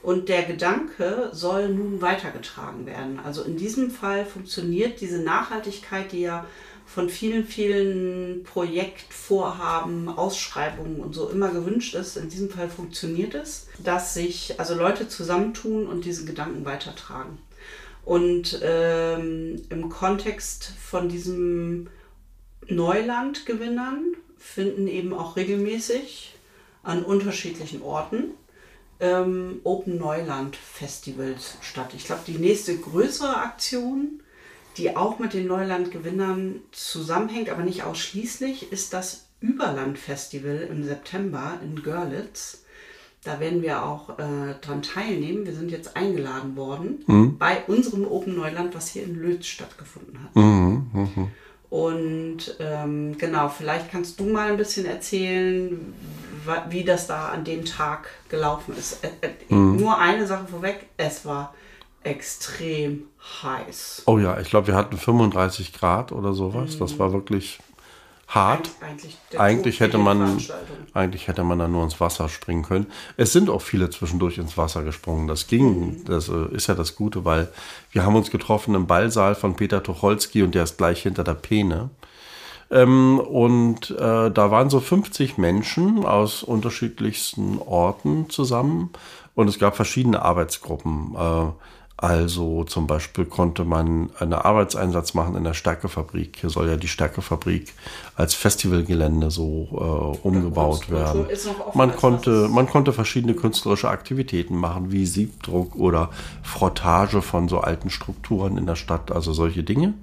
Und 0.01 0.27
der 0.27 0.43
Gedanke 0.43 1.29
soll 1.31 1.69
nun 1.69 2.01
weitergetragen 2.01 2.85
werden. 2.85 3.19
Also 3.23 3.43
in 3.43 3.55
diesem 3.57 3.89
Fall 3.89 4.25
funktioniert 4.25 4.99
diese 4.99 5.19
Nachhaltigkeit, 5.19 6.11
die 6.11 6.21
ja 6.21 6.45
von 6.85 7.09
vielen, 7.09 7.45
vielen 7.45 8.43
Projektvorhaben, 8.43 10.09
Ausschreibungen 10.09 10.99
und 10.99 11.13
so 11.13 11.29
immer 11.29 11.49
gewünscht 11.49 11.95
ist. 11.95 12.17
In 12.17 12.29
diesem 12.29 12.49
Fall 12.49 12.69
funktioniert 12.69 13.33
es, 13.33 13.67
dass 13.81 14.13
sich 14.13 14.59
also 14.59 14.75
Leute 14.75 15.07
zusammentun 15.07 15.87
und 15.87 16.05
diesen 16.05 16.25
Gedanken 16.25 16.65
weitertragen. 16.65 17.37
Und 18.05 18.59
ähm, 18.61 19.61
im 19.69 19.89
Kontext 19.89 20.73
von 20.81 21.07
diesem 21.07 21.89
Neulandgewinnern 22.67 24.15
finden 24.37 24.87
eben 24.87 25.13
auch 25.13 25.35
regelmäßig 25.35 26.35
an 26.83 27.03
unterschiedlichen 27.03 27.81
Orten 27.81 28.31
ähm, 28.99 29.61
Open 29.63 29.97
Neuland 29.97 30.55
Festivals 30.55 31.57
statt. 31.61 31.91
Ich 31.95 32.05
glaube, 32.05 32.21
die 32.27 32.37
nächste 32.37 32.77
größere 32.77 33.37
Aktion, 33.37 34.21
die 34.77 34.95
auch 34.95 35.19
mit 35.19 35.33
den 35.33 35.47
Neulandgewinnern 35.47 36.61
zusammenhängt, 36.71 37.49
aber 37.49 37.63
nicht 37.63 37.83
ausschließlich, 37.83 38.71
ist 38.71 38.93
das 38.93 39.27
Überland 39.39 39.97
Festival 39.97 40.67
im 40.69 40.83
September 40.83 41.59
in 41.61 41.83
Görlitz. 41.83 42.62
Da 43.23 43.39
werden 43.39 43.61
wir 43.61 43.83
auch 43.83 44.09
äh, 44.19 44.55
dran 44.61 44.81
teilnehmen. 44.81 45.45
Wir 45.45 45.53
sind 45.53 45.71
jetzt 45.71 45.95
eingeladen 45.95 46.55
worden 46.55 47.35
bei 47.39 47.63
unserem 47.67 48.05
Open 48.05 48.35
Neuland, 48.35 48.75
was 48.75 48.89
hier 48.89 49.03
in 49.03 49.15
Lötz 49.15 49.45
stattgefunden 49.45 50.19
hat. 50.21 50.35
Und 51.73 52.55
ähm, 52.59 53.17
genau, 53.17 53.49
vielleicht 53.49 53.89
kannst 53.89 54.19
du 54.19 54.25
mal 54.25 54.51
ein 54.51 54.57
bisschen 54.57 54.85
erzählen, 54.85 55.95
wie 56.69 56.83
das 56.83 57.07
da 57.07 57.29
an 57.29 57.43
dem 57.45 57.65
Tag 57.65 58.09
gelaufen 58.29 58.75
ist. 58.77 59.03
Äh, 59.03 59.27
äh, 59.27 59.31
Nur 59.49 59.97
eine 59.97 60.27
Sache 60.27 60.45
vorweg, 60.45 60.85
es 60.97 61.25
war 61.25 61.55
extrem 62.03 63.05
heiß. 63.41 64.03
Oh 64.05 64.19
ja, 64.19 64.39
ich 64.39 64.51
glaube, 64.51 64.67
wir 64.67 64.75
hatten 64.75 64.97
35 64.97 65.73
Grad 65.73 66.11
oder 66.11 66.33
sowas. 66.33 66.77
Das 66.77 66.99
war 66.99 67.11
wirklich 67.11 67.57
hart. 68.27 68.69
Eigentlich, 68.81 69.17
der 69.31 69.39
Eigentlich 69.39 69.77
für 69.79 69.85
hätte 69.85 69.97
man, 69.97 70.17
Veranstaltung. 70.17 70.72
Eigentlich 70.93 71.27
hätte 71.27 71.43
man 71.43 71.59
da 71.59 71.67
nur 71.67 71.83
ins 71.83 71.99
Wasser 71.99 72.29
springen 72.29 72.63
können. 72.63 72.87
Es 73.17 73.33
sind 73.33 73.49
auch 73.49 73.61
viele 73.61 73.89
zwischendurch 73.89 74.37
ins 74.37 74.57
Wasser 74.57 74.83
gesprungen. 74.83 75.27
Das 75.27 75.47
ging, 75.47 76.03
das 76.05 76.29
äh, 76.29 76.47
ist 76.51 76.67
ja 76.67 76.75
das 76.75 76.95
Gute, 76.95 77.25
weil 77.25 77.49
wir 77.91 78.05
haben 78.05 78.15
uns 78.15 78.31
getroffen 78.31 78.75
im 78.75 78.87
Ballsaal 78.87 79.35
von 79.35 79.55
Peter 79.55 79.81
Tucholsky 79.81 80.43
und 80.43 80.55
der 80.55 80.63
ist 80.63 80.77
gleich 80.77 81.01
hinter 81.01 81.23
der 81.23 81.33
Peene. 81.33 81.89
Ähm, 82.69 83.19
und 83.19 83.91
äh, 83.91 84.31
da 84.31 84.51
waren 84.51 84.69
so 84.69 84.79
50 84.79 85.37
Menschen 85.37 86.05
aus 86.05 86.43
unterschiedlichsten 86.43 87.59
Orten 87.59 88.29
zusammen 88.29 88.91
und 89.35 89.47
es 89.47 89.59
gab 89.59 89.75
verschiedene 89.75 90.21
Arbeitsgruppen. 90.21 91.15
Äh, 91.15 91.51
also 92.03 92.65
zum 92.65 92.85
Beispiel 92.85 93.23
konnte 93.23 93.63
man 93.63 94.09
einen 94.19 94.33
Arbeitseinsatz 94.33 95.13
machen 95.13 95.37
in 95.37 95.45
der 95.45 95.53
Stärkefabrik. 95.53 96.35
Hier 96.41 96.49
soll 96.49 96.67
ja 96.67 96.75
die 96.75 96.89
Stärkefabrik 96.89 97.73
als 98.17 98.33
Festivalgelände 98.33 99.31
so 99.31 99.69
äh, 99.71 100.27
umgebaut 100.27 100.91
werden. 100.91 101.27
Man 101.73 101.95
konnte, 101.95 102.49
man 102.49 102.67
konnte 102.67 102.91
verschiedene 102.91 103.35
künstlerische 103.35 103.87
Aktivitäten 103.87 104.57
machen, 104.57 104.91
wie 104.91 105.05
Siebdruck 105.05 105.77
oder 105.77 106.09
Frottage 106.43 107.21
von 107.21 107.47
so 107.47 107.61
alten 107.61 107.89
Strukturen 107.89 108.57
in 108.57 108.65
der 108.65 108.75
Stadt, 108.75 109.09
also 109.09 109.31
solche 109.31 109.63
Dinge. 109.63 109.93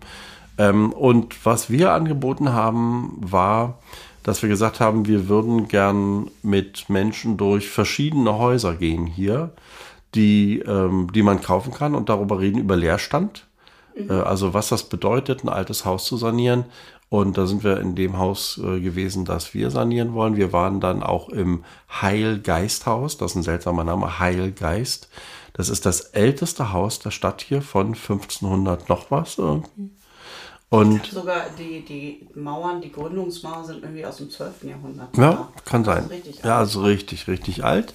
Ähm, 0.57 0.95
und 0.95 1.45
was 1.45 1.69
wir 1.69 1.93
angeboten 1.93 2.55
haben, 2.55 3.19
war, 3.21 3.79
dass 4.23 4.41
wir 4.41 4.49
gesagt 4.49 4.81
haben, 4.81 5.07
wir 5.07 5.29
würden 5.29 5.69
gern 5.69 6.31
mit 6.43 6.89
Menschen 6.89 7.37
durch 7.37 7.69
verschiedene 7.69 8.39
Häuser 8.39 8.75
gehen 8.75 9.07
hier, 9.07 9.53
die, 10.15 10.61
ähm, 10.61 11.11
die 11.13 11.23
man 11.23 11.41
kaufen 11.41 11.73
kann 11.73 11.95
und 11.95 12.09
darüber 12.09 12.41
reden 12.41 12.59
über 12.59 12.77
Leerstand. 12.77 13.47
Äh, 13.95 14.13
also 14.13 14.55
was 14.55 14.69
das 14.69 14.89
bedeutet, 14.89 15.45
ein 15.45 15.49
altes 15.49 15.85
Haus 15.85 16.05
zu 16.05 16.17
sanieren. 16.17 16.65
Und 17.09 17.37
da 17.37 17.47
sind 17.47 17.65
wir 17.65 17.81
in 17.81 17.97
dem 17.97 18.19
Haus 18.19 18.59
äh, 18.59 18.81
gewesen, 18.81 19.25
das 19.25 19.53
wir 19.53 19.71
sanieren 19.71 20.15
wollen. 20.15 20.37
Wir 20.37 20.53
waren 20.53 20.81
dann 20.81 21.03
auch 21.03 21.29
im 21.29 21.65
Heilgeisthaus. 22.01 23.19
Das 23.19 23.33
ist 23.33 23.37
ein 23.37 23.43
seltsamer 23.43 23.83
Name, 23.83 24.21
Heilgeist. 24.21 25.09
Das 25.53 25.69
ist 25.69 25.87
das 25.87 26.01
älteste 26.01 26.73
Haus 26.73 27.01
der 27.01 27.11
Stadt 27.11 27.43
hier 27.43 27.63
von 27.63 27.89
1500 27.89 28.89
noch 28.89 29.11
was 29.11 29.39
irgendwie. 29.39 29.91
Und 30.69 31.05
Sogar 31.07 31.47
die, 31.59 31.85
die 31.85 32.29
Mauern, 32.39 32.81
die 32.81 32.93
Gründungsmauern 32.93 33.67
sind 33.67 33.83
irgendwie 33.83 34.07
aus 34.07 34.19
dem 34.19 34.31
12. 34.31 34.63
Jahrhundert. 34.63 35.17
Ja, 35.17 35.49
kann 35.65 35.85
sein. 35.85 36.09
Ja, 36.45 36.59
also 36.59 36.83
richtig, 36.83 37.27
richtig 37.27 37.65
alt. 37.65 37.93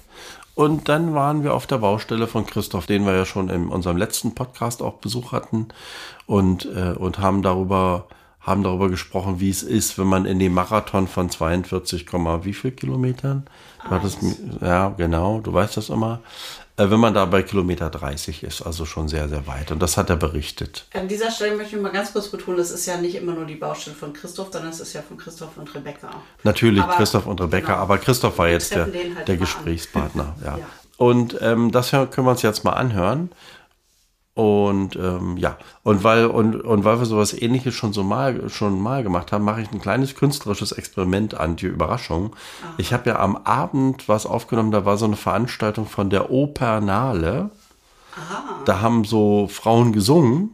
Und 0.55 0.89
dann 0.89 1.13
waren 1.13 1.43
wir 1.43 1.53
auf 1.53 1.67
der 1.67 1.77
Baustelle 1.77 2.27
von 2.27 2.45
Christoph, 2.45 2.85
den 2.85 3.05
wir 3.05 3.13
ja 3.13 3.25
schon 3.25 3.49
in 3.49 3.67
unserem 3.67 3.97
letzten 3.97 4.33
Podcast 4.33 4.81
auch 4.81 4.95
Besuch 4.95 5.31
hatten 5.31 5.67
und, 6.25 6.65
äh, 6.65 6.93
und 6.97 7.19
haben 7.19 7.41
darüber 7.41 8.07
haben 8.45 8.61
darüber 8.61 8.89
gesprochen, 8.89 9.39
wie 9.39 9.49
es 9.49 9.63
ist, 9.63 9.97
wenn 9.97 10.05
man 10.05 10.25
in 10.25 10.37
dem 10.37 10.53
Marathon 10.53 11.07
von 11.07 11.31
42, 11.31 12.05
wie 12.43 12.53
viel 12.53 12.71
Kilometern? 12.71 13.47
Du 13.83 13.89
hattest, 13.89 14.19
ja, 14.61 14.89
genau, 14.89 15.39
du 15.39 15.51
weißt 15.51 15.77
das 15.77 15.89
immer. 15.89 16.19
Äh, 16.77 16.89
wenn 16.89 16.99
man 16.99 17.13
da 17.13 17.23
bei 17.25 17.41
Kilometer 17.41 17.89
30 17.89 18.43
ist, 18.43 18.61
also 18.61 18.85
schon 18.85 19.07
sehr, 19.07 19.29
sehr 19.29 19.47
weit. 19.47 19.71
Und 19.71 19.79
das 19.81 19.95
hat 19.95 20.09
er 20.09 20.17
berichtet. 20.17 20.85
An 20.93 21.07
dieser 21.07 21.31
Stelle 21.31 21.55
möchte 21.55 21.77
ich 21.77 21.81
mal 21.81 21.91
ganz 21.91 22.11
kurz 22.11 22.27
betonen, 22.27 22.57
das 22.57 22.71
ist 22.71 22.85
ja 22.85 22.97
nicht 22.97 23.15
immer 23.15 23.33
nur 23.33 23.45
die 23.45 23.55
Baustelle 23.55 23.95
von 23.95 24.11
Christoph, 24.11 24.49
sondern 24.51 24.71
es 24.71 24.81
ist 24.81 24.91
ja 24.93 25.01
von 25.01 25.17
Christoph 25.17 25.55
und 25.57 25.73
Rebecca. 25.73 26.09
Natürlich 26.43 26.83
Aber- 26.83 26.95
Christoph 26.95 27.27
und 27.27 27.39
Rebecca, 27.39 27.67
genau. 27.73 27.77
aber 27.79 27.97
Christoph 27.97 28.37
war 28.37 28.49
jetzt 28.49 28.71
der, 28.75 28.85
halt 29.15 29.27
der. 29.27 29.37
Gesprächspartner. 29.37 30.35
Ja. 30.43 30.57
Ja. 30.57 30.65
Und 30.97 31.37
ähm, 31.41 31.71
das 31.71 31.91
können 31.91 32.09
wir 32.17 32.31
uns 32.31 32.41
jetzt 32.41 32.63
mal 32.63 32.73
anhören. 32.73 33.29
Und 34.35 34.97
ähm, 34.97 35.37
ja, 35.37 35.57
und 35.83 36.03
weil, 36.03 36.25
und, 36.25 36.55
und 36.61 36.83
weil 36.83 36.99
wir 36.99 37.05
sowas 37.05 37.33
ähnliches 37.33 37.73
schon 37.73 37.93
so 37.93 38.03
mal 38.03 38.49
schon 38.49 38.81
mal 38.81 39.01
gemacht 39.01 39.31
haben, 39.31 39.45
mache 39.45 39.61
ich 39.61 39.71
ein 39.71 39.79
kleines 39.79 40.13
künstlerisches 40.13 40.73
Experiment 40.73 41.35
an 41.35 41.55
die 41.55 41.67
Überraschung. 41.67 42.35
Ich 42.77 42.91
habe 42.91 43.11
ja 43.11 43.19
am 43.19 43.37
Abend 43.37 44.09
was 44.09 44.25
aufgenommen, 44.25 44.71
da 44.71 44.83
war 44.83 44.97
so 44.97 45.05
eine 45.05 45.15
Veranstaltung 45.15 45.85
von 45.85 46.09
der 46.09 46.31
Opernale. 46.31 47.49
Da 48.65 48.81
haben 48.81 49.05
so 49.05 49.47
Frauen 49.47 49.93
gesungen, 49.93 50.49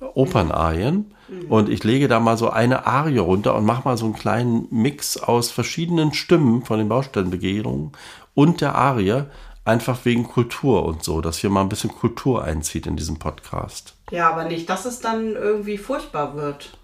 Opernarien. 0.00 1.14
Und 1.48 1.68
ich 1.70 1.84
lege 1.84 2.08
da 2.08 2.20
mal 2.20 2.36
so 2.36 2.50
eine 2.50 2.86
Arie 2.86 3.18
runter 3.18 3.54
und 3.54 3.64
mache 3.64 3.86
mal 3.86 3.96
so 3.96 4.06
einen 4.06 4.14
kleinen 4.14 4.66
Mix 4.70 5.16
aus 5.18 5.50
verschiedenen 5.50 6.12
Stimmen 6.12 6.64
von 6.64 6.78
den 6.78 6.88
Baustellenbegegnungen 6.88 7.92
und 8.34 8.60
der 8.60 8.76
Arie, 8.76 9.24
einfach 9.68 10.04
wegen 10.04 10.24
Kultur 10.24 10.84
und 10.84 11.04
so, 11.04 11.20
dass 11.20 11.38
hier 11.38 11.50
mal 11.50 11.60
ein 11.60 11.68
bisschen 11.68 11.90
Kultur 11.90 12.42
einzieht 12.42 12.86
in 12.86 12.96
diesem 12.96 13.18
Podcast. 13.18 13.94
Ja, 14.10 14.30
aber 14.30 14.44
nicht, 14.44 14.68
dass 14.68 14.86
es 14.86 15.00
dann 15.00 15.36
irgendwie 15.36 15.78
furchtbar 15.78 16.34
wird. 16.34 16.76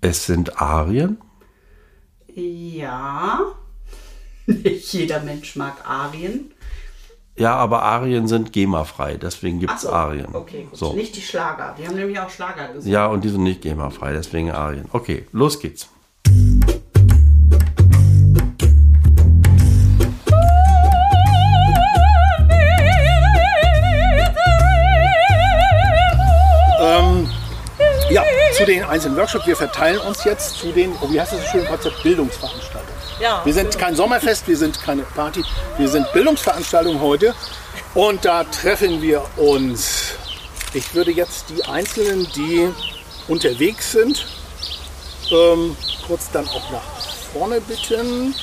Es 0.00 0.26
sind 0.26 0.60
Arien. 0.60 1.18
Ja. 2.34 3.40
Nicht 4.46 4.92
jeder 4.92 5.20
Mensch 5.20 5.56
mag 5.56 5.88
Arien. 5.88 6.52
Ja, 7.36 7.54
aber 7.54 7.82
Arien 7.82 8.26
sind 8.26 8.52
GEMA-frei, 8.52 9.16
deswegen 9.16 9.60
gibt 9.60 9.74
es 9.74 9.82
so, 9.82 9.90
Arien. 9.90 10.34
Okay, 10.34 10.64
gut. 10.64 10.76
So. 10.76 10.92
Nicht 10.94 11.14
die 11.14 11.20
Schlager. 11.20 11.74
Die 11.78 11.86
haben 11.86 11.94
nämlich 11.94 12.18
auch 12.18 12.30
Schlager 12.30 12.68
gesungen. 12.68 12.92
Ja, 12.92 13.06
und 13.06 13.22
die 13.22 13.28
sind 13.28 13.44
nicht 13.44 13.62
GEMA-frei, 13.62 14.12
deswegen 14.12 14.50
Arien. 14.50 14.86
Okay, 14.92 15.26
los 15.30 15.60
geht's. 15.60 15.88
Zu 28.58 28.64
den 28.64 28.82
einzelnen 28.82 29.16
Workshops. 29.16 29.46
Wir 29.46 29.56
verteilen 29.56 29.98
uns 30.00 30.24
jetzt 30.24 30.58
zu 30.58 30.72
den, 30.72 30.92
oh, 31.00 31.08
wie 31.10 31.20
heißt 31.20 31.32
das 31.32 31.42
so 31.42 31.46
schön, 31.46 31.66
Konzept 31.66 32.02
Bildungsveranstaltungen. 32.02 32.98
Ja. 33.20 33.40
Wir 33.44 33.54
sind 33.54 33.78
kein 33.78 33.94
Sommerfest, 33.94 34.48
wir 34.48 34.56
sind 34.56 34.82
keine 34.82 35.02
Party, 35.02 35.44
wir 35.76 35.88
sind 35.88 36.12
Bildungsveranstaltungen 36.12 37.00
heute. 37.00 37.34
Und 37.94 38.24
da 38.24 38.42
treffen 38.42 39.00
wir 39.00 39.24
uns. 39.36 40.14
Ich 40.74 40.92
würde 40.92 41.12
jetzt 41.12 41.46
die 41.50 41.64
Einzelnen, 41.64 42.26
die 42.34 42.68
unterwegs 43.28 43.92
sind, 43.92 44.26
ähm, 45.30 45.76
kurz 46.06 46.28
dann 46.32 46.46
auch 46.48 46.70
nach 46.72 46.82
vorne 47.32 47.60
bitten. 47.60 48.34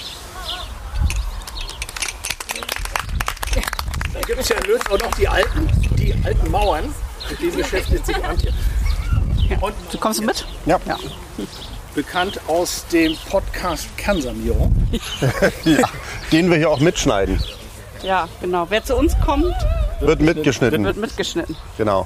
Da 4.13 4.21
gibt 4.21 4.39
es 4.39 4.47
ja 4.47 4.55
Lötz 4.65 4.81
auch 4.89 4.97
noch 4.97 5.13
die 5.15 5.27
alten, 5.27 5.69
die 5.97 6.15
alten 6.23 6.49
Mauern, 6.49 6.95
mit 7.29 7.41
denen 7.41 7.57
beschäftigt 7.57 8.05
sich 8.05 8.23
Antje. 8.23 8.53
Und 9.61 9.73
Du 9.91 9.97
kommst 9.97 10.19
du 10.19 10.23
mit? 10.25 10.45
ja. 10.65 10.79
bekannt 11.93 12.39
aus 12.47 12.85
dem 12.91 13.15
Podcast 13.29 13.87
Kernsanierung. 13.97 14.73
Ja, 15.63 15.87
den 16.31 16.49
wir 16.49 16.57
hier 16.57 16.69
auch 16.69 16.79
mitschneiden. 16.79 17.39
Ja, 18.03 18.27
genau. 18.41 18.65
Wer 18.69 18.83
zu 18.83 18.95
uns 18.95 19.13
kommt, 19.25 19.53
Wird 19.99 20.21
mitgeschnitten. 20.21 20.83
wird 20.83 20.97
mitgeschnitten. 20.97 21.55
Genau. 21.77 22.05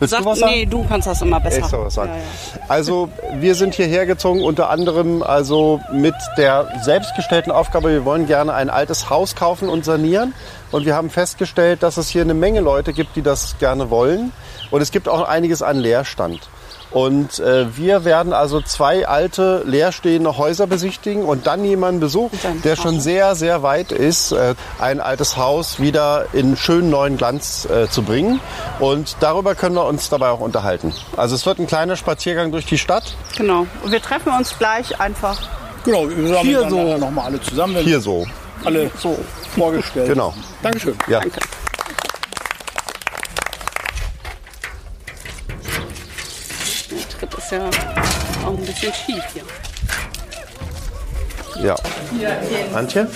Willst 0.00 0.12
Sag, 0.12 0.20
du 0.20 0.26
was 0.26 0.38
sagen? 0.38 0.52
nee, 0.52 0.64
du 0.66 0.84
kannst 0.86 1.08
das 1.08 1.22
immer 1.22 1.40
besser. 1.40 1.58
Ich 1.58 1.64
soll 1.66 1.84
was 1.86 1.94
sagen. 1.94 2.12
Ja, 2.12 2.18
ja. 2.18 2.64
Also 2.68 3.08
wir 3.34 3.54
sind 3.56 3.74
hierher 3.74 4.06
gezogen 4.06 4.42
unter 4.44 4.70
anderem 4.70 5.22
also 5.24 5.80
mit 5.92 6.14
der 6.36 6.70
selbstgestellten 6.84 7.50
Aufgabe, 7.50 7.88
wir 7.90 8.04
wollen 8.04 8.26
gerne 8.26 8.54
ein 8.54 8.70
altes 8.70 9.10
Haus 9.10 9.34
kaufen 9.34 9.68
und 9.68 9.84
sanieren. 9.84 10.34
Und 10.70 10.86
wir 10.86 10.94
haben 10.94 11.10
festgestellt, 11.10 11.82
dass 11.82 11.96
es 11.96 12.08
hier 12.08 12.22
eine 12.22 12.34
Menge 12.34 12.60
Leute 12.60 12.92
gibt, 12.92 13.16
die 13.16 13.22
das 13.22 13.56
gerne 13.58 13.90
wollen. 13.90 14.32
Und 14.70 14.80
es 14.80 14.90
gibt 14.90 15.08
auch 15.08 15.26
einiges 15.26 15.62
an 15.62 15.78
Leerstand. 15.78 16.48
Und 16.90 17.38
äh, 17.38 17.76
wir 17.76 18.04
werden 18.06 18.32
also 18.32 18.62
zwei 18.62 19.06
alte 19.06 19.62
leerstehende 19.66 20.38
Häuser 20.38 20.66
besichtigen 20.66 21.24
und 21.24 21.46
dann 21.46 21.62
jemanden 21.64 22.00
besuchen, 22.00 22.38
der 22.64 22.76
schon 22.76 22.98
sehr, 23.00 23.34
sehr 23.34 23.62
weit 23.62 23.92
ist, 23.92 24.32
äh, 24.32 24.54
ein 24.78 25.00
altes 25.00 25.36
Haus 25.36 25.80
wieder 25.80 26.26
in 26.32 26.56
schönen 26.56 26.88
neuen 26.88 27.18
Glanz 27.18 27.66
äh, 27.66 27.90
zu 27.90 28.02
bringen. 28.02 28.40
Und 28.80 29.16
darüber 29.20 29.54
können 29.54 29.74
wir 29.74 29.84
uns 29.84 30.08
dabei 30.08 30.28
auch 30.30 30.40
unterhalten. 30.40 30.94
Also 31.16 31.34
es 31.34 31.44
wird 31.44 31.58
ein 31.58 31.66
kleiner 31.66 31.96
Spaziergang 31.96 32.52
durch 32.52 32.64
die 32.64 32.78
Stadt. 32.78 33.14
Genau. 33.36 33.66
Und 33.82 33.92
wir 33.92 34.00
treffen 34.00 34.32
uns 34.32 34.56
gleich 34.58 34.98
einfach. 34.98 35.38
Genau, 35.84 36.08
wir 36.08 36.28
sammeln 36.28 36.42
Hier 36.46 36.60
dann 36.62 36.70
so. 36.70 36.96
nochmal 36.96 37.26
alle 37.26 37.40
zusammen, 37.42 37.76
Hier 37.76 38.00
so. 38.00 38.26
alle 38.64 38.90
so 38.98 39.18
vorgestellt 39.54 40.08
Genau. 40.08 40.34
Dankeschön. 40.62 40.96
Ja. 41.06 41.20
Der 41.20 41.30
ist 47.48 47.52
ja 47.52 47.70
auch 48.44 48.50
ein 48.50 48.56
bisschen 48.58 48.92
schief 48.92 49.24
hier. 49.32 49.42
Ja. 51.64 51.76
Antje? 52.74 53.08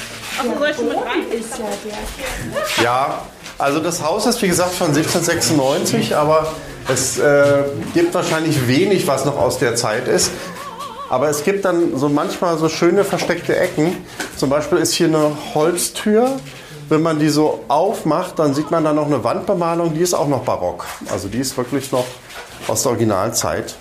Ja, 2.83 3.22
also 3.59 3.80
das 3.80 4.03
Haus 4.03 4.26
ist 4.26 4.41
wie 4.41 4.49
gesagt 4.49 4.72
von 4.72 4.89
1796, 4.89 6.16
aber 6.16 6.55
es 6.89 7.18
äh, 7.18 7.64
gibt 7.93 8.14
wahrscheinlich 8.14 8.66
wenig, 8.66 9.07
was 9.07 9.26
noch 9.26 9.37
aus 9.37 9.59
der 9.59 9.76
Zeit 9.76 10.09
ist. 10.09 10.30
Aber 11.11 11.28
es 11.28 11.45
gibt 11.45 11.66
dann 11.66 11.99
so 11.99 12.09
manchmal 12.09 12.57
so 12.57 12.70
schöne 12.70 13.05
versteckte 13.05 13.55
Ecken. 13.55 13.99
Zum 14.39 14.49
Beispiel 14.49 14.78
ist 14.78 14.95
hier 14.95 15.09
eine 15.09 15.30
Holztür. 15.55 16.41
Wenn 16.89 17.03
man 17.03 17.18
die 17.18 17.28
so 17.28 17.64
aufmacht, 17.68 18.39
dann 18.39 18.55
sieht 18.55 18.70
man 18.70 18.83
da 18.83 18.95
noch 18.95 19.07
eine 19.07 19.22
Wandbemalung, 19.22 19.93
die 19.93 20.01
ist 20.01 20.14
auch 20.14 20.28
noch 20.28 20.43
barock. 20.45 20.87
Also 21.11 21.28
die 21.28 21.39
ist 21.39 21.57
wirklich 21.59 21.93
noch 21.93 22.07
aus 22.66 22.83
der 22.83 22.93
Originalzeit. 22.93 23.74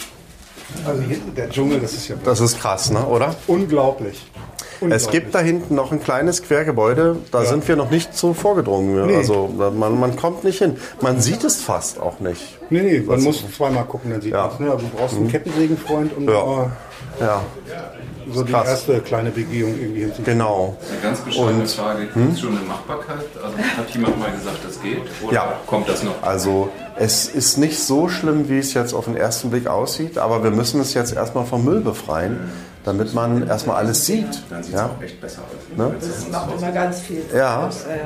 Also 0.85 1.01
hier, 1.03 1.17
der 1.35 1.49
Dschungel, 1.49 1.79
das 1.79 1.93
ist 1.93 2.07
ja 2.07 2.15
Das 2.23 2.39
ist 2.39 2.59
krass, 2.59 2.89
ne? 2.91 3.05
oder? 3.05 3.35
unglaublich. 3.47 4.25
Es 4.63 4.81
unglaublich. 4.81 5.09
gibt 5.11 5.35
da 5.35 5.39
hinten 5.39 5.75
noch 5.75 5.91
ein 5.91 6.01
kleines 6.03 6.41
Quergebäude, 6.41 7.17
da 7.31 7.45
sind 7.45 7.67
wir 7.67 7.75
noch 7.75 7.91
nicht 7.91 8.15
so 8.17 8.33
vorgedrungen. 8.33 9.05
Nee. 9.05 9.15
Also 9.15 9.47
man, 9.47 9.99
man 9.99 10.15
kommt 10.15 10.43
nicht 10.43 10.57
hin. 10.57 10.77
Man 11.01 11.21
sieht 11.21 11.43
es 11.43 11.61
fast 11.61 11.99
auch 11.99 12.19
nicht. 12.19 12.57
Nee, 12.71 12.81
nee, 12.81 12.99
man 13.05 13.21
muss 13.21 13.43
zweimal 13.55 13.85
gucken, 13.85 14.09
dann 14.11 14.21
sieht 14.21 14.33
Ja. 14.33 14.45
man 14.47 14.53
es. 14.53 14.59
Ne? 14.59 14.71
Also 14.71 14.85
du 14.87 14.97
brauchst 14.97 15.15
einen 15.17 15.27
Kettensägenfreund, 15.29 16.17
um 16.17 16.27
Ja. 16.27 16.71
Ja, 17.19 17.35
äh, 17.37 18.00
so 18.33 18.43
die 18.43 18.51
krass. 18.51 18.67
erste 18.67 18.99
kleine 19.01 19.29
Begehung 19.31 19.71
irgendwie 19.79 20.01
hinzukriegen. 20.01 20.33
genau. 20.39 20.77
Eine 20.91 21.01
ganz 21.01 21.19
bescheidene 21.21 21.67
Frage, 21.67 22.05
gibt 22.07 22.33
es 22.33 22.39
schon 22.39 22.57
eine 22.57 22.65
Machbarkeit? 22.65 23.25
Also 23.43 23.57
hat 23.57 23.89
jemand 23.93 24.19
mal 24.19 24.31
gesagt, 24.31 24.57
das 24.65 24.81
geht? 24.81 25.01
Oder 25.23 25.33
Ja. 25.33 25.53
kommt 25.67 25.87
das 25.89 26.03
noch? 26.03 26.21
Also 26.21 26.69
es 26.97 27.27
ist 27.27 27.57
nicht 27.57 27.79
so 27.79 28.09
schlimm, 28.09 28.49
wie 28.49 28.59
es 28.59 28.73
jetzt 28.73 28.93
auf 28.93 29.05
den 29.05 29.15
ersten 29.17 29.49
Blick 29.49 29.67
aussieht, 29.67 30.17
aber 30.17 30.43
wir 30.43 30.51
müssen 30.51 30.81
es 30.81 30.93
jetzt 30.93 31.13
erstmal 31.13 31.45
vom 31.45 31.63
Müll 31.65 31.81
befreien, 31.81 32.39
damit 32.83 33.13
man 33.13 33.47
erstmal 33.47 33.77
alles 33.77 34.05
sieht. 34.05 34.43
Dann 34.49 34.63
sieht 34.63 34.73
es 34.73 34.79
Ja? 34.79 34.87
auch 34.97 35.01
echt 35.03 35.19
besser 35.21 35.41
aus. 35.41 35.77
Ne? 35.77 35.95
Das 35.99 36.29
macht 36.31 36.55
immer 36.57 36.71
ganz 36.71 36.99
viel. 37.01 37.23
Ja. 37.35 37.67
Aus, 37.67 37.83
äh, 37.85 37.99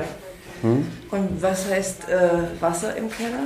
Und 1.10 1.40
was 1.40 1.68
heißt 1.70 2.08
äh, 2.08 2.62
Wasser 2.62 2.96
im 2.96 3.10
Keller? 3.10 3.38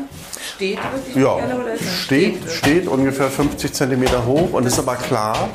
Steht 0.54 0.78
wirklich 0.92 1.16
Ja, 1.16 1.34
im 1.38 1.40
Keller 1.48 1.60
oder 1.62 1.74
ist 1.74 1.82
es 1.82 1.92
steht, 2.00 2.50
steht 2.50 2.86
ungefähr 2.88 3.28
50 3.28 3.72
Zentimeter 3.72 4.24
hoch 4.24 4.52
und 4.52 4.64
ist 4.66 4.78
aber 4.78 4.94
klar. 4.96 5.48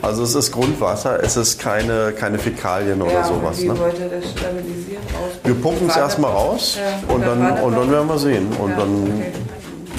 Also 0.00 0.24
es 0.24 0.34
ist 0.34 0.50
Grundwasser, 0.52 1.22
es 1.22 1.36
ist 1.36 1.58
keine, 1.60 2.12
keine 2.12 2.38
Fäkalien 2.38 3.00
oder 3.02 3.12
ja, 3.12 3.24
sowas. 3.24 3.60
Wie 3.60 3.68
Ne? 3.68 3.78
wollt 3.78 3.98
ihr 3.98 4.08
das 4.08 4.30
stabilisieren? 4.30 5.02
Wir 5.44 5.54
pumpen 5.54 5.88
es 5.88 5.96
erstmal 5.96 6.30
raus 6.32 6.76
Ja, 6.78 7.14
und, 7.14 7.22
oder 7.22 7.36
dann, 7.36 7.60
und 7.62 7.76
dann 7.76 7.90
werden 7.90 8.08
wir 8.08 8.18
sehen. 8.18 8.48
Und 8.58 8.70
Ja, 8.70 8.76
dann, 8.78 9.02
okay. 9.04 9.32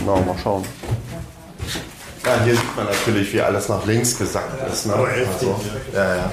na, 0.06 0.12
mal 0.16 0.36
schauen. 0.44 0.64
Ja, 2.26 2.32
hier 2.44 2.56
sieht 2.56 2.76
man 2.76 2.86
natürlich, 2.86 3.34
wie 3.34 3.42
alles 3.42 3.70
nach 3.70 3.86
links 3.86 4.18
gesackt 4.18 4.72
ist. 4.72 4.86
Ne? 4.88 4.94
Also, 4.94 5.56
ja, 5.94 6.16
ja. 6.16 6.32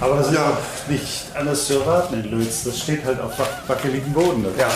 Aber 0.00 0.16
das 0.16 0.28
ist 0.28 0.34
ja 0.34 0.52
nicht 0.88 1.24
alles 1.34 1.66
zu 1.66 1.74
erwarten 1.80 2.14
in 2.14 2.30
Lütz. 2.38 2.64
Das 2.64 2.78
steht 2.78 3.04
halt 3.04 3.20
auf 3.20 3.38
wac- 3.38 3.68
wackeligem 3.68 4.12
Boden. 4.12 4.44
Das, 4.44 4.52
Ja. 4.58 4.68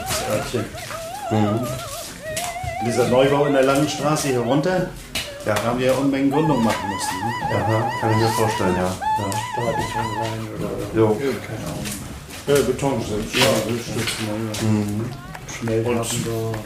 das 0.00 0.36
Örtchen. 0.38 0.64
Dieser 2.86 3.08
Neubau 3.08 3.44
in 3.46 3.52
der 3.52 3.62
langen 3.64 3.88
Straße 3.88 4.28
hier 4.28 4.40
runter, 4.40 4.88
Ja. 5.46 5.54
da 5.54 5.62
haben 5.64 5.78
wir 5.78 5.86
ja 5.86 5.92
Unmengen 5.94 6.30
Gründung 6.30 6.62
machen 6.62 6.88
müssen. 6.88 7.16
Ne? 7.18 7.56
Aha, 7.56 7.90
kann 8.00 8.10
ich 8.10 8.16
mir 8.18 8.28
vorstellen, 8.28 8.76
ja. 8.76 8.94
ja. 9.18 9.30
Jo. 10.94 11.16
Äh, 12.46 12.62
Betonstützen, 12.62 13.40
ja, 13.40 13.46
Stützen, 13.66 14.26
ja. 14.26 15.90
Und 15.90 16.06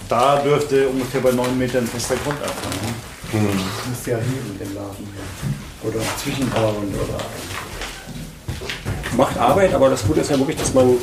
da 0.09 0.37
dürfte 0.41 0.89
ungefähr 0.89 1.20
bei 1.20 1.33
9 1.33 1.59
Metern 1.59 1.87
fester 1.87 2.16
Grund 2.16 2.39
anfangen. 2.41 2.95
Das 3.33 3.87
müsste 3.89 4.11
ja 4.12 4.18
heben, 4.18 4.59
den 4.59 4.75
Laden. 4.75 5.09
Oder 5.83 6.01
zwischenbauen 6.16 6.95
oder. 6.95 7.18
Macht 9.17 9.39
Arbeit, 9.39 9.75
aber 9.75 9.89
das 9.91 10.07
Gute 10.07 10.21
ist 10.21 10.31
ja 10.31 10.39
wirklich, 10.39 10.57
dass 10.57 10.75
man 10.75 10.97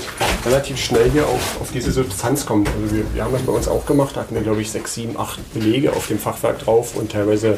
relativ 0.46 0.78
schnell 0.78 1.10
hier 1.12 1.26
auf, 1.26 1.62
auf 1.62 1.72
diese 1.72 1.92
Substanz 1.92 2.46
kommt. 2.46 2.68
Also 2.70 2.96
wir, 2.96 3.04
wir 3.14 3.24
haben 3.24 3.34
das 3.34 3.42
bei 3.44 3.52
uns 3.52 3.68
auch 3.68 3.86
gemacht, 3.86 4.16
da 4.16 4.22
hatten 4.22 4.36
wir 4.36 4.42
glaube 4.42 4.62
ich 4.62 4.72
sechs, 4.72 4.94
sieben, 4.96 5.18
acht 5.20 5.40
Belege 5.54 5.92
auf 5.94 6.08
dem 6.08 6.20
Fachwerk 6.20 6.60
drauf 6.60 6.96
und 6.96 7.12
teilweise 7.12 7.58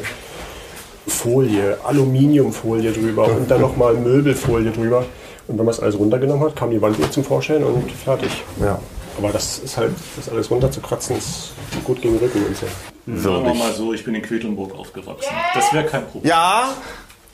Folie, 1.06 1.78
Aluminiumfolie 1.84 2.92
drüber 2.92 3.26
und 3.28 3.50
dann 3.50 3.60
nochmal 3.60 3.94
Möbelfolie 3.94 4.70
drüber. 4.70 5.04
Und 5.46 5.58
wenn 5.58 5.64
man 5.66 5.74
es 5.74 5.80
alles 5.80 5.98
runtergenommen 5.98 6.42
hat, 6.48 6.56
kam 6.56 6.70
die 6.70 6.80
Wand 6.80 6.96
wieder 6.96 7.10
zum 7.10 7.24
Vorschein 7.24 7.62
und 7.62 7.90
fertig. 7.92 8.30
Ja. 8.60 8.78
Aber 9.18 9.28
das 9.30 9.58
ist 9.58 9.76
halt, 9.76 9.92
das 10.16 10.28
alles 10.30 10.50
runterzukratzen, 10.50 11.16
ist 11.18 11.52
gut 11.84 12.00
gegen 12.00 12.14
den 12.18 12.24
Rücken 12.24 12.44
und 12.46 12.56
so. 12.56 12.66
Sagen 13.06 13.44
wir 13.44 13.54
mal 13.54 13.72
so, 13.74 13.92
ich 13.92 14.02
bin 14.02 14.14
in 14.14 14.22
Quedlinburg 14.22 14.74
aufgewachsen. 14.74 15.30
Das 15.54 15.72
wäre 15.74 15.84
kein 15.84 16.06
Problem. 16.06 16.30
Ja, 16.30 16.70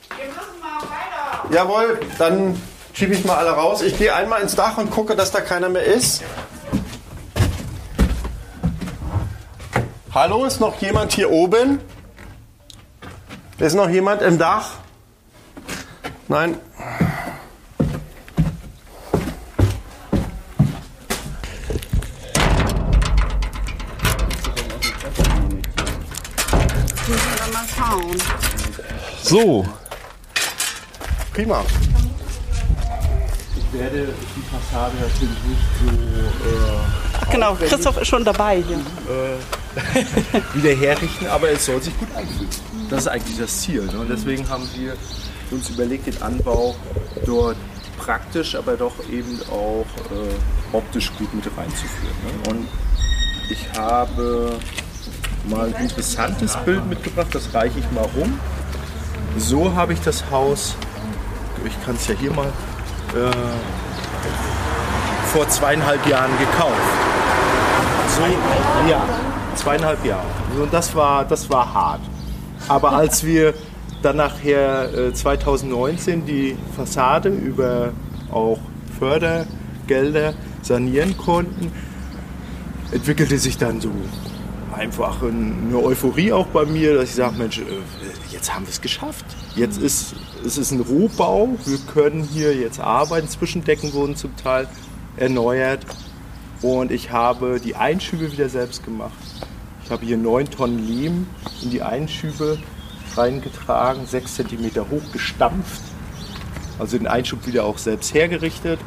Wir 0.09 0.27
machen 0.27 0.59
mal 0.61 1.49
weiter. 1.49 1.55
jawohl, 1.55 1.99
dann 2.19 2.61
schiebe 2.93 3.13
ich 3.13 3.25
mal 3.25 3.37
alle 3.37 3.51
raus. 3.51 3.81
Ich 3.81 3.97
gehe 3.97 4.13
einmal 4.13 4.41
ins 4.41 4.55
Dach 4.55 4.77
und 4.77 4.91
gucke, 4.91 5.15
dass 5.15 5.31
da 5.31 5.41
keiner 5.41 5.69
mehr 5.69 5.83
ist. 5.83 6.23
Hallo, 10.13 10.45
ist 10.45 10.59
noch 10.59 10.81
jemand 10.81 11.13
hier 11.13 11.31
oben? 11.31 11.79
Ist 13.59 13.75
noch 13.75 13.89
jemand 13.89 14.21
im 14.21 14.37
Dach? 14.37 14.71
Nein. 16.27 16.57
So. 29.23 29.65
Prima. 31.33 31.63
Ich 33.73 33.79
werde 33.79 34.13
die 34.35 34.41
Fassade 34.41 34.93
natürlich 34.95 35.37
nicht 35.47 35.61
so 35.79 36.71
Ach 37.21 37.29
genau, 37.29 37.55
Christoph 37.55 38.01
ist 38.01 38.07
schon 38.07 38.25
dabei 38.25 38.61
hier. 38.61 38.77
äh, 38.77 40.43
wieder 40.53 40.75
herrichten, 40.75 41.27
aber 41.27 41.49
es 41.51 41.65
soll 41.65 41.81
sich 41.81 41.97
gut 41.97 42.09
anfühlen. 42.15 42.49
Das 42.89 43.01
ist 43.01 43.07
eigentlich 43.07 43.37
das 43.37 43.61
Ziel. 43.61 43.83
Ne? 43.83 43.99
Und 43.99 44.09
deswegen 44.09 44.47
haben 44.49 44.67
wir 44.75 44.95
uns 45.51 45.69
überlegt, 45.69 46.07
den 46.07 46.21
Anbau 46.21 46.75
dort 47.25 47.55
praktisch, 47.97 48.55
aber 48.55 48.75
doch 48.75 48.93
eben 49.09 49.39
auch 49.49 49.85
äh, 50.11 50.75
optisch 50.75 51.11
gut 51.17 51.33
mit 51.33 51.45
reinzuführen. 51.45 52.15
Ne? 52.25 52.51
Und 52.51 52.67
ich 53.49 53.79
habe 53.79 54.59
mal 55.49 55.73
ein 55.73 55.83
interessantes 55.83 56.57
Bild 56.65 56.85
mitgebracht, 56.87 57.33
das 57.33 57.53
reiche 57.53 57.79
ich 57.79 57.91
mal 57.91 58.05
rum. 58.17 58.37
So 59.37 59.73
habe 59.73 59.93
ich 59.93 60.01
das 60.01 60.29
Haus, 60.29 60.75
ich 61.65 61.85
kann 61.85 61.95
es 61.95 62.07
ja 62.07 62.15
hier 62.15 62.33
mal, 62.33 62.51
äh, 63.15 63.31
vor 65.31 65.47
zweieinhalb 65.49 66.05
Jahren 66.07 66.31
gekauft. 66.37 66.75
So, 68.15 68.23
ja, 68.89 69.01
zweieinhalb 69.55 70.03
Jahre. 70.05 70.25
Und 70.61 70.73
das 70.73 70.95
war, 70.95 71.25
das 71.25 71.49
war 71.49 71.73
hart. 71.73 72.01
Aber 72.67 72.93
als 72.93 73.23
wir 73.25 73.53
dann 74.01 74.17
nachher 74.17 74.93
äh, 74.93 75.13
2019 75.13 76.25
die 76.25 76.57
Fassade 76.75 77.29
über 77.29 77.93
auch 78.31 78.59
Fördergelder 78.99 80.33
sanieren 80.61 81.17
konnten, 81.17 81.71
entwickelte 82.91 83.37
sich 83.37 83.57
dann 83.57 83.79
so 83.79 83.91
einfach 84.75 85.21
eine 85.21 85.77
Euphorie 85.77 86.31
auch 86.31 86.47
bei 86.47 86.65
mir, 86.65 86.95
dass 86.95 87.09
ich 87.09 87.15
sage, 87.15 87.37
Mensch, 87.37 87.59
äh, 87.59 87.63
jetzt 88.31 88.53
haben 88.53 88.65
wir 88.65 88.71
es 88.71 88.81
geschafft. 88.81 89.25
Jetzt 89.55 89.81
ist 89.81 90.15
es 90.45 90.57
ist 90.57 90.71
ein 90.71 90.79
Rohbau, 90.79 91.49
wir 91.65 91.77
können 91.93 92.23
hier 92.23 92.55
jetzt 92.55 92.79
arbeiten. 92.79 93.27
Zwischendecken 93.27 93.93
wurden 93.93 94.15
zum 94.15 94.35
Teil 94.35 94.67
erneuert 95.17 95.85
und 96.61 96.91
ich 96.91 97.11
habe 97.11 97.59
die 97.59 97.75
Einschübe 97.75 98.31
wieder 98.31 98.49
selbst 98.49 98.83
gemacht. 98.83 99.11
Ich 99.83 99.91
habe 99.91 100.05
hier 100.05 100.17
9 100.17 100.49
Tonnen 100.49 100.87
Lehm 100.87 101.27
in 101.61 101.69
die 101.69 101.81
Einschübe 101.81 102.57
reingetragen, 103.15 104.05
6 104.07 104.35
cm 104.35 104.71
hoch 104.89 105.11
gestampft, 105.11 105.81
also 106.79 106.97
den 106.97 107.07
Einschub 107.07 107.45
wieder 107.45 107.65
auch 107.65 107.77
selbst 107.77 108.13
hergerichtet 108.13 108.79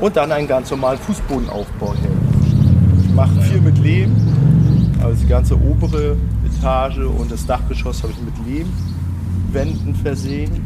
und 0.00 0.16
dann 0.16 0.32
einen 0.32 0.48
ganz 0.48 0.70
normalen 0.70 0.98
Fußbodenaufbau 0.98 1.94
hergestellt. 1.94 3.04
Ich 3.04 3.14
mache 3.14 3.40
viel 3.42 3.60
mit 3.60 3.78
Lehm, 3.78 4.16
also 5.02 5.20
die 5.20 5.28
ganze 5.28 5.54
obere 5.54 6.16
Etage 6.46 6.98
und 6.98 7.30
das 7.30 7.46
Dachgeschoss 7.46 8.02
habe 8.02 8.12
ich 8.12 8.20
mit 8.22 8.34
Lehmwänden 9.52 9.94
versehen. 9.94 10.64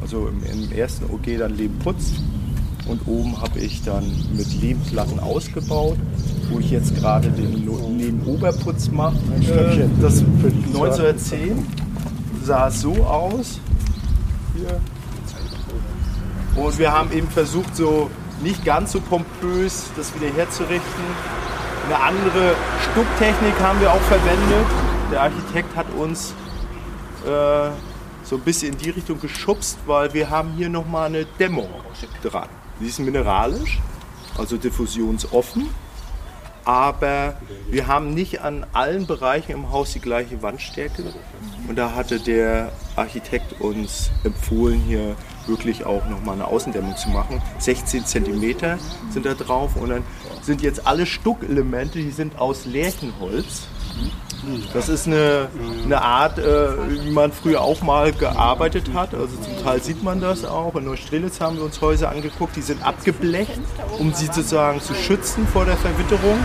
Also 0.00 0.28
im, 0.28 0.42
im 0.44 0.72
ersten 0.72 1.06
OG 1.06 1.38
dann 1.38 1.56
Lehmputz 1.56 2.12
und 2.86 3.00
oben 3.06 3.40
habe 3.40 3.58
ich 3.58 3.82
dann 3.82 4.04
mit 4.36 4.60
Lehmplatten 4.60 5.18
ausgebaut, 5.18 5.96
wo 6.50 6.58
ich 6.60 6.70
jetzt 6.70 6.94
gerade 6.96 7.28
den 7.30 7.64
No- 7.64 7.90
Lehmoberputz 7.98 8.90
mache. 8.90 9.16
Äh, 9.40 9.88
das 10.00 10.22
1910 10.74 11.66
sah 12.44 12.68
es 12.68 12.80
so 12.82 12.92
aus. 13.04 13.58
Hier. 14.54 14.80
Und 16.62 16.78
wir 16.78 16.92
haben 16.92 17.12
eben 17.12 17.28
versucht, 17.28 17.74
so 17.76 18.08
nicht 18.42 18.64
ganz 18.64 18.92
so 18.92 19.00
pompös 19.00 19.86
das 19.96 20.14
wieder 20.14 20.32
herzurichten. 20.34 21.04
Eine 21.86 22.00
andere 22.00 22.52
Stucktechnik 22.92 23.54
haben 23.60 23.80
wir 23.80 23.90
auch 23.92 24.00
verwendet. 24.02 24.66
Der 25.10 25.22
Architekt 25.22 25.74
hat 25.76 25.86
uns 25.98 26.32
äh, 27.26 27.70
so 28.26 28.36
ein 28.36 28.42
bisschen 28.42 28.72
in 28.72 28.78
die 28.78 28.90
Richtung 28.90 29.20
geschubst, 29.20 29.78
weil 29.86 30.12
wir 30.12 30.28
haben 30.28 30.52
hier 30.56 30.68
nochmal 30.68 31.06
eine 31.06 31.24
Dämmung 31.24 31.68
dran. 32.22 32.48
Die 32.80 32.86
ist 32.86 32.98
mineralisch, 32.98 33.78
also 34.36 34.56
diffusionsoffen. 34.56 35.68
Aber 36.64 37.36
wir 37.70 37.86
haben 37.86 38.12
nicht 38.12 38.40
an 38.40 38.66
allen 38.72 39.06
Bereichen 39.06 39.52
im 39.52 39.70
Haus 39.70 39.92
die 39.92 40.00
gleiche 40.00 40.42
Wandstärke. 40.42 41.04
Und 41.68 41.76
da 41.76 41.94
hatte 41.94 42.18
der 42.18 42.72
Architekt 42.96 43.60
uns 43.60 44.10
empfohlen, 44.24 44.80
hier 44.80 45.14
wirklich 45.46 45.86
auch 45.86 46.04
nochmal 46.08 46.34
eine 46.34 46.48
Außendämmung 46.48 46.96
zu 46.96 47.10
machen. 47.10 47.40
16 47.58 48.04
cm 48.04 48.78
sind 49.10 49.26
da 49.26 49.34
drauf 49.34 49.76
und 49.76 49.90
dann 49.90 50.02
sind 50.42 50.60
jetzt 50.60 50.88
alle 50.88 51.06
Stuckelemente, 51.06 52.00
die 52.00 52.10
sind 52.10 52.36
aus 52.40 52.64
Lärchenholz. 52.64 53.68
Das 54.72 54.88
ist 54.88 55.06
eine, 55.06 55.48
eine 55.84 56.02
Art, 56.02 56.38
äh, 56.38 56.68
wie 57.04 57.10
man 57.10 57.32
früher 57.32 57.60
auch 57.60 57.82
mal 57.82 58.12
gearbeitet 58.12 58.90
hat. 58.94 59.14
Also 59.14 59.36
zum 59.36 59.64
Teil 59.64 59.82
sieht 59.82 60.02
man 60.02 60.20
das 60.20 60.44
auch. 60.44 60.74
In 60.76 60.84
Neustrelitz 60.84 61.40
haben 61.40 61.56
wir 61.56 61.64
uns 61.64 61.80
Häuser 61.80 62.10
angeguckt, 62.10 62.56
die 62.56 62.62
sind 62.62 62.84
abgeblecht, 62.84 63.58
um 63.98 64.12
sie 64.12 64.26
sozusagen 64.26 64.80
zu 64.80 64.94
schützen 64.94 65.46
vor 65.48 65.64
der 65.64 65.76
Verwitterung. 65.76 66.38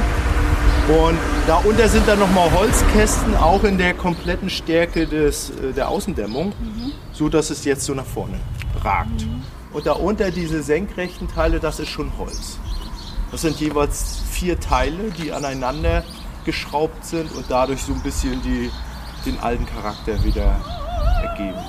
Und 0.88 1.18
darunter 1.48 1.88
sind 1.88 2.08
dann 2.08 2.20
nochmal 2.20 2.52
Holzkästen, 2.52 3.36
auch 3.36 3.64
in 3.64 3.78
der 3.78 3.94
kompletten 3.94 4.50
Stärke 4.50 5.06
des, 5.08 5.52
äh, 5.52 5.74
der 5.74 5.90
Außendämmung, 5.90 6.54
so 7.14 7.30
dass 7.30 7.50
es 7.50 7.66
jetzt 7.66 7.86
so 7.86 7.94
nach 7.94 8.06
vorne 8.06 8.40
ragt. 8.84 9.28
Und 9.74 9.86
darunter 9.86 10.32
diese 10.32 10.64
senkrechten 10.64 11.28
Teile, 11.28 11.60
das 11.60 11.80
ist 11.80 11.90
schon 11.90 12.12
Holz. 12.18 12.58
Das 13.32 13.42
sind 13.42 13.60
jeweils 13.62 14.22
vier 14.30 14.60
Teile, 14.60 15.12
die 15.18 15.32
aneinander 15.32 16.04
geschraubt 16.46 17.06
sind 17.06 17.32
und 17.34 17.46
dadurch 17.50 17.82
so 17.84 17.94
ein 17.94 18.02
bisschen 18.02 18.42
die, 18.42 18.70
den 19.26 19.40
alten 19.40 19.66
Charakter 19.66 20.24
wieder 20.24 20.60
ergeben. 21.22 21.60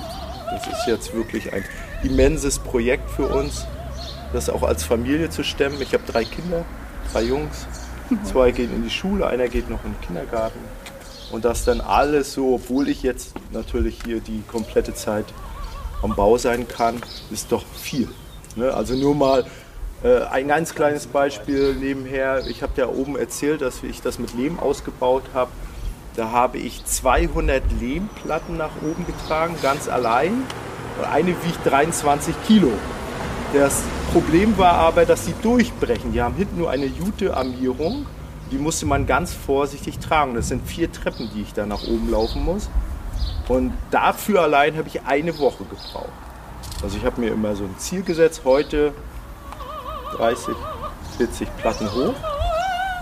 Das 0.51 0.67
ist 0.67 0.87
jetzt 0.87 1.13
wirklich 1.13 1.51
ein 1.53 1.63
immenses 2.03 2.59
Projekt 2.59 3.09
für 3.09 3.27
uns, 3.27 3.65
das 4.33 4.49
auch 4.49 4.63
als 4.63 4.83
Familie 4.83 5.29
zu 5.29 5.43
stemmen. 5.43 5.81
Ich 5.81 5.93
habe 5.93 6.03
drei 6.05 6.25
Kinder, 6.25 6.65
drei 7.11 7.23
Jungs. 7.23 7.67
Zwei 8.23 8.51
gehen 8.51 8.71
in 8.75 8.83
die 8.83 8.91
Schule, 8.91 9.25
einer 9.25 9.47
geht 9.47 9.69
noch 9.69 9.83
in 9.85 9.93
den 9.93 10.01
Kindergarten. 10.01 10.59
Und 11.31 11.45
das 11.45 11.65
dann 11.65 11.81
alles 11.81 12.33
so, 12.33 12.55
obwohl 12.55 12.89
ich 12.89 13.01
jetzt 13.01 13.33
natürlich 13.51 13.99
hier 14.05 14.19
die 14.19 14.43
komplette 14.43 14.93
Zeit 14.93 15.25
am 16.03 16.15
Bau 16.15 16.37
sein 16.37 16.67
kann, 16.67 17.01
ist 17.31 17.51
doch 17.51 17.63
viel. 17.65 18.07
Ne? 18.55 18.71
Also 18.71 18.93
nur 18.93 19.15
mal 19.15 19.45
äh, 20.03 20.23
ein 20.25 20.47
ganz 20.47 20.75
kleines 20.75 21.07
Beispiel 21.07 21.75
nebenher. 21.75 22.45
Ich 22.47 22.61
habe 22.61 22.73
ja 22.75 22.87
oben 22.87 23.15
erzählt, 23.17 23.61
dass 23.61 23.83
ich 23.83 24.01
das 24.01 24.19
mit 24.19 24.33
Lehm 24.33 24.59
ausgebaut 24.59 25.23
habe. 25.33 25.51
Da 26.15 26.29
habe 26.29 26.57
ich 26.57 26.85
200 26.85 27.63
Lehmplatten 27.79 28.57
nach 28.57 28.71
oben 28.81 29.05
getragen, 29.07 29.55
ganz 29.61 29.87
allein. 29.87 30.43
Und 30.99 31.05
eine 31.05 31.29
wiegt 31.29 31.65
23 31.65 32.35
Kilo. 32.45 32.71
Das 33.53 33.81
Problem 34.11 34.57
war 34.57 34.73
aber, 34.73 35.05
dass 35.05 35.25
sie 35.25 35.33
durchbrechen. 35.41 36.11
Die 36.11 36.21
haben 36.21 36.35
hinten 36.35 36.57
nur 36.59 36.69
eine 36.69 36.85
Jute-Armierung. 36.85 38.05
Die 38.51 38.57
musste 38.57 38.85
man 38.85 39.07
ganz 39.07 39.33
vorsichtig 39.33 39.99
tragen. 39.99 40.35
Das 40.35 40.49
sind 40.49 40.67
vier 40.67 40.91
Treppen, 40.91 41.29
die 41.33 41.41
ich 41.41 41.53
da 41.53 41.65
nach 41.65 41.83
oben 41.83 42.11
laufen 42.11 42.43
muss. 42.43 42.69
Und 43.47 43.73
dafür 43.89 44.41
allein 44.41 44.77
habe 44.77 44.87
ich 44.87 45.01
eine 45.03 45.37
Woche 45.39 45.63
gebraucht. 45.63 46.09
Also 46.83 46.97
ich 46.97 47.05
habe 47.05 47.21
mir 47.21 47.31
immer 47.31 47.55
so 47.55 47.63
ein 47.63 47.75
Ziel 47.77 48.03
gesetzt, 48.03 48.41
heute 48.45 48.93
30 50.17 50.55
40 51.17 51.57
Platten 51.57 51.91
hoch. 51.91 52.13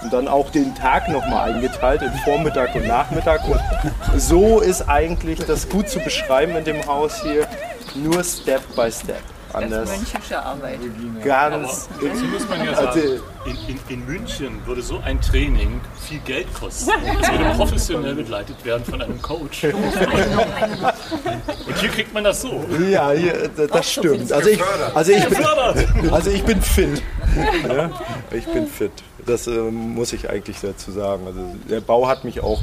Und 0.04 0.12
dann 0.12 0.28
auch 0.28 0.50
den 0.50 0.74
Tag 0.74 1.10
nochmal 1.10 1.54
eingeteilt 1.54 2.02
in 2.02 2.12
Vormittag 2.26 2.74
und 2.74 2.88
Nachmittag. 2.88 3.42
Und 3.48 4.20
so 4.20 4.60
ist 4.60 4.90
eigentlich 4.90 5.40
das 5.46 5.70
gut 5.70 5.90
zu 5.90 6.00
beschreiben 6.00 6.56
in 6.56 6.64
dem 6.64 6.86
Haus 6.88 7.22
hier. 7.22 7.48
Nur 7.94 8.24
Step 8.24 8.62
by 8.76 8.92
Step. 8.92 9.22
Anders. 9.54 9.90
Mönchische 9.90 10.44
Arbeit. 10.44 10.80
Ganz. 11.24 11.88
Dazu 12.02 12.26
muss 12.26 12.48
man 12.50 12.64
ja 12.66 12.72
Also- 12.72 13.00
sagen, 13.00 13.20
in, 13.46 13.58
in, 13.68 13.80
in 13.90 14.06
München 14.06 14.66
würde 14.68 14.82
so 14.82 15.00
ein 15.04 15.20
Training 15.20 15.82
viel 16.08 16.20
Geld 16.20 16.48
kosten. 16.54 16.92
Es 17.22 17.32
würde 17.32 17.56
professionell 17.56 18.16
begleitet 18.16 18.64
werden 18.64 18.86
von 18.86 19.02
einem 19.02 19.22
Coach. 19.22 19.64
Und 19.64 19.74
hier 21.80 21.90
kriegt 21.90 22.14
man 22.14 22.24
das 22.24 22.42
so. 22.42 22.64
Ja, 22.90 23.12
hier, 23.12 23.48
d- 23.48 23.68
das 23.68 23.92
stimmt. 23.92 24.32
Also 24.32 24.50
ich, 24.50 24.62
also 24.94 25.12
ich, 25.12 25.26
bin, 25.28 26.10
also 26.12 26.30
ich 26.30 26.44
bin 26.44 26.62
fit. 26.62 27.02
Ja, 27.68 27.90
ich 28.32 28.46
bin 28.46 28.68
fit. 28.68 28.92
Das 29.26 29.48
äh, 29.48 29.52
muss 29.60 30.14
ich 30.14 30.30
eigentlich 30.30 30.58
dazu 30.62 30.92
sagen. 30.92 31.26
Also 31.28 31.40
der 31.70 31.82
Bau 31.82 32.08
hat 32.08 32.24
mich 32.24 32.42
auch 32.42 32.62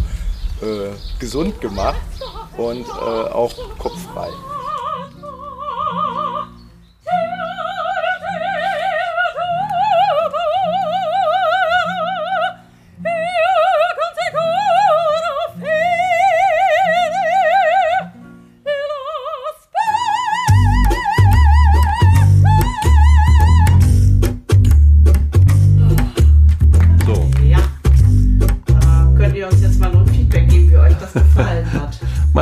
äh, 0.63 0.91
gesund 1.19 1.61
gemacht 1.61 1.97
und 2.57 2.87
äh, 2.87 2.91
auch 2.91 3.53
kopffrei. 3.79 4.29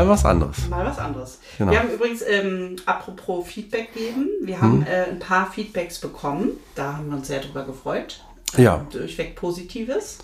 Mal 0.06 0.12
was 0.12 0.24
anderes. 0.24 0.68
Mal 0.68 0.86
was 0.86 0.98
anderes. 0.98 1.38
Genau. 1.58 1.72
Wir 1.72 1.78
haben 1.80 1.90
übrigens, 1.90 2.22
ähm, 2.26 2.76
apropos 2.86 3.46
Feedback 3.48 3.92
geben, 3.94 4.28
wir 4.42 4.60
haben 4.60 4.80
Hm. 4.84 4.86
äh, 4.92 5.04
ein 5.10 5.18
paar 5.18 5.50
Feedbacks 5.50 5.98
bekommen. 5.98 6.50
Da 6.74 6.94
haben 6.96 7.08
wir 7.10 7.16
uns 7.16 7.26
sehr 7.26 7.40
drüber 7.40 7.64
gefreut. 7.64 8.20
Ja. 8.56 8.86
Durchweg 8.90 9.34
Positives. 9.36 10.18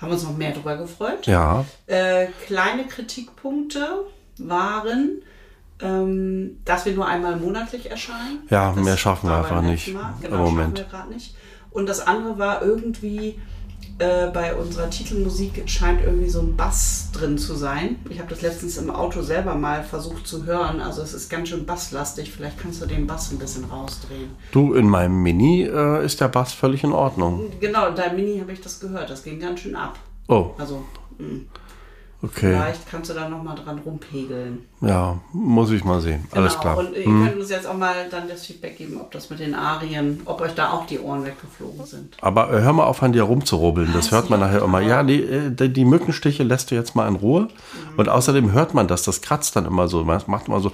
Haben 0.00 0.12
uns 0.12 0.22
noch 0.24 0.36
mehr 0.36 0.52
drüber 0.52 0.76
gefreut. 0.76 1.26
Ja. 1.26 1.64
Äh, 1.86 2.26
kleine 2.46 2.86
Kritikpunkte 2.86 4.06
waren, 4.38 5.22
ähm, 5.82 6.58
dass 6.64 6.84
wir 6.86 6.94
nur 6.94 7.06
einmal 7.06 7.36
monatlich 7.36 7.90
erscheinen. 7.90 8.40
Ja, 8.50 8.72
Das 8.74 8.84
mehr 8.84 8.96
schaffen 8.96 9.28
wir 9.28 9.36
einfach 9.36 9.62
nicht 9.62 9.92
Mal. 9.94 10.14
im 10.22 10.30
Genau, 10.30 10.44
Moment. 10.50 10.78
schaffen 10.78 11.08
wir 11.10 11.14
nicht. 11.14 11.34
Und 11.70 11.86
das 11.88 12.06
andere 12.06 12.38
war 12.38 12.62
irgendwie 12.62 13.38
äh, 14.00 14.30
bei 14.32 14.54
unserer 14.54 14.90
Titelmusik 14.90 15.62
scheint 15.68 16.02
irgendwie 16.02 16.28
so 16.28 16.40
ein 16.40 16.56
Bass 16.56 17.08
drin 17.12 17.38
zu 17.38 17.54
sein. 17.54 17.96
Ich 18.08 18.18
habe 18.18 18.28
das 18.30 18.42
letztens 18.42 18.76
im 18.78 18.90
Auto 18.90 19.22
selber 19.22 19.54
mal 19.54 19.84
versucht 19.84 20.26
zu 20.26 20.44
hören. 20.46 20.80
Also 20.80 21.02
es 21.02 21.14
ist 21.14 21.28
ganz 21.28 21.48
schön 21.50 21.66
basslastig. 21.66 22.32
Vielleicht 22.32 22.58
kannst 22.58 22.82
du 22.82 22.86
den 22.86 23.06
Bass 23.06 23.30
ein 23.30 23.38
bisschen 23.38 23.64
rausdrehen. 23.64 24.30
Du, 24.52 24.74
in 24.74 24.88
meinem 24.88 25.22
Mini 25.22 25.62
äh, 25.64 26.04
ist 26.04 26.20
der 26.20 26.28
Bass 26.28 26.52
völlig 26.52 26.82
in 26.82 26.92
Ordnung. 26.92 27.50
Genau, 27.60 27.88
in 27.88 27.94
deinem 27.94 28.16
Mini 28.16 28.38
habe 28.40 28.52
ich 28.52 28.60
das 28.60 28.80
gehört. 28.80 29.10
Das 29.10 29.22
ging 29.22 29.38
ganz 29.38 29.60
schön 29.60 29.76
ab. 29.76 29.98
Oh, 30.28 30.50
Also 30.58 30.84
mh. 31.18 31.40
Okay. 32.22 32.52
vielleicht 32.52 32.88
kannst 32.90 33.10
du 33.10 33.14
da 33.14 33.28
nochmal 33.28 33.54
dran 33.56 33.78
rumpegeln. 33.78 34.64
Ja, 34.80 35.18
muss 35.32 35.70
ich 35.70 35.84
mal 35.84 36.00
sehen. 36.00 36.26
Alles 36.32 36.52
Genau. 36.52 36.62
klar. 36.62 36.78
Und 36.78 36.96
ihr 36.96 37.04
Hm. 37.04 37.26
könnt 37.26 37.40
uns 37.40 37.50
jetzt 37.50 37.66
auch 37.66 37.76
mal 37.76 38.08
dann 38.10 38.28
das 38.28 38.46
Feedback 38.46 38.78
geben, 38.78 39.00
ob 39.00 39.10
das 39.12 39.30
mit 39.30 39.40
den 39.40 39.54
Arien, 39.54 40.20
ob 40.24 40.40
euch 40.40 40.54
da 40.54 40.70
auch 40.72 40.86
die 40.86 40.98
Ohren 40.98 41.24
weggeflogen 41.24 41.84
sind. 41.86 42.16
Aber 42.20 42.52
äh, 42.52 42.60
hör 42.62 42.72
mal 42.72 42.84
auf, 42.84 43.02
an 43.02 43.12
dir 43.12 43.22
rumzurubbeln. 43.24 43.92
Das 43.92 44.10
hört 44.10 44.30
man 44.30 44.40
nachher 44.40 44.62
immer. 44.62 44.80
Ja, 44.80 45.02
die, 45.02 45.22
äh, 45.22 45.68
die 45.68 45.84
Mückenstiche 45.84 46.42
lässt 46.42 46.70
du 46.70 46.74
jetzt 46.74 46.94
mal 46.96 47.06
in 47.08 47.16
Ruhe. 47.16 47.42
Mhm. 47.42 47.48
Und 47.98 48.08
außerdem 48.08 48.52
hört 48.52 48.74
man 48.74 48.88
das. 48.88 49.02
Das 49.02 49.20
kratzt 49.20 49.56
dann 49.56 49.66
immer 49.66 49.88
so. 49.88 50.02
Das 50.04 50.26
macht 50.26 50.48
immer 50.48 50.60
so. 50.60 50.72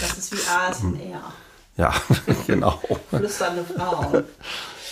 Das 0.00 0.16
ist 0.18 0.32
wie 0.32 0.38
ASMR. 0.48 1.20
Ja, 1.76 1.94
genau. 2.46 2.80
Flüsternde 3.10 3.64
Frauen. 3.64 4.24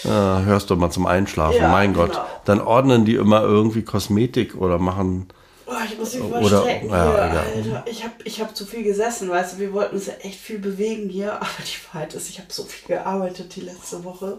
Ja, 0.04 0.40
hörst 0.42 0.70
du 0.70 0.76
mal 0.76 0.90
zum 0.90 1.06
Einschlafen. 1.06 1.56
Ja, 1.56 1.68
mein 1.68 1.92
Gott. 1.94 2.12
genau. 2.12 2.26
Dann 2.44 2.60
ordnen 2.60 3.04
die 3.04 3.14
immer 3.16 3.42
irgendwie 3.42 3.82
Kosmetik 3.82 4.54
oder 4.56 4.78
machen. 4.78 5.28
Oh, 5.66 5.72
ich 5.84 5.98
muss 5.98 6.14
mich 6.14 6.22
Oder- 6.22 6.40
überstrecken 6.40 6.88
ja. 6.90 7.14
Alter. 7.14 7.84
Ich 7.86 8.02
habe 8.04 8.14
ich 8.24 8.40
hab 8.40 8.56
zu 8.56 8.64
viel 8.64 8.82
gesessen, 8.84 9.28
weißt 9.28 9.54
du, 9.54 9.58
wir 9.58 9.72
wollten 9.74 9.96
uns 9.96 10.06
ja 10.06 10.14
echt 10.22 10.40
viel 10.40 10.58
bewegen 10.58 11.08
hier, 11.10 11.32
aber 11.40 11.46
die 11.60 11.92
Wahrheit 11.94 12.14
ist, 12.14 12.30
ich 12.30 12.38
habe 12.38 12.48
so 12.50 12.64
viel 12.64 12.88
gearbeitet 12.96 13.54
die 13.56 13.60
letzte 13.62 14.02
Woche. 14.04 14.38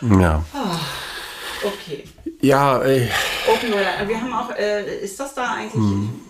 Ja. 0.00 0.42
Ah, 0.54 0.76
okay. 1.64 2.04
Ja, 2.40 2.80
ey. 2.82 3.08
Open 3.52 3.70
Weather. 3.72 4.08
Wir 4.08 4.20
haben 4.20 4.32
auch, 4.32 4.50
äh, 4.56 4.98
ist 5.04 5.20
das 5.20 5.34
da 5.34 5.52
eigentlich, 5.54 5.74
Hm. 5.74 6.20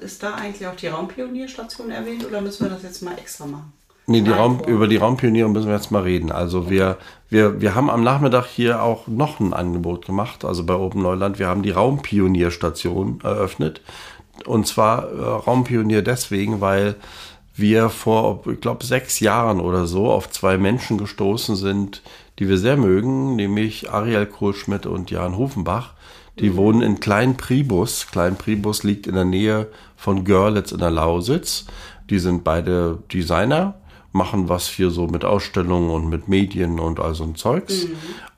ist 0.00 0.22
da 0.22 0.34
eigentlich 0.34 0.66
auch 0.66 0.74
die 0.76 0.88
Raumpionierstation 0.88 1.90
erwähnt 1.92 2.26
oder 2.26 2.40
müssen 2.40 2.64
wir 2.64 2.70
das 2.70 2.82
jetzt 2.82 3.00
mal 3.02 3.16
extra 3.16 3.46
machen? 3.46 3.72
Nee, 4.06 4.22
die 4.22 4.30
Raum, 4.30 4.60
über 4.66 4.88
die 4.88 4.96
Raumpioniere 4.96 5.48
müssen 5.48 5.68
wir 5.68 5.76
jetzt 5.76 5.92
mal 5.92 6.02
reden. 6.02 6.32
Also 6.32 6.68
wir, 6.68 6.98
wir, 7.28 7.60
wir 7.60 7.74
haben 7.74 7.88
am 7.88 8.02
Nachmittag 8.02 8.46
hier 8.46 8.82
auch 8.82 9.06
noch 9.06 9.38
ein 9.38 9.52
Angebot 9.52 10.06
gemacht, 10.06 10.44
also 10.44 10.64
bei 10.64 10.74
Open 10.74 11.02
Neuland. 11.02 11.38
Wir 11.38 11.46
haben 11.46 11.62
die 11.62 11.70
Raumpionierstation 11.70 13.20
eröffnet. 13.22 13.80
Und 14.44 14.66
zwar 14.66 15.04
äh, 15.04 15.22
Raumpionier 15.22 16.02
deswegen, 16.02 16.60
weil 16.60 16.96
wir 17.54 17.90
vor, 17.90 18.42
ich 18.50 18.60
glaube, 18.60 18.84
sechs 18.84 19.20
Jahren 19.20 19.60
oder 19.60 19.86
so 19.86 20.10
auf 20.10 20.30
zwei 20.30 20.58
Menschen 20.58 20.98
gestoßen 20.98 21.54
sind, 21.54 22.02
die 22.38 22.48
wir 22.48 22.58
sehr 22.58 22.76
mögen, 22.76 23.36
nämlich 23.36 23.90
Ariel 23.90 24.26
Kohlschmidt 24.26 24.86
und 24.86 25.10
Jan 25.10 25.36
Hufenbach. 25.36 25.92
Die 26.38 26.56
wohnen 26.56 26.80
in 26.80 26.98
Klein 26.98 27.36
Pribus. 27.36 28.06
Klein 28.10 28.36
Pribus 28.36 28.84
liegt 28.84 29.06
in 29.06 29.14
der 29.14 29.26
Nähe 29.26 29.68
von 29.96 30.24
Görlitz 30.24 30.72
in 30.72 30.78
der 30.78 30.90
Lausitz. 30.90 31.66
Die 32.08 32.18
sind 32.18 32.42
beide 32.42 32.98
Designer, 33.12 33.74
machen 34.12 34.48
was 34.48 34.68
hier 34.68 34.90
so 34.90 35.06
mit 35.06 35.24
Ausstellungen 35.24 35.90
und 35.90 36.08
mit 36.08 36.28
Medien 36.28 36.78
und 36.78 37.00
all 37.00 37.14
so 37.14 37.24
ein 37.24 37.34
Zeugs. 37.34 37.86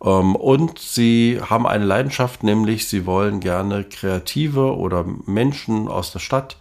Ähm, 0.02 0.36
und 0.36 0.78
sie 0.78 1.40
haben 1.44 1.66
eine 1.66 1.84
Leidenschaft, 1.84 2.42
nämlich 2.42 2.88
sie 2.88 3.06
wollen 3.06 3.40
gerne 3.40 3.84
Kreative 3.84 4.76
oder 4.76 5.04
Menschen 5.26 5.88
aus 5.88 6.12
der 6.12 6.20
Stadt 6.20 6.56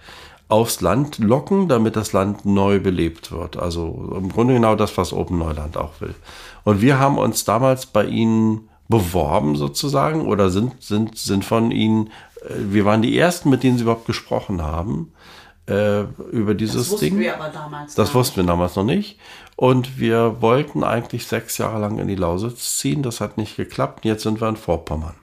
aufs 0.49 0.81
Land 0.81 1.19
locken, 1.19 1.67
damit 1.67 1.95
das 1.95 2.13
Land 2.13 2.45
neu 2.45 2.79
belebt 2.79 3.31
wird. 3.31 3.57
Also 3.57 4.13
im 4.15 4.29
Grunde 4.31 4.55
genau 4.55 4.75
das, 4.75 4.97
was 4.97 5.13
Open 5.13 5.37
Neuland 5.37 5.77
auch 5.77 6.01
will. 6.01 6.15
Und 6.63 6.81
wir 6.81 6.99
haben 6.99 7.17
uns 7.17 7.43
damals 7.43 7.85
bei 7.85 8.05
ihnen 8.05 8.69
beworben 8.89 9.55
sozusagen 9.55 10.27
oder 10.27 10.49
sind, 10.49 10.81
sind, 10.81 11.17
sind 11.17 11.45
von 11.45 11.71
ihnen, 11.71 12.07
äh, 12.41 12.53
wir 12.69 12.85
waren 12.85 13.01
die 13.01 13.17
ersten, 13.17 13.49
mit 13.49 13.63
denen 13.63 13.77
sie 13.77 13.83
überhaupt 13.83 14.05
gesprochen 14.05 14.61
haben 14.61 15.11
äh, 15.67 16.01
über 16.31 16.53
dieses 16.55 16.75
Das 16.83 16.91
wussten 16.91 17.05
Ding. 17.05 17.19
wir 17.19 17.35
aber 17.39 17.49
damals 17.49 17.95
Das 17.95 18.13
wussten 18.13 18.37
wir 18.37 18.43
damals 18.43 18.75
noch 18.75 18.83
nicht. 18.83 19.19
Und 19.55 19.99
wir 19.99 20.41
wollten 20.41 20.83
eigentlich 20.83 21.27
sechs 21.27 21.57
Jahre 21.57 21.79
lang 21.79 21.99
in 21.99 22.07
die 22.07 22.15
Lausitz 22.15 22.77
ziehen. 22.77 23.03
Das 23.03 23.21
hat 23.21 23.37
nicht 23.37 23.55
geklappt. 23.55 24.03
Jetzt 24.05 24.23
sind 24.23 24.41
wir 24.41 24.49
in 24.49 24.57
Vorpommern. 24.57 25.15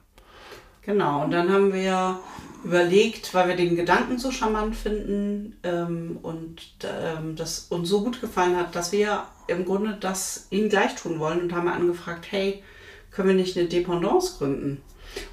Genau, 0.82 1.24
und 1.24 1.30
dann 1.30 1.52
haben 1.52 1.72
wir 1.72 2.18
überlegt, 2.64 3.32
weil 3.34 3.48
wir 3.48 3.56
den 3.56 3.76
Gedanken 3.76 4.18
so 4.18 4.30
charmant 4.30 4.76
finden 4.76 5.56
ähm, 5.62 6.18
und 6.22 6.56
ähm, 6.84 7.36
das 7.36 7.66
uns 7.70 7.88
so 7.88 8.02
gut 8.02 8.20
gefallen 8.20 8.56
hat, 8.56 8.74
dass 8.74 8.92
wir 8.92 9.24
im 9.46 9.64
Grunde 9.64 9.96
das 9.98 10.46
ihnen 10.50 10.68
gleich 10.68 10.94
tun 10.94 11.18
wollen 11.18 11.40
und 11.42 11.54
haben 11.54 11.68
angefragt, 11.68 12.26
hey, 12.30 12.62
können 13.10 13.28
wir 13.28 13.34
nicht 13.34 13.56
eine 13.58 13.66
Dependance 13.68 14.38
gründen? 14.38 14.82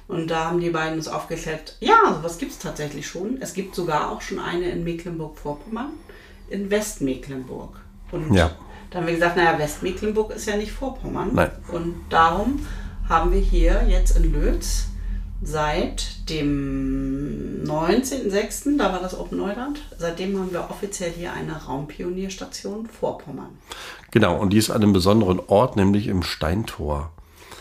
Und 0.06 0.30
da 0.30 0.46
haben 0.46 0.60
die 0.60 0.70
beiden 0.70 0.96
uns 0.98 1.08
aufgeklärt, 1.08 1.76
ja, 1.80 2.14
sowas 2.16 2.38
gibt 2.38 2.52
es 2.52 2.58
tatsächlich 2.58 3.06
schon. 3.06 3.38
Es 3.40 3.54
gibt 3.54 3.74
sogar 3.74 4.10
auch 4.10 4.20
schon 4.22 4.38
eine 4.38 4.70
in 4.70 4.84
Mecklenburg-Vorpommern, 4.84 5.90
in 6.48 6.70
Westmecklenburg. 6.70 7.80
Und 8.10 8.32
Ja. 8.34 8.50
da 8.90 8.98
haben 8.98 9.06
wir 9.06 9.14
gesagt, 9.14 9.36
naja, 9.36 9.58
Westmecklenburg 9.58 10.34
ist 10.34 10.46
ja 10.46 10.56
nicht 10.56 10.72
Vorpommern. 10.72 11.30
Nein. 11.34 11.50
Und 11.70 11.94
darum 12.08 12.66
haben 13.08 13.32
wir 13.32 13.40
hier 13.40 13.84
jetzt 13.88 14.16
in 14.16 14.32
Lötz 14.32 14.86
seit 15.42 16.28
dem 16.28 17.62
19.06., 17.64 18.76
da 18.76 18.92
war 18.92 19.00
das 19.00 19.18
Open 19.18 19.38
Neuland, 19.38 19.80
seitdem 19.96 20.38
haben 20.38 20.52
wir 20.52 20.68
offiziell 20.68 21.12
hier 21.12 21.32
eine 21.32 21.64
Raumpionierstation 21.64 22.86
Vorpommern. 22.86 23.50
Genau, 24.10 24.36
und 24.38 24.52
die 24.52 24.58
ist 24.58 24.70
an 24.70 24.82
einem 24.82 24.92
besonderen 24.92 25.40
Ort, 25.46 25.76
nämlich 25.76 26.08
im 26.08 26.22
Steintor. 26.22 27.10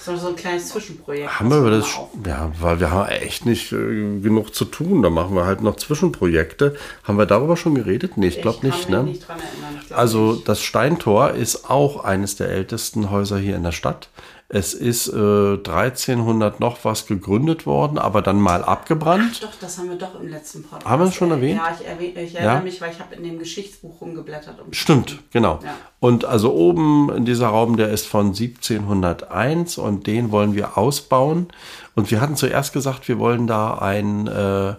Das 0.08 0.16
ist 0.16 0.22
so 0.22 0.30
ein 0.30 0.36
kleines 0.38 0.70
Zwischenprojekt. 0.70 1.40
Haben 1.40 1.50
wir 1.50 1.70
das, 1.70 1.86
ja, 2.26 2.52
weil 2.62 2.80
wir 2.80 2.92
haben 2.92 3.10
echt 3.10 3.46
nicht 3.46 3.74
äh, 3.74 4.20
genug 4.22 4.56
zu 4.56 4.64
tun. 4.64 5.02
Da 5.02 5.10
machen 5.10 5.36
wir 5.36 5.46
halt 5.46 5.62
noch 5.62 5.76
Zwischenprojekte. 5.76 6.76
Haben 7.04 7.18
wir 7.18 7.26
darüber 7.26 7.58
schon 7.58 7.76
geredet? 7.76 8.16
Nee, 8.16 8.28
ich 8.28 8.42
glaube 8.42 8.66
nicht, 8.66 8.90
ne? 8.90 9.04
nicht 9.04 9.26
glaub 9.26 10.00
Also 10.00 10.34
nicht. 10.34 10.48
das 10.48 10.62
Steintor 10.62 11.32
ist 11.32 11.70
auch 11.70 12.06
eines 12.06 12.38
der 12.38 12.50
ältesten 12.50 13.12
Häuser 13.12 13.38
hier 13.38 13.58
in 13.58 13.64
der 13.64 13.74
Stadt. 13.74 14.10
Es 14.50 14.74
ist 14.74 15.10
äh, 15.10 15.56
1300 15.58 16.62
noch 16.62 16.78
was 16.86 17.06
gegründet 17.06 17.66
worden, 17.66 17.98
aber 17.98 18.22
dann 18.22 18.40
mal 18.40 18.64
abgebrannt. 18.64 19.44
Doch, 19.44 19.50
das 19.60 19.78
haben 19.78 19.90
wir 19.90 19.98
doch 19.98 20.18
im 20.18 20.30
letzten 20.30 20.64
Podcast. 20.64 20.86
Haben 20.90 21.02
wir 21.02 21.08
es 21.10 21.16
schon 21.16 21.32
erwähnt? 21.32 21.60
Ja, 21.60 21.76
ich, 21.78 21.86
erwähne, 21.86 22.22
ich 22.22 22.34
erinnere 22.36 22.56
Ja. 22.56 22.62
mich, 22.62 22.80
weil 22.80 22.92
ich 22.94 23.00
habe 23.02 23.14
in 23.16 23.24
dem 23.24 23.40
Geschichtsbuch 23.40 24.00
rumgeblättert. 24.00 24.62
Und 24.62 24.74
Stimmt, 24.74 25.20
genau. 25.32 25.60
Ja. 25.64 25.76
Und 26.00 26.24
also 26.24 26.54
oben 26.54 27.12
in 27.14 27.26
dieser 27.26 27.48
Raum, 27.48 27.76
der 27.76 27.90
ist 27.90 28.08
von 28.08 28.28
1701 28.28 29.78
und 29.78 30.08
den 30.08 30.32
wollen 30.32 30.56
wir 30.56 30.78
ausbauen. 30.78 31.48
Und 31.96 32.10
wir 32.12 32.22
hatten 32.22 32.38
zuerst 32.38 32.72
gesagt, 32.72 33.08
wir 33.10 33.20
wollen 33.20 33.48
da 33.48 33.76
ein 33.80 34.28
äh, 34.28 34.70
äh, 34.70 34.76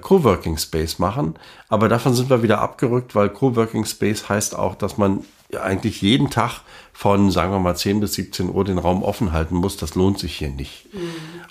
Coworking 0.00 0.56
Space 0.56 0.98
machen, 0.98 1.34
aber 1.68 1.90
davon 1.90 2.14
sind 2.14 2.30
wir 2.30 2.42
wieder 2.42 2.60
abgerückt, 2.60 3.14
weil 3.14 3.28
Coworking 3.28 3.84
Space 3.84 4.28
heißt 4.30 4.56
auch, 4.56 4.74
dass 4.76 4.96
man 4.96 5.24
eigentlich 5.60 6.00
jeden 6.02 6.30
Tag 6.30 6.62
von, 6.96 7.32
sagen 7.32 7.52
wir 7.52 7.58
mal, 7.58 7.74
10 7.74 7.98
bis 8.00 8.14
17 8.14 8.54
Uhr 8.54 8.64
den 8.64 8.78
Raum 8.78 9.02
offen 9.02 9.32
halten 9.32 9.56
muss. 9.56 9.76
Das 9.76 9.96
lohnt 9.96 10.18
sich 10.18 10.36
hier 10.36 10.48
nicht. 10.48 10.86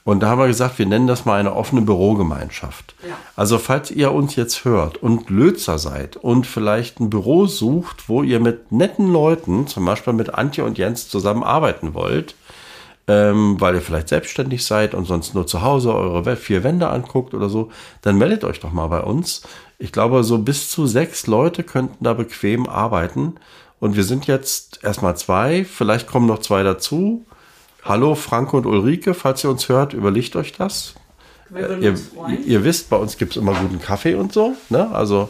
Und 0.06 0.24
da 0.24 0.30
haben 0.30 0.40
wir 0.40 0.48
gesagt, 0.48 0.80
wir 0.80 0.86
nennen 0.86 1.06
das 1.06 1.26
mal 1.26 1.40
eine 1.40 1.54
offene 1.54 1.82
Bürogemeinschaft. 1.82 2.96
Ja. 3.08 3.16
Also 3.36 3.60
falls 3.60 3.92
ihr 3.92 4.14
uns 4.14 4.38
jetzt 4.38 4.64
hört 4.64 4.98
und 4.98 5.30
Lötzer 5.30 5.78
seid 5.78 6.16
und 6.16 6.48
vielleicht 6.48 7.02
ein 7.02 7.10
Büro 7.10 7.46
sucht, 7.46 8.08
wo 8.08 8.24
ihr 8.24 8.40
mit 8.40 8.72
netten 8.72 9.12
Leuten, 9.12 9.68
zum 9.68 9.84
Beispiel 9.86 10.14
mit 10.14 10.34
Antje 10.34 10.64
und 10.64 10.78
Jens 10.78 11.10
zusammenarbeiten 11.10 11.94
wollt, 11.94 12.36
ähm, 13.08 13.60
weil 13.60 13.76
ihr 13.76 13.82
vielleicht 13.82 14.08
selbstständig 14.08 14.66
seid 14.66 14.94
und 14.94 15.06
sonst 15.06 15.36
nur 15.36 15.46
zu 15.46 15.62
Hause 15.62 15.94
eure 15.94 16.38
vier 16.38 16.64
Wände 16.64 16.88
anguckt 16.88 17.34
oder 17.34 17.50
so, 17.50 17.70
dann 18.02 18.18
meldet 18.18 18.46
euch 18.46 18.62
doch 18.62 18.72
mal 18.72 18.88
bei 18.88 19.02
uns. 19.02 19.44
Ich 19.78 19.92
glaube, 19.92 20.24
so 20.24 20.38
bis 20.38 20.70
zu 20.70 20.88
sechs 20.88 21.28
Leute 21.28 21.64
könnten 21.64 22.04
da 22.06 22.14
bequem 22.14 22.70
arbeiten. 22.70 23.36
Und 23.84 23.98
wir 23.98 24.06
sind 24.06 24.28
jetzt 24.28 24.80
erstmal 24.82 25.18
zwei, 25.18 25.66
vielleicht 25.66 26.08
kommen 26.08 26.26
noch 26.26 26.40
zwei 26.40 26.64
dazu. 26.64 27.26
Hallo 27.84 28.16
Franco 28.16 28.56
und 28.56 28.66
Ulrike, 28.66 29.14
falls 29.14 29.44
ihr 29.44 29.50
uns 29.50 29.68
hört, 29.68 29.92
überlegt 29.94 30.38
euch 30.38 30.54
das. 30.54 30.94
Ihr, 31.54 31.98
ihr 32.46 32.64
wisst, 32.64 32.90
bei 32.90 32.96
uns 32.96 33.18
gibt 33.18 33.32
es 33.32 33.38
immer 33.42 33.54
guten 33.54 33.82
Kaffee 33.82 34.16
und 34.16 34.32
so. 34.32 34.56
Ne? 34.70 34.90
Also, 34.96 35.28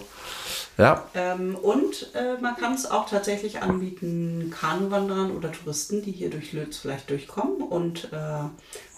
ja, 0.77 1.03
Ähm, 1.15 1.55
und 1.55 2.11
äh, 2.13 2.39
man 2.43 2.55
kann 2.55 2.75
es 2.75 2.85
auch 2.89 3.09
tatsächlich 3.09 3.63
anbieten, 3.63 4.53
Kanuwanderern 4.61 5.31
oder 5.31 5.51
Touristen, 5.51 6.03
die 6.03 6.11
hier 6.11 6.29
durch 6.29 6.53
Lötz 6.53 6.77
vielleicht 6.77 7.09
durchkommen 7.09 7.55
und 7.63 8.09
äh, 8.13 8.17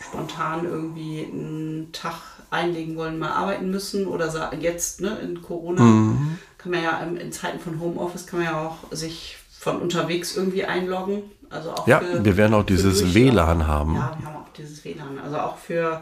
spontan 0.04 0.66
irgendwie 0.66 1.26
einen 1.32 1.92
Tag 1.94 2.16
einlegen 2.50 2.98
wollen, 2.98 3.20
mal 3.20 3.32
arbeiten 3.32 3.72
müssen 3.72 4.06
oder 4.06 4.52
jetzt 4.60 5.00
ne, 5.00 5.18
in 5.24 5.42
Corona 5.42 5.82
Mhm. 5.82 6.40
kann 6.58 6.72
man 6.72 6.84
ja 6.84 7.00
im- 7.00 7.18
in 7.18 7.32
Zeiten 7.32 7.60
von 7.60 7.80
Homeoffice 7.80 8.28
kann 8.28 8.40
man 8.40 8.50
ja 8.50 8.62
auch 8.68 8.78
sich 8.92 9.38
von 9.66 9.82
unterwegs 9.82 10.36
irgendwie 10.38 10.64
einloggen. 10.66 11.24
Also 11.50 11.72
auch 11.72 11.88
ja 11.88 12.00
für, 12.00 12.24
wir 12.24 12.38
werden 12.38 12.54
auch 12.54 12.64
dieses 12.66 13.14
WLAN 13.16 13.66
haben. 13.68 13.96
Ja, 13.96 14.16
wir 14.20 14.28
haben 14.28 14.36
auch 14.38 14.54
dieses 14.56 14.86
WLAN. 14.86 15.18
Also 15.24 15.38
auch 15.40 15.58
für 15.58 16.02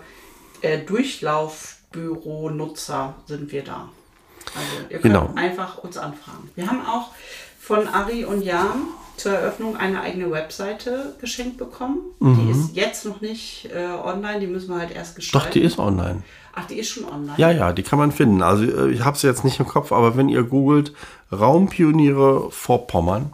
äh, 0.62 0.80
Durchlaufbüro-Nutzer 1.92 3.16
sind 3.26 3.52
wir 3.52 3.64
da. 3.64 3.90
Also 4.56 4.68
ihr 4.90 5.00
könnt 5.00 5.04
Genau. 5.14 5.30
einfach 5.36 5.78
uns 5.78 5.98
anfragen. 5.98 6.50
Wir 6.56 6.68
haben 6.70 6.86
auch 6.86 7.12
von 7.60 7.88
Ari 7.88 8.26
und 8.26 8.42
Jan 8.44 8.88
zur 9.16 9.32
Eröffnung 9.34 9.78
eine 9.78 10.02
eigene 10.02 10.30
Webseite 10.32 11.16
geschenkt 11.22 11.58
bekommen. 11.58 12.00
Die 12.20 12.26
Mhm. 12.26 12.52
ist 12.52 12.76
jetzt 12.76 13.06
noch 13.06 13.22
nicht 13.22 13.70
äh, 13.74 13.86
online, 14.04 14.40
die 14.42 14.48
müssen 14.48 14.70
wir 14.74 14.80
halt 14.80 14.92
erst 14.92 15.12
Doch, 15.12 15.16
gestalten. 15.18 15.52
die 15.54 15.62
ist 15.62 15.80
online. 15.80 16.24
Ach, 16.56 16.66
die 16.66 16.80
ist 16.80 16.90
schon 16.90 17.06
online. 17.06 17.36
Ja, 17.38 17.50
ja, 17.52 17.72
die 17.74 17.84
kann 17.84 17.98
man 18.00 18.12
finden. 18.12 18.42
Also 18.42 18.64
äh, 18.66 18.92
ich 18.92 19.06
habe 19.06 19.18
sie 19.18 19.28
jetzt 19.28 19.44
nicht 19.46 19.60
im 19.60 19.68
Kopf, 19.68 19.92
aber 19.92 20.18
wenn 20.18 20.28
ihr 20.30 20.44
googelt 20.44 20.94
Raumpioniere 21.32 22.52
Vorpommern, 22.52 23.32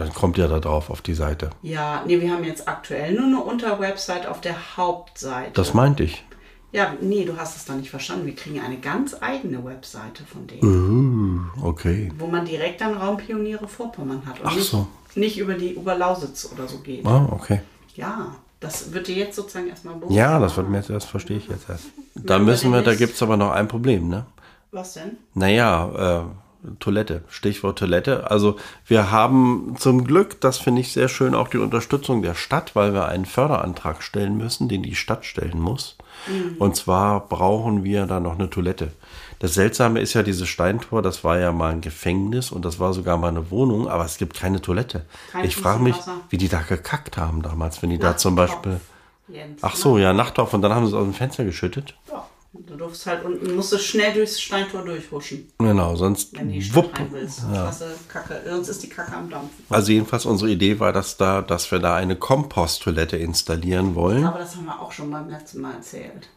dann 0.00 0.14
kommt 0.14 0.38
ihr 0.38 0.48
da 0.48 0.60
drauf 0.60 0.90
auf 0.90 1.02
die 1.02 1.14
Seite. 1.14 1.50
Ja, 1.62 2.02
nee, 2.06 2.20
wir 2.20 2.32
haben 2.32 2.44
jetzt 2.44 2.68
aktuell 2.68 3.12
nur 3.12 3.24
eine 3.24 3.40
Unterwebsite 3.40 4.30
auf 4.30 4.40
der 4.40 4.76
Hauptseite. 4.76 5.52
Das 5.54 5.74
meinte 5.74 6.04
ich. 6.04 6.24
Ja, 6.70 6.94
nee, 7.00 7.24
du 7.24 7.36
hast 7.36 7.56
es 7.56 7.64
doch 7.64 7.74
nicht 7.74 7.90
verstanden. 7.90 8.26
Wir 8.26 8.34
kriegen 8.34 8.60
eine 8.60 8.76
ganz 8.76 9.16
eigene 9.20 9.64
Webseite 9.64 10.24
von 10.24 10.46
denen. 10.46 11.50
Uh, 11.62 11.66
okay. 11.66 12.12
wo 12.18 12.26
man 12.26 12.44
direkt 12.44 12.80
dann 12.80 12.94
Raumpioniere 12.94 13.66
Vorpommern 13.66 14.22
hat 14.26 14.40
und 14.40 14.46
Ach 14.46 14.54
nicht, 14.54 14.70
so. 14.70 14.86
nicht 15.14 15.38
über 15.38 15.54
die 15.54 15.76
Oberlausitz 15.76 16.50
oder 16.52 16.68
so 16.68 16.78
geht. 16.78 17.06
Ah, 17.06 17.26
okay. 17.30 17.62
Ja, 17.96 18.34
das 18.60 18.92
wird 18.92 19.08
dir 19.08 19.16
jetzt 19.16 19.36
sozusagen 19.36 19.68
erstmal 19.68 19.94
bewusst. 19.94 20.14
Ja, 20.14 20.38
das 20.38 20.56
wird 20.56 20.68
mir 20.68 20.78
jetzt, 20.78 20.90
das 20.90 21.06
verstehe 21.06 21.38
ich 21.38 21.48
jetzt 21.48 21.68
erst. 21.70 21.86
Da 22.14 22.38
müssen 22.38 22.70
wir, 22.70 22.82
da 22.82 22.94
gibt 22.94 23.14
es 23.14 23.22
aber 23.22 23.36
noch 23.36 23.50
ein 23.50 23.66
Problem, 23.66 24.08
ne? 24.08 24.26
Was 24.70 24.94
denn? 24.94 25.16
Naja, 25.34 26.26
äh, 26.26 26.47
Toilette, 26.80 27.22
Stichwort 27.28 27.78
Toilette. 27.78 28.30
Also 28.30 28.56
wir 28.86 29.10
haben 29.10 29.76
zum 29.78 30.04
Glück, 30.04 30.40
das 30.40 30.58
finde 30.58 30.80
ich 30.80 30.92
sehr 30.92 31.08
schön, 31.08 31.34
auch 31.34 31.48
die 31.48 31.58
Unterstützung 31.58 32.22
der 32.22 32.34
Stadt, 32.34 32.74
weil 32.74 32.92
wir 32.92 33.06
einen 33.06 33.26
Förderantrag 33.26 34.02
stellen 34.02 34.36
müssen, 34.36 34.68
den 34.68 34.82
die 34.82 34.96
Stadt 34.96 35.24
stellen 35.24 35.60
muss. 35.60 35.96
Mhm. 36.26 36.56
Und 36.58 36.74
zwar 36.74 37.20
brauchen 37.28 37.84
wir 37.84 38.06
da 38.06 38.18
noch 38.18 38.34
eine 38.34 38.50
Toilette. 38.50 38.92
Das 39.38 39.54
Seltsame 39.54 40.00
ist 40.00 40.14
ja 40.14 40.24
dieses 40.24 40.48
Steintor, 40.48 41.00
das 41.00 41.22
war 41.22 41.38
ja 41.38 41.52
mal 41.52 41.72
ein 41.72 41.80
Gefängnis 41.80 42.50
und 42.50 42.64
das 42.64 42.80
war 42.80 42.92
sogar 42.92 43.18
mal 43.18 43.28
eine 43.28 43.52
Wohnung, 43.52 43.88
aber 43.88 44.04
es 44.04 44.18
gibt 44.18 44.36
keine 44.36 44.60
Toilette. 44.60 45.04
Kein 45.30 45.44
ich 45.44 45.54
frage 45.54 45.82
mich, 45.82 45.96
wie 46.28 46.38
die 46.38 46.48
da 46.48 46.60
gekackt 46.60 47.16
haben 47.16 47.42
damals, 47.42 47.82
wenn 47.82 47.90
die 47.90 47.98
da 47.98 48.16
zum 48.16 48.34
Beispiel... 48.34 48.80
Jens, 49.28 49.62
Ach 49.62 49.76
so, 49.76 49.96
ne? 49.96 50.04
ja, 50.04 50.12
Nachttopf 50.12 50.54
und 50.54 50.62
dann 50.62 50.74
haben 50.74 50.86
sie 50.86 50.92
es 50.92 50.98
aus 50.98 51.04
dem 51.04 51.12
Fenster 51.12 51.44
geschüttet. 51.44 51.94
Ja, 52.10 52.26
du 52.52 52.76
durfst 52.76 53.06
halt 53.06 53.24
unten, 53.24 53.54
musstest 53.54 53.84
schnell 53.84 54.12
durchs 54.14 54.40
Steintor 54.40 54.82
durchhuschen, 54.84 55.50
Genau, 55.58 55.94
sonst 55.96 56.36
wenn 56.36 56.48
die 56.50 56.62
Stadt 56.62 56.76
wupp. 56.76 56.98
rein 56.98 57.08
willst. 57.12 57.42
Ja. 57.52 57.72
Kacke, 58.08 58.40
sonst 58.48 58.68
ist 58.68 58.82
die 58.82 58.88
Kacke 58.88 59.12
am 59.14 59.30
Dampfen. 59.30 59.64
Also 59.70 59.92
jedenfalls 59.92 60.26
unsere 60.26 60.50
Idee 60.50 60.78
war, 60.80 60.92
dass 60.92 61.16
da, 61.16 61.42
dass 61.42 61.70
wir 61.70 61.78
da 61.78 61.94
eine 61.96 62.16
Komposttoilette 62.16 63.16
installieren 63.16 63.94
wollen. 63.94 64.24
Aber 64.24 64.38
das 64.38 64.56
haben 64.56 64.66
wir 64.66 64.80
auch 64.80 64.92
schon 64.92 65.10
beim 65.10 65.28
letzten 65.28 65.60
Mal 65.60 65.74
erzählt. 65.74 66.28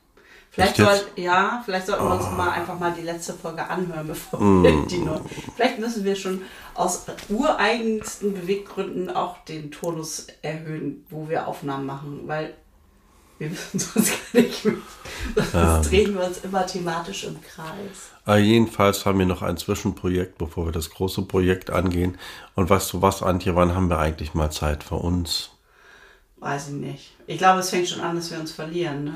Vielleicht 0.53 0.75
soll, 0.75 0.99
ja, 1.15 1.61
vielleicht 1.63 1.87
sollten 1.87 2.03
wir 2.03 2.13
uns 2.15 2.25
Oh. 2.29 2.35
mal 2.35 2.49
einfach 2.49 2.77
mal 2.77 2.93
die 2.93 3.03
letzte 3.05 3.33
Folge 3.33 3.65
anhören, 3.69 4.05
bevor 4.07 4.37
Mm. 4.41 4.63
wir 4.63 4.85
die 4.85 4.97
neu. 4.97 5.17
Vielleicht 5.55 5.79
müssen 5.79 6.03
wir 6.03 6.15
schon 6.17 6.41
aus 6.75 7.05
ureigensten 7.29 8.33
Beweggründen 8.33 9.09
auch 9.09 9.37
den 9.45 9.71
Tonus 9.71 10.27
erhöhen, 10.41 11.05
wo 11.09 11.29
wir 11.29 11.47
Aufnahmen 11.47 11.85
machen, 11.85 12.21
weil 12.25 12.53
wir 13.41 13.51
wissen 13.51 13.79
sonst 13.79 14.11
gar 14.33 14.41
nicht 14.41 14.65
mehr. 14.65 14.75
Sonst 15.35 15.53
Ja. 15.53 15.81
drehen 15.81 16.13
wir 16.13 16.25
uns 16.25 16.37
immer 16.39 16.65
thematisch 16.65 17.23
im 17.23 17.41
Kreis. 17.41 18.11
Aber 18.23 18.37
jedenfalls 18.37 19.05
haben 19.05 19.17
wir 19.17 19.25
noch 19.25 19.41
ein 19.41 19.57
Zwischenprojekt, 19.57 20.37
bevor 20.37 20.67
wir 20.67 20.71
das 20.71 20.91
große 20.91 21.23
Projekt 21.23 21.71
angehen. 21.71 22.19
Und 22.55 22.69
weißt 22.69 22.93
du 22.93 23.01
was, 23.01 23.23
Antje, 23.23 23.55
wann 23.55 23.73
haben 23.73 23.89
wir 23.89 23.97
eigentlich 23.97 24.35
mal 24.35 24.51
Zeit 24.51 24.83
für 24.83 24.95
uns? 24.95 25.49
Weiß 26.37 26.67
ich 26.69 26.75
nicht. 26.75 27.11
Ich 27.25 27.39
glaube, 27.39 27.59
es 27.61 27.71
fängt 27.71 27.87
schon 27.87 28.01
an, 28.01 28.15
dass 28.15 28.29
wir 28.29 28.39
uns 28.39 28.51
verlieren. 28.51 29.05
Ne? 29.05 29.13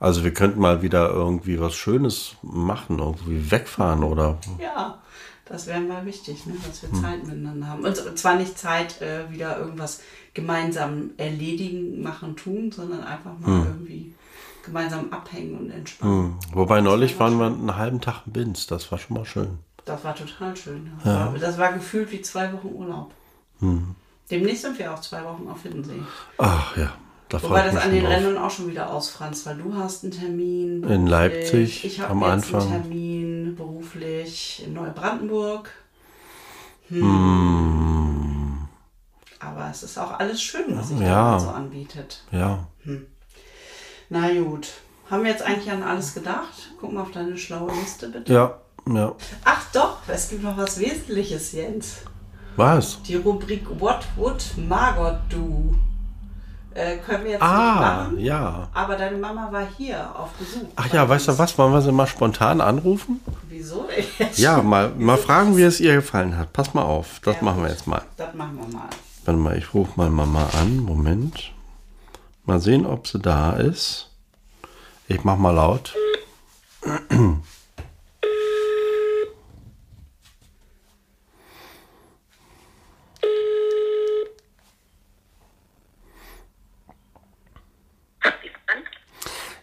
Also 0.00 0.24
wir 0.24 0.34
könnten 0.34 0.60
mal 0.60 0.82
wieder 0.82 1.08
irgendwie 1.10 1.60
was 1.60 1.74
Schönes 1.74 2.34
machen, 2.42 2.98
irgendwie 2.98 3.50
wegfahren 3.50 4.02
oder... 4.02 4.38
Ja, 4.60 4.98
das 5.46 5.66
wäre 5.66 5.80
mal 5.80 6.04
wichtig, 6.06 6.46
ne? 6.46 6.54
dass 6.66 6.82
wir 6.82 6.90
Hm. 6.90 7.02
Zeit 7.02 7.24
miteinander 7.26 7.66
haben. 7.68 7.84
Und 7.84 8.18
zwar 8.18 8.36
nicht 8.36 8.58
Zeit, 8.58 9.00
äh, 9.02 9.30
wieder 9.30 9.58
irgendwas 9.58 10.00
gemeinsam 10.34 11.10
erledigen, 11.16 12.02
machen, 12.02 12.36
tun, 12.36 12.72
sondern 12.72 13.02
einfach 13.04 13.38
mal 13.38 13.60
Hm. 13.60 13.66
irgendwie 13.66 14.14
gemeinsam 14.64 15.12
abhängen 15.12 15.58
und 15.58 15.70
entspannen. 15.70 16.14
Hm. 16.24 16.34
Wobei 16.54 16.80
neulich 16.80 17.18
waren 17.20 17.38
wir 17.38 17.46
einen 17.46 17.76
halben 17.76 18.00
Tag 18.00 18.22
in 18.26 18.32
Binz, 18.32 18.66
das 18.66 18.90
war 18.90 18.98
schon 18.98 19.16
mal 19.16 19.24
schön. 19.26 19.58
Das 19.84 20.02
war 20.02 20.14
total 20.16 20.56
schön. 20.56 20.90
Das, 20.96 21.04
Ja. 21.06 21.26
war, 21.32 21.38
das 21.38 21.58
war 21.58 21.72
gefühlt 21.74 22.10
wie 22.12 22.22
zwei 22.22 22.50
Wochen 22.52 22.68
Urlaub. 22.68 23.12
Hm. 23.60 23.94
Demnächst 24.30 24.62
sind 24.62 24.78
wir 24.78 24.92
auch 24.94 25.00
zwei 25.00 25.22
Wochen 25.24 25.46
auf 25.48 25.62
Hiddensee. 25.62 26.00
Ach 26.38 26.74
ja, 26.78 26.94
da 27.42 27.42
Wobei 27.48 27.66
ich 27.68 27.74
das 27.74 27.82
an 27.84 27.90
den. 27.92 28.06
Rennen 28.06 28.38
auch 28.38 28.50
schon 28.50 28.68
wieder 28.68 28.90
ausfranst, 28.92 29.46
weil 29.46 29.56
du 29.56 29.74
hast 29.74 30.04
einen 30.04 30.12
Termin. 30.12 30.82
In 30.84 31.06
Leipzig 31.06 31.84
Ich 31.84 32.00
habe 32.00 32.12
am 32.12 32.20
jetzt 32.22 32.54
Anfang. 32.54 32.60
einen 32.72 32.82
Termin 32.82 33.56
beruflich 33.56 34.62
in 34.66 34.72
Neubrandenburg. 34.74 35.70
Hm. 36.88 37.02
Hm. 37.02 38.68
Aber 39.40 39.68
es 39.70 39.82
ist 39.82 39.98
auch 39.98 40.18
alles 40.18 40.42
schön, 40.42 40.64
was 40.76 40.88
sich 40.88 41.00
Ja. 41.00 41.32
da 41.32 41.40
so 41.40 41.48
anbietet. 41.48 42.22
Ja. 42.30 42.66
Hm. 42.84 43.06
Na 44.08 44.32
gut. 44.32 44.68
Haben 45.10 45.24
wir 45.24 45.30
jetzt 45.30 45.42
eigentlich 45.42 45.70
an 45.70 45.82
alles 45.82 46.14
gedacht? 46.14 46.70
Guck 46.80 46.92
mal 46.92 47.02
auf 47.02 47.10
deine 47.10 47.36
schlaue 47.36 47.70
Liste 47.72 48.08
bitte. 48.08 48.32
Ja, 48.32 48.58
ja. 48.86 49.14
Ach 49.44 49.62
doch, 49.72 49.98
es 50.08 50.30
gibt 50.30 50.42
noch 50.42 50.56
was 50.56 50.78
Wesentliches, 50.80 51.52
Jens. 51.52 51.96
Was? 52.56 53.02
Die 53.02 53.16
Rubrik 53.16 53.66
What 53.80 54.06
would 54.16 54.42
Margot 54.68 55.18
do? 55.28 55.74
Äh, 56.74 56.96
können 56.98 57.24
wir 57.24 57.30
jetzt 57.32 57.42
Ah, 57.42 58.08
nicht 58.10 58.12
machen. 58.12 58.18
ja. 58.18 58.68
Aber 58.74 58.96
deine 58.96 59.16
Mama 59.16 59.48
war 59.52 59.62
hier 59.76 60.10
auf 60.18 60.30
Besuch. 60.32 60.66
Ach 60.74 60.92
ja, 60.92 61.08
weißt 61.08 61.28
du 61.28 61.38
was, 61.38 61.56
wollen 61.56 61.72
wir 61.72 61.80
sie 61.80 61.92
mal 61.92 62.06
spontan 62.08 62.60
anrufen? 62.60 63.20
Wieso 63.48 63.86
jetzt? 64.18 64.38
Ja, 64.38 64.60
mal, 64.60 64.90
mal 64.98 65.16
fragen, 65.16 65.56
wie 65.56 65.62
es 65.62 65.78
ihr 65.80 65.94
gefallen 65.94 66.36
hat. 66.36 66.52
Pass 66.52 66.74
mal 66.74 66.82
auf, 66.82 67.20
das 67.24 67.40
machen 67.42 67.62
wir 67.62 67.70
jetzt 67.70 67.86
mal. 67.86 68.02
Das 68.16 68.34
machen 68.34 68.58
wir 68.60 68.76
mal. 68.76 68.88
Warte 69.24 69.40
mal, 69.40 69.56
ich 69.56 69.72
rufe 69.72 69.92
mal 69.96 70.10
Mama 70.10 70.48
an. 70.60 70.78
Moment. 70.78 71.52
Mal 72.44 72.60
sehen, 72.60 72.84
ob 72.86 73.06
sie 73.06 73.20
da 73.20 73.52
ist. 73.52 74.10
Ich 75.06 75.22
mach 75.24 75.36
mal 75.36 75.52
laut. 75.54 75.94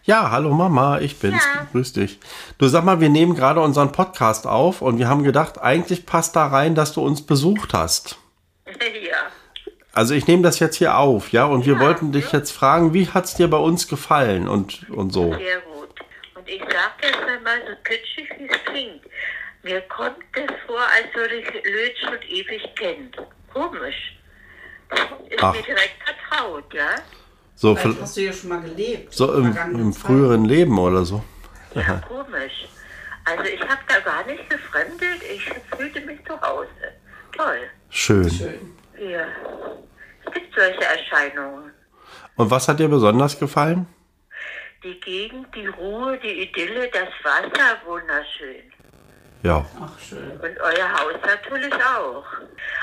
Ja, 0.04 0.32
hallo 0.32 0.52
Mama, 0.52 0.98
ich 0.98 1.20
bin's. 1.20 1.46
Grüß 1.70 1.92
dich. 1.92 2.18
Du 2.58 2.66
sag 2.66 2.82
mal, 2.82 3.00
wir 3.00 3.08
nehmen 3.08 3.36
gerade 3.36 3.60
unseren 3.60 3.92
Podcast 3.92 4.48
auf 4.48 4.82
und 4.82 4.98
wir 4.98 5.06
haben 5.06 5.22
gedacht, 5.22 5.60
eigentlich 5.60 6.06
passt 6.06 6.34
da 6.34 6.48
rein, 6.48 6.74
dass 6.74 6.92
du 6.92 7.02
uns 7.02 7.24
besucht 7.24 7.72
hast. 7.72 8.18
Ja. 9.02 9.30
Also 9.92 10.14
ich 10.14 10.26
nehme 10.26 10.42
das 10.42 10.58
jetzt 10.58 10.76
hier 10.76 10.96
auf, 10.96 11.32
ja, 11.32 11.44
und 11.44 11.66
wir 11.66 11.78
wollten 11.78 12.12
dich 12.12 12.32
jetzt 12.32 12.50
fragen, 12.50 12.94
wie 12.94 13.08
hat's 13.08 13.34
dir 13.34 13.48
bei 13.48 13.58
uns 13.58 13.88
gefallen 13.88 14.48
und, 14.48 14.88
und 14.88 15.12
so. 15.12 15.34
Sehr 15.34 15.60
gut. 15.60 15.90
Und 16.34 16.48
ich 16.48 16.60
sage 16.60 16.94
jetzt 17.02 17.22
einmal 17.28 17.58
so 17.68 17.74
kitschig, 17.84 18.30
wie 18.38 18.46
es 18.46 18.64
klingt. 18.64 19.02
Mir 19.62 19.82
kommt 19.82 20.16
es 20.32 20.50
vor, 20.66 20.80
als 20.80 21.14
würde 21.14 21.34
ich 21.34 21.46
Lötsch 21.46 22.00
schon 22.00 22.22
ewig 22.22 22.74
kennen. 22.74 23.12
Komisch. 23.52 24.16
Das 24.88 25.00
ist 25.28 25.42
Ach. 25.42 25.54
mir 25.54 25.62
direkt 25.62 26.02
vertraut, 26.02 26.72
ja? 26.72 26.94
So, 27.62 27.76
Vielleicht 27.76 28.00
hast 28.00 28.16
du 28.16 28.22
ja 28.22 28.32
schon 28.32 28.48
mal 28.48 28.60
gelebt. 28.60 29.14
so 29.14 29.34
im, 29.34 29.56
im 29.56 29.92
früheren 29.92 30.46
Leben 30.46 30.76
oder 30.80 31.04
so. 31.04 31.22
Ja, 31.76 32.00
komisch. 32.08 32.66
Also 33.24 33.44
ich 33.44 33.60
habe 33.60 33.80
da 33.86 34.00
gar 34.00 34.26
nicht 34.26 34.50
gefremdet, 34.50 35.22
ich 35.32 35.48
fühlte 35.76 36.00
mich 36.00 36.18
zu 36.26 36.40
Hause. 36.40 36.66
Toll. 37.30 37.60
Schön. 37.88 38.28
Ja. 38.98 39.26
Es 40.26 40.32
gibt 40.34 40.52
solche 40.56 40.82
Erscheinungen. 40.82 41.70
Und 42.34 42.50
was 42.50 42.66
hat 42.66 42.80
dir 42.80 42.88
besonders 42.88 43.38
gefallen? 43.38 43.86
Die 44.82 44.98
Gegend, 44.98 45.46
die 45.54 45.68
Ruhe, 45.68 46.18
die 46.18 46.42
Idylle, 46.42 46.90
das 46.92 47.10
Wasser, 47.22 47.76
wunderschön. 47.86 48.71
Ja. 49.42 49.66
Ach, 49.80 49.98
schön. 49.98 50.30
Und 50.40 50.60
euer 50.60 50.92
Haus 50.92 51.14
natürlich 51.26 51.74
auch. 51.74 52.24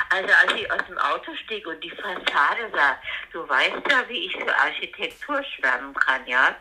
Also 0.10 0.34
als 0.42 0.54
ich 0.56 0.72
aus 0.72 0.86
dem 0.88 0.98
Auto 0.98 1.34
stieg 1.46 1.66
und 1.66 1.82
die 1.82 1.92
Fassade 1.92 2.70
sah, 2.74 2.98
du 3.32 3.48
weißt 3.48 3.82
ja, 3.90 4.04
wie 4.10 4.26
ich 4.26 4.36
für 4.36 4.56
Architektur 4.56 5.42
schwärmen 5.44 5.94
kann, 5.94 6.26
ja? 6.28 6.56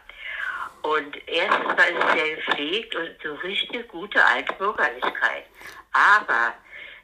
Und 0.83 1.17
erstens 1.27 1.73
ist 1.73 1.99
es 1.99 2.13
sehr 2.15 2.37
gepflegt 2.37 2.95
und 2.95 3.17
so 3.23 3.35
richtig 3.37 3.89
gute 3.89 4.25
Altbürgerlichkeit. 4.25 5.47
Aber 5.93 6.55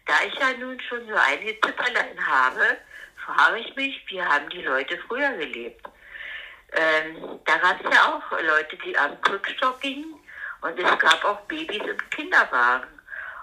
da 0.06 0.14
ich 0.26 0.34
ja 0.34 0.52
nun 0.60 0.78
schon 0.80 1.08
so 1.08 1.14
einige 1.14 1.60
Zipperlein 1.60 2.16
habe, 2.24 2.76
frage 3.24 3.58
ich 3.58 3.74
mich, 3.74 4.04
wie 4.08 4.22
haben 4.22 4.48
die 4.50 4.62
Leute 4.62 4.96
früher 5.08 5.32
gelebt? 5.32 5.84
Ähm, 6.72 7.40
da 7.44 7.56
gab 7.56 7.84
es 7.84 7.92
ja 7.92 8.14
auch 8.14 8.30
Leute, 8.30 8.76
die 8.84 8.96
am 8.96 9.20
Krückstock 9.22 9.80
gingen 9.80 10.14
und 10.64 10.78
es 10.78 10.98
gab 10.98 11.24
auch 11.24 11.40
Babys 11.42 11.82
im 11.82 12.10
Kinderwagen. 12.10 12.88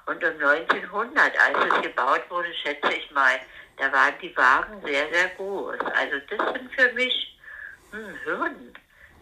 Und 0.08 0.24
um 0.24 0.50
1900, 0.50 1.18
als 1.18 1.74
es 1.76 1.82
gebaut 1.84 2.22
wurde, 2.30 2.50
schätze 2.64 2.92
ich 2.98 3.12
mal, 3.12 3.36
da 3.78 3.92
waren 3.94 4.14
die 4.22 4.36
Wagen 4.36 4.82
sehr, 4.84 5.06
sehr 5.14 5.30
groß. 5.38 5.80
Also 5.80 6.16
das 6.30 6.54
sind 6.54 6.72
für 6.76 6.92
mich 6.94 7.38
hm, 7.92 8.16
Hürden. 8.26 8.74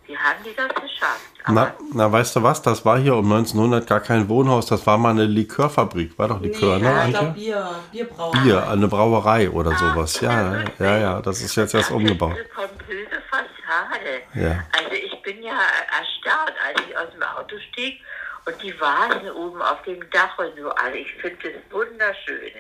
Wie 0.06 0.18
haben 0.18 0.40
die 0.44 0.56
das 0.56 0.70
geschafft? 0.70 1.30
Na, 1.48 1.74
na, 1.94 2.12
weißt 2.12 2.38
du 2.38 2.42
was? 2.42 2.62
Das 2.64 2.84
war 2.84 2.98
hier 2.98 3.16
um 3.16 3.32
1900 3.32 3.86
gar 3.86 4.00
kein 4.00 4.28
Wohnhaus, 4.28 4.66
das 4.66 4.88
war 4.88 4.98
mal 4.98 5.12
eine 5.12 5.26
Likörfabrik. 5.26 6.18
War 6.18 6.30
doch 6.30 6.42
Likör, 6.42 6.78
nee, 6.78 6.86
ne? 6.86 6.90
ja, 6.90 7.06
ich 7.06 7.10
glaube 7.12 7.32
Bier, 7.34 7.76
Bierbrauer. 7.92 8.32
Bier, 8.32 8.68
eine 8.70 8.88
Brauerei 8.88 9.50
oder 9.52 9.78
sowas. 9.78 10.20
Ja, 10.22 10.64
ja, 10.80 10.98
ja, 10.98 11.22
das 11.22 11.42
ist 11.42 11.56
jetzt 11.56 11.76
erst 11.76 11.92
umgebaut. 11.92 12.34
Diese 12.34 12.50
pompöse 12.50 13.22
Fassade. 13.30 14.22
Ja. 14.34 14.64
Also 14.72 14.96
ich 14.96 15.09
bin 15.30 15.44
ja 15.44 15.60
erstarrt, 16.00 16.56
als 16.66 16.82
ich 16.88 16.98
aus 16.98 17.12
dem 17.12 17.22
Auto 17.22 17.56
stieg 17.72 18.02
und 18.46 18.62
die 18.64 18.74
Vasen 18.80 19.30
oben 19.32 19.62
auf 19.62 19.82
dem 19.84 20.10
Dach 20.10 20.38
und 20.40 20.58
so. 20.58 20.70
Also 20.72 20.98
ich 20.98 21.14
finde 21.16 21.38
das 21.44 21.72
wunderschön. 21.72 22.52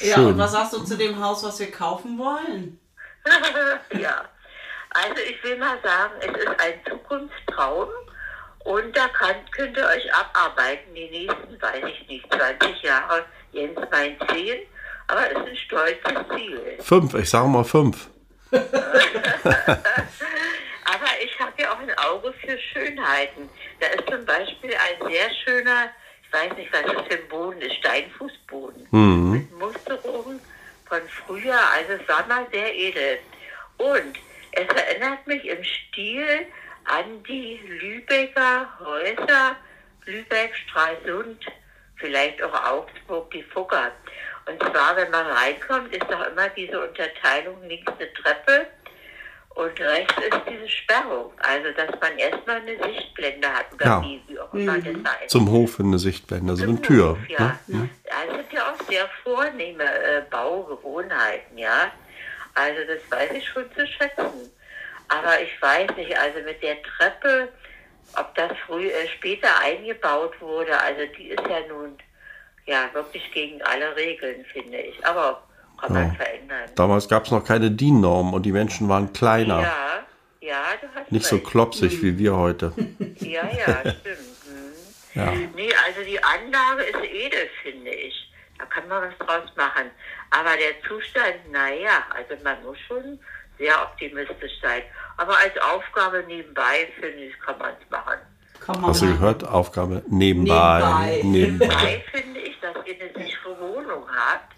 Ja, 0.00 0.16
und 0.16 0.36
was 0.36 0.52
sagst 0.52 0.72
du 0.72 0.82
zu 0.82 0.96
dem 0.96 1.22
Haus, 1.22 1.44
was 1.44 1.60
wir 1.60 1.70
kaufen 1.70 2.18
wollen? 2.18 2.80
ja. 4.00 4.24
Also 4.90 5.22
ich 5.28 5.42
will 5.44 5.56
mal 5.56 5.78
sagen, 5.84 6.14
es 6.20 6.36
ist 6.36 6.60
ein 6.60 6.80
Zukunftstraum 6.88 7.88
und 8.64 8.96
da 8.96 9.06
kann, 9.08 9.36
könnt 9.52 9.76
ihr 9.76 9.86
euch 9.86 10.14
abarbeiten, 10.14 10.94
die 10.94 11.10
nächsten, 11.10 11.62
weiß 11.62 11.84
ich 11.84 12.08
nicht, 12.08 12.32
20 12.32 12.82
Jahre, 12.82 13.24
Jens 13.52 13.78
meint 13.90 14.18
10, 14.30 14.66
aber 15.06 15.30
es 15.30 15.38
ist 15.38 15.46
ein 15.46 15.56
stolzes 15.56 16.28
Ziel. 16.34 16.78
Fünf, 16.80 17.14
ich 17.14 17.30
sage 17.30 17.48
mal 17.48 17.64
fünf. 17.64 18.08
Aber 20.84 21.06
ich 21.22 21.38
habe 21.40 21.52
ja 21.60 21.72
auch 21.72 21.78
ein 21.78 21.98
Auge 21.98 22.32
für 22.34 22.58
Schönheiten. 22.58 23.48
Da 23.80 23.86
ist 23.88 24.08
zum 24.08 24.24
Beispiel 24.24 24.74
ein 24.74 25.10
sehr 25.10 25.30
schöner, 25.44 25.90
ich 26.22 26.32
weiß 26.32 26.52
nicht, 26.56 26.72
was 26.72 26.82
das 26.82 27.06
für 27.06 27.22
ein 27.22 27.28
Boden 27.28 27.60
ist, 27.62 27.74
Steinfußboden. 27.76 28.88
Mhm. 28.90 29.32
Mit 29.32 29.58
Musterungen 29.58 30.40
von 30.86 31.00
früher, 31.08 31.58
also 31.72 31.92
es 31.94 32.08
war 32.08 32.26
mal 32.26 32.46
sehr 32.52 32.74
edel. 32.74 33.18
Und 33.78 34.18
es 34.52 34.68
erinnert 34.68 35.26
mich 35.26 35.44
im 35.44 35.64
Stil 35.64 36.46
an 36.84 37.22
die 37.24 37.56
Lübecker 37.66 38.68
Häuser, 38.80 39.56
Lübeck, 40.04 40.54
Stralsund, 40.54 41.44
vielleicht 41.96 42.42
auch 42.42 42.70
Augsburg, 42.70 43.30
die 43.30 43.42
Fugger. 43.42 43.90
Und 44.46 44.60
zwar, 44.62 44.94
wenn 44.96 45.10
man 45.10 45.26
reinkommt, 45.26 45.94
ist 45.94 46.04
doch 46.10 46.26
immer 46.26 46.48
diese 46.50 46.78
Unterteilung 46.86 47.62
links 47.66 47.90
eine 47.98 48.12
Treppe 48.12 48.66
und 49.54 49.80
rechts 49.80 50.14
ist 50.18 50.40
diese 50.50 50.68
Sperrung. 50.68 51.32
Also, 51.38 51.70
dass 51.72 51.90
man 52.00 52.18
erstmal 52.18 52.56
eine 52.56 52.76
Sichtblende 52.76 53.48
hat 53.48 53.66
oder 53.72 53.86
Ja. 53.86 54.02
wie, 54.02 54.20
wie 54.26 54.38
auch 54.38 54.52
immer 54.54 54.78
das 54.78 54.86
heißt. 55.20 55.30
Zum 55.30 55.50
Hof 55.50 55.78
in 55.78 55.86
eine 55.86 55.98
Sichtblende, 55.98 56.52
also 56.52 56.64
eine 56.64 56.80
Tür. 56.82 57.16
Ja, 57.28 57.58
Ne? 57.66 57.88
das 58.04 58.36
sind 58.36 58.52
ja 58.52 58.72
auch 58.72 58.80
sehr 58.88 59.08
vornehme 59.22 59.84
äh, 59.84 60.22
Baugewohnheiten, 60.30 61.56
ja. 61.58 61.90
Also 62.54 62.80
das 62.86 63.00
weiß 63.10 63.32
ich 63.32 63.48
schon 63.48 63.64
zu 63.74 63.86
schätzen. 63.86 64.50
Aber 65.08 65.40
ich 65.40 65.60
weiß 65.60 65.90
nicht, 65.96 66.16
also 66.18 66.40
mit 66.40 66.62
der 66.62 66.76
Treppe, 66.82 67.48
ob 68.16 68.34
das 68.34 68.52
früh, 68.66 68.88
äh, 68.88 69.08
später 69.08 69.48
eingebaut 69.60 70.40
wurde, 70.40 70.78
also 70.80 71.02
die 71.16 71.28
ist 71.28 71.42
ja 71.48 71.60
nun 71.68 71.96
ja 72.66 72.88
wirklich 72.94 73.30
gegen 73.32 73.60
alle 73.62 73.94
Regeln, 73.96 74.44
finde 74.52 74.78
ich. 74.78 75.04
Aber 75.06 75.42
kann 75.86 75.92
man 75.94 76.08
Ja. 76.08 76.14
verändern. 76.14 76.70
Damals 76.74 77.08
gab 77.08 77.24
es 77.24 77.30
noch 77.30 77.44
keine 77.44 77.70
DIN-Norm 77.70 78.34
und 78.34 78.42
die 78.44 78.52
Menschen 78.52 78.88
waren 78.88 79.12
kleiner. 79.12 79.60
Ja, 79.62 79.72
ja, 80.40 80.62
du 80.80 80.86
hast 80.94 81.10
Nicht 81.12 81.26
so 81.26 81.36
recht. 81.36 81.46
klopsig 81.46 82.02
wie 82.02 82.18
wir 82.18 82.36
heute. 82.36 82.72
Ja, 83.20 83.42
ja, 83.44 83.80
stimmt. 83.80 84.18
Hm. 84.46 85.14
Ja. 85.14 85.32
Nee, 85.54 85.70
also 85.86 86.00
die 86.06 86.22
Anlage 86.22 86.82
ist 86.82 86.96
edel, 87.10 87.48
finde 87.62 87.90
ich. 87.90 88.30
Da 88.58 88.64
kann 88.66 88.86
man 88.88 89.02
was 89.02 89.18
draus 89.18 89.48
machen. 89.56 89.90
Aber 90.30 90.50
der 90.56 90.80
Zustand, 90.88 91.50
naja, 91.52 92.04
also 92.10 92.34
man 92.42 92.62
muss 92.64 92.78
schon 92.86 93.18
sehr 93.58 93.80
optimistisch 93.82 94.52
sein. 94.62 94.82
Aber 95.16 95.36
als 95.38 95.52
Aufgabe 95.72 96.24
nebenbei, 96.26 96.88
finde 97.00 97.24
ich, 97.26 97.38
kann 97.40 97.56
man 97.58 97.70
es 97.80 97.90
machen. 97.90 98.18
Hast 98.82 99.02
du 99.02 99.06
gehört? 99.06 99.44
Aufgabe 99.46 100.02
nebenbei. 100.08 101.20
Nebenbei 101.22 101.22
Nebenbei. 101.22 102.04
finde 102.10 102.40
ich, 102.40 102.58
dass 102.60 102.74
ihr 102.86 102.94
eine 103.00 103.24
sichere 103.26 103.60
Wohnung 103.60 104.04
habt 104.08 104.54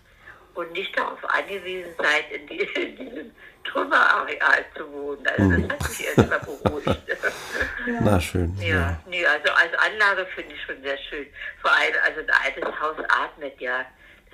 und 0.56 0.72
nicht 0.72 0.96
darauf 0.98 1.18
angewiesen 1.28 1.90
seid, 1.98 2.30
in, 2.32 2.46
die, 2.46 2.58
in 2.60 2.96
diesem 2.96 3.30
Trümmerareal 3.64 4.64
zu 4.76 4.90
wohnen. 4.92 5.26
Also 5.26 5.42
Hm. 5.42 5.68
das 5.68 5.78
hat 5.78 5.88
mich 5.88 6.06
erstmal 6.06 6.40
beruhigt. 6.40 7.02
Na 8.00 8.20
schön. 8.20 8.56
Ja, 8.60 8.66
Ja. 8.66 9.00
nee, 9.08 9.24
also 9.26 9.52
als 9.52 9.72
Anlage 9.78 10.26
finde 10.34 10.54
ich 10.54 10.62
schon 10.62 10.80
sehr 10.82 10.96
schön. 11.08 11.26
Vor 11.60 11.70
allem, 11.72 11.94
also 12.04 12.20
ein 12.20 12.30
altes 12.44 12.80
Haus 12.80 12.96
atmet 13.08 13.60
ja. 13.60 13.84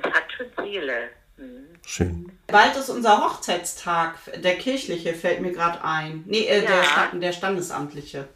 Das 0.01 0.13
hat 0.13 0.25
schon 0.37 0.47
Seele. 0.65 1.09
Hm. 1.39 1.67
Schön. 1.87 2.39
Bald 2.47 2.77
ist 2.77 2.89
unser 2.91 3.19
Hochzeitstag, 3.25 4.15
der 4.37 4.57
kirchliche, 4.57 5.15
fällt 5.15 5.41
mir 5.41 5.53
gerade 5.53 5.83
ein. 5.83 6.23
Nee, 6.27 6.47
äh, 6.47 6.61
der, 6.63 6.77
Ja. 6.77 6.85
Stand, 6.85 7.23
der 7.23 7.33
standesamtliche. 7.33 8.29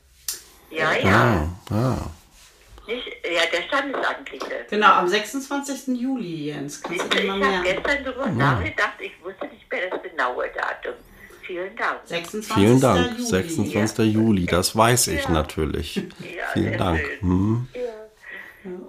Ja, 0.70 0.92
ja. 0.94 1.48
Ah, 1.70 1.74
ah. 1.74 2.10
Nicht, 2.86 3.06
ja, 3.24 3.42
der 3.52 3.62
Standesamtliche. 3.66 4.66
Genau, 4.70 4.92
am 4.92 5.08
26. 5.08 6.00
Juli, 6.00 6.46
Jens. 6.46 6.82
Kannst 6.82 7.04
du 7.04 7.08
dir 7.08 7.24
Ich 7.24 7.30
habe 7.30 7.64
gestern 7.64 8.04
darüber 8.04 8.26
nachgedacht, 8.28 8.94
ich 9.00 9.12
wusste 9.22 9.46
nicht 9.48 9.70
mehr 9.70 9.90
das 9.90 10.02
genaue 10.02 10.48
Datum. 10.54 10.94
Vielen 11.42 11.76
Dank. 11.76 12.00
26. 12.04 12.54
Vielen 12.54 12.80
Dank. 12.80 13.12
Juli. 13.12 13.26
26. 13.26 14.14
Juli, 14.14 14.46
das 14.46 14.76
weiß 14.76 15.08
ich 15.08 15.28
natürlich. 15.28 16.02
Vielen 16.52 16.78
Dank. 16.78 17.00
Hm. 17.20 17.68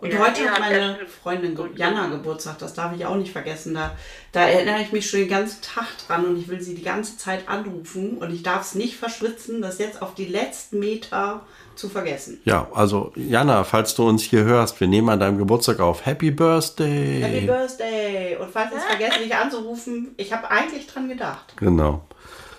Und 0.01 0.11
Ja, 0.11 0.19
heute 0.19 0.43
ja, 0.43 0.51
hat 0.51 0.59
meine 0.59 0.97
Freundin 1.05 1.57
Jana 1.75 2.07
Geburtstag, 2.07 2.57
das 2.57 2.73
darf 2.73 2.95
ich 2.95 3.05
auch 3.05 3.15
nicht 3.15 3.31
vergessen. 3.31 3.75
Da, 3.75 3.95
da 4.31 4.47
erinnere 4.47 4.81
ich 4.81 4.91
mich 4.91 5.07
schon 5.07 5.19
den 5.19 5.29
ganzen 5.29 5.61
Tag 5.61 5.87
dran 6.07 6.25
und 6.25 6.37
ich 6.39 6.47
will 6.47 6.61
sie 6.61 6.73
die 6.73 6.83
ganze 6.83 7.17
Zeit 7.17 7.47
anrufen 7.47 8.17
und 8.17 8.33
ich 8.33 8.43
darf 8.43 8.61
es 8.61 8.75
nicht 8.75 8.95
verschwitzen, 8.97 9.61
das 9.61 9.77
jetzt 9.77 10.01
auf 10.01 10.15
die 10.15 10.25
letzten 10.25 10.79
Meter 10.79 11.45
zu 11.77 11.89
vergessen. 11.89 12.41
Ja, 12.43 12.67
also 12.73 13.11
Jana, 13.15 13.63
falls 13.63 13.95
du 13.95 14.07
uns 14.07 14.23
hier 14.23 14.43
hörst, 14.43 14.79
wir 14.79 14.87
nehmen 14.87 15.09
an 15.09 15.19
deinem 15.19 15.37
Geburtstag 15.37 15.79
auf. 15.79 16.05
Happy 16.05 16.31
Birthday! 16.31 17.21
Happy 17.21 17.45
Birthday! 17.45 18.35
Und 18.37 18.51
falls 18.51 18.71
ich 18.71 18.77
es 18.77 18.83
vergesse, 18.83 19.19
dich 19.19 19.35
anzurufen, 19.35 20.13
ich 20.17 20.33
habe 20.33 20.49
eigentlich 20.49 20.87
dran 20.87 21.07
gedacht. 21.07 21.53
Genau. 21.57 22.01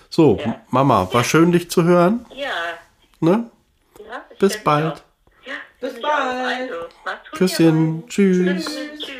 So, 0.09 0.39
Mama, 0.69 1.07
war 1.11 1.23
schön, 1.23 1.51
dich 1.51 1.69
zu 1.69 1.83
hören. 1.83 2.25
Ja, 2.35 2.47
Ne? 3.21 3.49
ja. 3.99 4.23
Bis 4.39 4.63
bald. 4.63 5.03
Ja, 5.45 5.53
Bis 5.81 6.01
bald. 6.01 6.71
Also, 6.71 6.73
Küsschen. 7.33 8.07
Tschüss. 8.07 8.65
Tschüss. 8.65 8.99
Tschüss. 8.99 9.15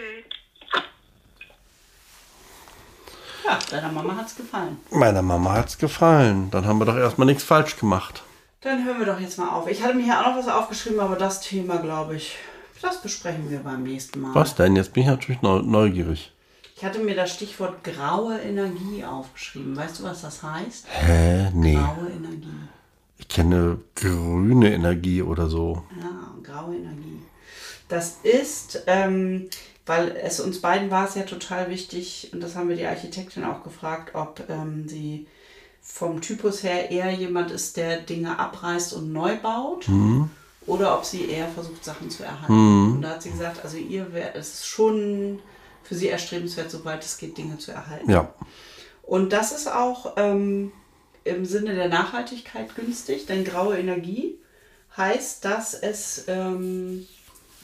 Ja, 3.45 3.59
deiner 3.71 3.91
Mama 3.91 4.15
hat 4.15 4.27
es 4.27 4.35
gefallen. 4.35 4.79
Meiner 4.91 5.21
Mama 5.21 5.53
hat's 5.53 5.77
gefallen. 5.77 6.49
Dann 6.51 6.65
haben 6.65 6.79
wir 6.79 6.85
doch 6.85 6.95
erstmal 6.97 7.25
nichts 7.25 7.43
falsch 7.43 7.77
gemacht. 7.77 8.23
Dann 8.61 8.83
hören 8.85 8.99
wir 8.99 9.05
doch 9.05 9.19
jetzt 9.19 9.37
mal 9.37 9.49
auf. 9.49 9.69
Ich 9.69 9.81
hatte 9.83 9.93
mir 9.95 10.03
hier 10.03 10.19
auch 10.19 10.31
noch 10.31 10.37
was 10.37 10.47
aufgeschrieben, 10.49 10.99
aber 10.99 11.15
das 11.15 11.39
Thema, 11.41 11.77
glaube 11.77 12.15
ich, 12.17 12.35
das 12.81 13.01
besprechen 13.01 13.49
wir 13.49 13.59
beim 13.59 13.83
nächsten 13.83 14.19
Mal. 14.19 14.35
Was 14.35 14.55
denn? 14.55 14.75
Jetzt 14.75 14.93
bin 14.93 15.03
ich 15.03 15.09
natürlich 15.09 15.41
neu- 15.41 15.61
neugierig. 15.61 16.33
Ich 16.75 16.83
hatte 16.83 16.99
mir 16.99 17.15
das 17.15 17.33
Stichwort 17.33 17.83
graue 17.83 18.37
Energie 18.39 19.03
aufgeschrieben. 19.05 19.75
Weißt 19.75 19.99
du, 19.99 20.03
was 20.03 20.21
das 20.21 20.43
heißt? 20.43 20.85
Hä? 20.89 21.49
Nee. 21.53 21.75
Graue 21.75 22.09
Energie. 22.09 22.47
Ich 23.17 23.27
kenne 23.27 23.79
grüne 23.95 24.73
Energie 24.73 25.21
oder 25.21 25.47
so. 25.47 25.83
Ja, 25.99 26.33
graue 26.43 26.75
Energie. 26.75 27.21
Das 27.89 28.19
ist, 28.23 28.83
ähm, 28.87 29.49
weil 29.85 30.15
es 30.21 30.39
uns 30.39 30.61
beiden 30.61 30.89
war 30.91 31.05
es 31.07 31.15
ja 31.15 31.23
total 31.23 31.69
wichtig, 31.69 32.29
und 32.33 32.41
das 32.41 32.55
haben 32.55 32.69
wir 32.69 32.75
die 32.75 32.85
Architektin 32.85 33.43
auch 33.43 33.63
gefragt, 33.63 34.15
ob 34.15 34.43
ähm, 34.49 34.87
sie 34.87 35.27
vom 35.91 36.21
Typus 36.21 36.63
her 36.63 36.91
eher 36.91 37.11
jemand 37.11 37.51
ist, 37.51 37.75
der 37.75 37.99
Dinge 37.99 38.37
abreißt 38.37 38.93
und 38.93 39.11
neu 39.11 39.35
baut. 39.37 39.87
Mhm. 39.87 40.29
Oder 40.67 40.95
ob 40.97 41.03
sie 41.03 41.25
eher 41.25 41.47
versucht, 41.49 41.83
Sachen 41.83 42.11
zu 42.11 42.23
erhalten. 42.23 42.53
Mhm. 42.53 42.93
Und 42.95 43.01
da 43.01 43.09
hat 43.09 43.23
sie 43.23 43.31
gesagt, 43.31 43.63
also 43.63 43.77
ihr 43.77 44.13
wäre 44.13 44.35
es 44.35 44.65
schon 44.67 45.39
für 45.83 45.95
sie 45.95 46.09
erstrebenswert, 46.09 46.69
sobald 46.69 47.03
es 47.03 47.17
geht, 47.17 47.37
Dinge 47.37 47.57
zu 47.57 47.71
erhalten. 47.71 48.11
Ja. 48.11 48.31
Und 49.01 49.33
das 49.33 49.51
ist 49.51 49.67
auch 49.67 50.13
ähm, 50.17 50.71
im 51.23 51.45
Sinne 51.45 51.73
der 51.73 51.89
Nachhaltigkeit 51.89 52.75
günstig, 52.75 53.25
denn 53.25 53.43
graue 53.43 53.79
Energie 53.79 54.37
heißt, 54.95 55.43
dass 55.43 55.73
es 55.73 56.25
ähm, 56.27 57.07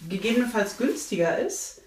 gegebenenfalls 0.09 0.77
günstiger 0.77 1.37
ist, 1.37 1.81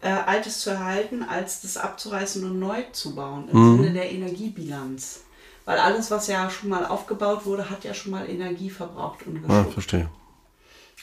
äh, 0.00 0.08
Altes 0.08 0.60
zu 0.60 0.70
erhalten, 0.70 1.22
als 1.22 1.60
das 1.60 1.76
abzureißen 1.76 2.42
und 2.44 2.58
neu 2.58 2.82
zu 2.92 3.14
bauen, 3.14 3.48
im 3.52 3.58
Mhm. 3.58 3.76
Sinne 3.82 3.92
der 3.92 4.10
Energiebilanz. 4.10 5.20
Weil 5.64 5.78
alles, 5.78 6.10
was 6.10 6.26
ja 6.26 6.50
schon 6.50 6.70
mal 6.70 6.86
aufgebaut 6.86 7.46
wurde, 7.46 7.70
hat 7.70 7.84
ja 7.84 7.94
schon 7.94 8.10
mal 8.12 8.28
Energie 8.28 8.70
verbraucht 8.70 9.26
und 9.26 9.36
Ja, 9.36 9.40
geschluckt. 9.48 9.72
verstehe. 9.74 10.08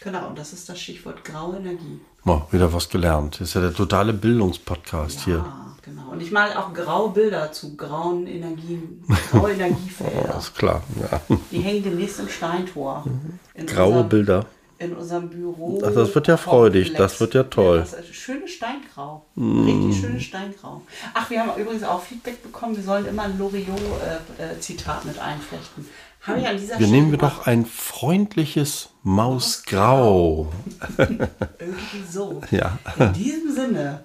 Genau, 0.01 0.28
und 0.28 0.38
das 0.38 0.53
ist 0.53 0.68
das 0.70 0.80
Stichwort 0.80 1.24
graue 1.26 1.57
Energie. 1.57 1.99
Oh, 2.26 2.41
wieder 2.51 2.72
was 2.72 2.88
gelernt. 2.89 3.36
Das 3.36 3.49
ist 3.49 3.53
ja 3.55 3.62
der 3.62 3.74
totale 3.74 4.14
Bildungspodcast 4.14 5.22
hier. 5.22 5.45
Genau. 5.84 6.12
Und 6.12 6.22
ich 6.22 6.32
male 6.32 6.57
auch 6.60 6.74
graue 6.74 7.10
Bilder 7.12 7.51
zu 7.51 7.76
grauen 7.76 8.28
Energien, 8.28 9.03
graue 9.32 9.51
Energiefelder. 9.53 10.24
Das 10.28 10.45
ist 10.45 10.55
klar. 10.55 10.84
Ja. 11.01 11.22
Die 11.51 11.60
hängen 11.60 11.84
demnächst 11.84 12.20
im 12.20 12.30
Steintor. 12.30 13.03
In 13.55 13.66
Graue 13.66 14.03
Bilder. 14.03 14.45
In 14.80 14.94
unserem 14.94 15.30
Büro. 15.30 15.82
Ach, 15.86 15.94
das 15.94 16.16
wird 16.16 16.28
ja 16.28 16.38
freudig. 16.38 16.88
Komplex. 16.88 17.12
Das 17.12 17.20
wird 17.20 17.34
ja 17.34 17.44
toll. 17.44 17.80
das 17.80 17.94
ist 17.94 18.16
schönes 18.16 18.52
Steingrau. 18.52 19.26
Mm. 19.36 19.66
Richtig 19.66 20.02
schönes 20.02 20.24
Steingrau. 20.24 20.82
Ach, 21.14 21.30
wir 21.30 21.42
haben 21.42 21.60
übrigens 21.60 21.84
auch 21.84 22.02
Feedback 22.02 22.42
bekommen, 22.42 22.78
wir 22.78 22.84
sollen 22.84 23.06
immer 23.06 23.24
ein 23.24 23.38
Loriot-Zitat 23.38 25.04
mit 25.04 25.20
einflechten. 25.20 25.86
Habe 26.22 26.40
ich 26.40 26.48
an 26.48 26.58
dieser 26.58 26.80
Wir 26.80 26.88
Stelle 26.88 26.92
nehmen 26.92 27.12
wir 27.12 27.18
doch 27.18 27.46
ein 27.46 27.66
freundliches 27.66 28.90
Mausgrau. 29.04 30.52
Irgendwie 30.98 32.04
so. 32.10 32.42
Ja. 32.52 32.78
In 32.98 33.14
diesem 33.14 33.54
Sinne, 33.54 34.04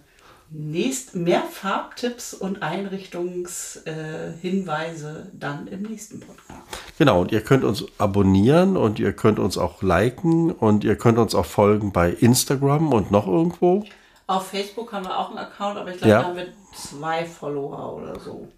nächst, 0.56 1.16
mehr 1.16 1.42
Farbtipps 1.42 2.32
und 2.32 2.62
Einrichtungshinweise 2.62 5.28
äh, 5.32 5.36
dann 5.38 5.66
im 5.66 5.82
nächsten 5.82 6.20
Podcast. 6.20 6.60
Genau, 6.96 7.22
und 7.22 7.32
ihr 7.32 7.40
könnt 7.42 7.64
uns 7.64 7.84
abonnieren 7.98 8.76
und 8.76 9.00
ihr 9.00 9.12
könnt 9.12 9.40
uns 9.40 9.58
auch 9.58 9.82
liken 9.82 10.52
und 10.52 10.84
ihr 10.84 10.96
könnt 10.96 11.18
uns 11.18 11.34
auch 11.34 11.46
folgen 11.46 11.90
bei 11.92 12.10
Instagram 12.10 12.92
und 12.92 13.10
noch 13.10 13.26
irgendwo. 13.26 13.84
Auf 14.26 14.46
Facebook 14.48 14.90
haben 14.92 15.04
wir 15.04 15.18
auch 15.18 15.28
einen 15.30 15.38
Account, 15.38 15.76
aber 15.76 15.90
ich 15.90 15.98
glaube, 15.98 16.10
Ja. 16.10 16.22
da 16.22 16.28
haben 16.28 16.36
wir 16.36 16.46
zwei 16.74 17.24
Follower 17.26 17.94
oder 17.96 18.18
so. 18.20 18.48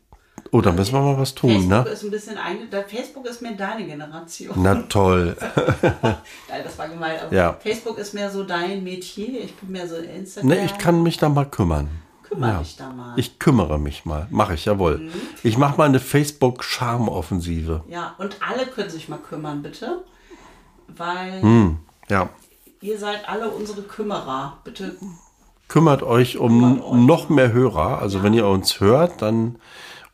Oh, 0.57 0.61
da 0.63 0.73
müssen 0.73 0.95
wir 0.95 1.01
mal 1.03 1.19
was 1.19 1.35
tun, 1.35 1.51
Facebook 1.51 1.85
ne? 1.85 1.91
ist 1.91 2.05
ein 2.05 2.11
bisschen 2.11 2.39
einge... 2.39 2.67
da- 2.71 2.83
Facebook 2.83 3.27
ist 3.27 3.43
mehr 3.43 3.53
deine 3.53 3.85
Generation. 3.87 4.55
Na 4.57 4.75
toll. 4.89 5.37
Nein, 6.03 6.17
das 6.65 6.79
war 6.79 6.89
gemein. 6.89 7.19
Ja. 7.31 7.53
Facebook 7.55 7.99
ist 7.99 8.15
mehr 8.15 8.31
so 8.31 8.43
dein 8.45 8.83
Metier. 8.85 9.43
Ich 9.45 9.55
bin 9.57 9.73
mehr 9.73 9.87
so 9.89 9.97
Instagram. 9.97 10.49
Ne, 10.49 10.65
ich 10.65 10.79
kann 10.79 11.03
mich 11.03 11.19
da 11.19 11.29
mal 11.29 11.45
kümmern. 11.47 11.89
Kümmer 12.23 12.59
dich 12.59 12.77
da 12.77 12.91
mal. 12.91 13.13
Ich 13.19 13.39
kümmere 13.39 13.79
mich 13.79 14.05
mal. 14.05 14.27
Mache 14.31 14.55
ich, 14.55 14.65
jawohl. 14.65 14.99
Mhm. 14.99 15.11
Ich 15.45 15.59
mache 15.59 15.77
mal 15.79 15.85
eine 15.85 16.01
Facebook-Charmoffensive. 16.01 17.85
Ja, 17.89 18.15
und 18.19 18.37
alle 18.47 18.67
können 18.67 18.91
sich 18.91 19.09
mal 19.09 19.19
kümmern, 19.19 19.63
bitte. 19.63 20.05
Weil 20.89 21.43
Hm, 21.43 21.77
ja. 22.09 22.29
ihr 22.81 22.99
seid 22.99 23.29
alle 23.29 23.49
unsere 23.51 23.83
Kümmerer. 23.83 24.59
Bitte 24.65 24.97
Kümmert 25.69 26.05
euch 26.05 26.39
um 26.39 27.07
noch 27.07 27.29
mehr 27.29 27.53
Hörer. 27.53 28.01
Also 28.01 28.23
wenn 28.23 28.33
ihr 28.35 28.47
uns 28.47 28.79
hört 28.81 29.21
dann 29.21 29.57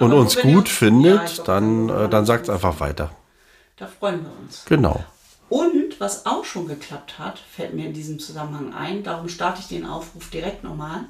und 0.03 0.13
uns 0.13 0.37
gut 0.39 0.69
findet, 0.69 1.39
Ja, 1.39 1.45
dann, 1.45 1.89
äh, 1.89 2.09
dann 2.09 2.27
sagt 2.27 2.45
es 2.45 2.51
einfach 2.51 2.81
weiter. 2.81 3.11
Da 3.77 3.87
freuen 3.87 4.23
wir 4.23 4.31
uns. 4.43 4.65
Genau. 4.67 5.05
Und 5.49 6.01
was 6.01 6.25
auch 6.25 6.45
schon 6.45 6.67
geklappt 6.67 7.19
hat, 7.19 7.39
fällt 7.39 7.75
mir 7.75 7.87
in 7.87 7.93
diesem 7.93 8.19
Zusammenhang 8.19 8.73
ein, 8.75 9.03
darum 9.03 9.29
starte 9.29 9.61
ich 9.61 9.69
den 9.69 9.85
Aufruf 9.85 10.31
direkt 10.31 10.65
nochmal, 10.65 11.01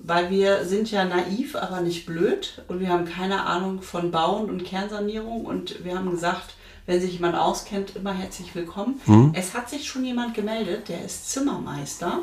weil 0.00 0.30
wir 0.30 0.64
sind 0.64 0.90
ja 0.90 1.04
naiv, 1.04 1.54
aber 1.54 1.80
nicht 1.80 2.06
blöd 2.06 2.62
und 2.68 2.80
wir 2.80 2.88
haben 2.88 3.04
keine 3.04 3.44
Ahnung 3.44 3.82
von 3.82 4.10
Bauen 4.10 4.50
und 4.50 4.64
Kernsanierung 4.64 5.44
und 5.44 5.84
wir 5.84 5.96
haben 5.96 6.10
gesagt, 6.10 6.54
wenn 6.86 7.00
sich 7.00 7.12
jemand 7.12 7.36
auskennt, 7.36 7.94
immer 7.96 8.14
herzlich 8.14 8.54
willkommen. 8.54 9.00
Mhm. 9.06 9.32
Es 9.34 9.54
hat 9.54 9.68
sich 9.68 9.86
schon 9.86 10.04
jemand 10.04 10.34
gemeldet, 10.34 10.88
der 10.88 11.04
ist 11.04 11.30
Zimmermeister 11.30 12.22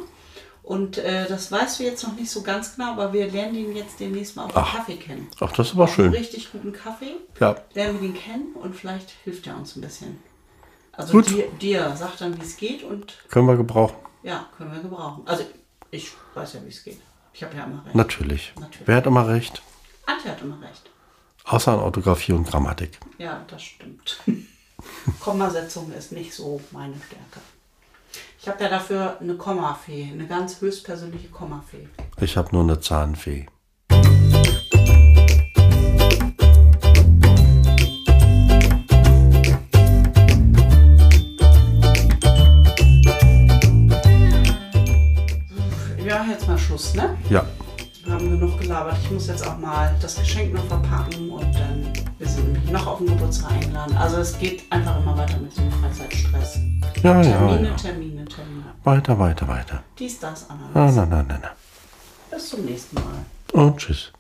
und 0.65 0.97
äh, 0.97 1.27
das 1.27 1.51
weißt 1.51 1.79
du 1.79 1.83
jetzt 1.83 2.03
noch 2.03 2.15
nicht 2.15 2.29
so 2.29 2.41
ganz 2.41 2.75
genau, 2.75 2.91
aber 2.93 3.13
wir 3.13 3.29
lernen 3.31 3.55
ihn 3.55 3.75
jetzt 3.75 3.99
demnächst 3.99 4.35
mal 4.35 4.45
auf 4.45 4.51
Ach. 4.55 4.75
Kaffee 4.77 4.97
kennen. 4.97 5.27
Ach, 5.39 5.51
das 5.51 5.67
ist 5.67 5.73
aber 5.75 5.87
schön. 5.87 6.11
richtig 6.11 6.51
guten 6.51 6.73
Kaffee 6.73 7.15
Ja. 7.39 7.55
lernen 7.73 8.01
wir 8.01 8.09
den 8.09 8.17
kennen 8.17 8.53
und 8.55 8.75
vielleicht 8.75 9.11
hilft 9.23 9.47
er 9.47 9.55
uns 9.57 9.75
ein 9.75 9.81
bisschen. 9.81 10.21
Also 10.91 11.11
Gut. 11.13 11.29
dir, 11.29 11.47
dir 11.61 11.95
sagt 11.97 12.21
dann, 12.21 12.37
wie 12.37 12.41
es 12.43 12.55
geht 12.57 12.83
und 12.83 13.13
Können 13.29 13.47
wir 13.47 13.57
gebrauchen. 13.57 13.95
ja, 14.23 14.47
können 14.57 14.71
wir 14.73 14.81
gebrauchen. 14.81 15.23
Also 15.25 15.43
ich 15.91 16.11
weiß 16.33 16.53
ja, 16.53 16.63
wie 16.63 16.69
es 16.69 16.83
geht. 16.83 16.99
Ich 17.33 17.43
habe 17.43 17.55
ja 17.55 17.65
immer 17.65 17.83
recht. 17.85 17.95
Natürlich. 17.95 18.53
Natürlich. 18.59 18.87
Wer 18.87 18.95
hat 18.95 19.05
immer 19.05 19.27
recht? 19.27 19.61
Antje 20.05 20.31
hat 20.31 20.41
immer 20.41 20.59
recht. 20.61 20.89
Außer 21.43 21.73
an 21.73 21.79
Orthographie 21.79 22.31
und 22.33 22.47
Grammatik. 22.49 22.97
Ja, 23.17 23.43
das 23.49 23.61
stimmt. 23.61 24.19
Kommasetzung 25.19 25.91
ist 25.93 26.11
nicht 26.11 26.33
so 26.33 26.59
meine 26.71 26.95
Stärke. 26.95 27.39
Ich 28.45 28.51
habe 28.51 28.63
ja 28.63 28.69
dafür 28.69 29.17
eine 29.19 29.33
Kommafee, 29.37 30.07
eine 30.13 30.27
ganz 30.27 30.61
höchstpersönliche 30.61 31.29
Kommafee. 31.29 31.89
Ich 32.21 32.37
habe 32.37 32.49
nur 32.51 32.61
eine 32.61 32.79
Zahnfee. 32.79 33.47
Ja, 46.05 46.23
jetzt 46.29 46.47
mal 46.47 46.59
Schluss, 46.59 46.93
ne? 46.93 47.17
Ja. 47.31 47.43
Wir 48.03 48.13
haben 48.13 48.29
genug 48.29 48.59
gelabert. 48.59 48.97
Ich 49.01 49.09
muss 49.09 49.25
jetzt 49.25 49.47
auch 49.47 49.57
mal 49.57 49.95
das 49.99 50.17
Geschenk 50.17 50.53
noch 50.53 50.65
verpacken 50.65 51.31
und 51.31 51.51
dann, 51.55 51.91
wir 52.17 52.27
sind 52.27 52.71
noch 52.71 52.87
auf 52.87 52.97
den 52.99 53.07
Geburtstag 53.07 53.51
eingeladen. 53.51 53.95
Also 53.97 54.17
es 54.17 54.37
geht 54.37 54.63
einfach 54.71 54.97
immer 55.01 55.17
weiter 55.17 55.37
mit 55.37 55.55
dem 55.57 55.71
Freizeitstress. 55.71 56.59
Ja, 57.03 57.21
ja, 57.21 57.37
Termine, 57.37 57.67
ja. 57.69 57.75
Termine, 57.75 58.25
Termine. 58.25 58.63
Weiter, 58.83 59.19
weiter, 59.19 59.47
weiter. 59.47 59.83
Dies, 59.99 60.19
das, 60.19 60.47
Na, 60.49 60.55
Ananas. 60.85 60.95
na, 60.95 61.05
na, 61.05 61.23
na, 61.27 61.39
na. 61.41 61.51
Bis 62.31 62.49
zum 62.49 62.65
nächsten 62.65 62.95
Mal. 62.95 63.03
Und 63.53 63.77
tschüss. 63.77 64.11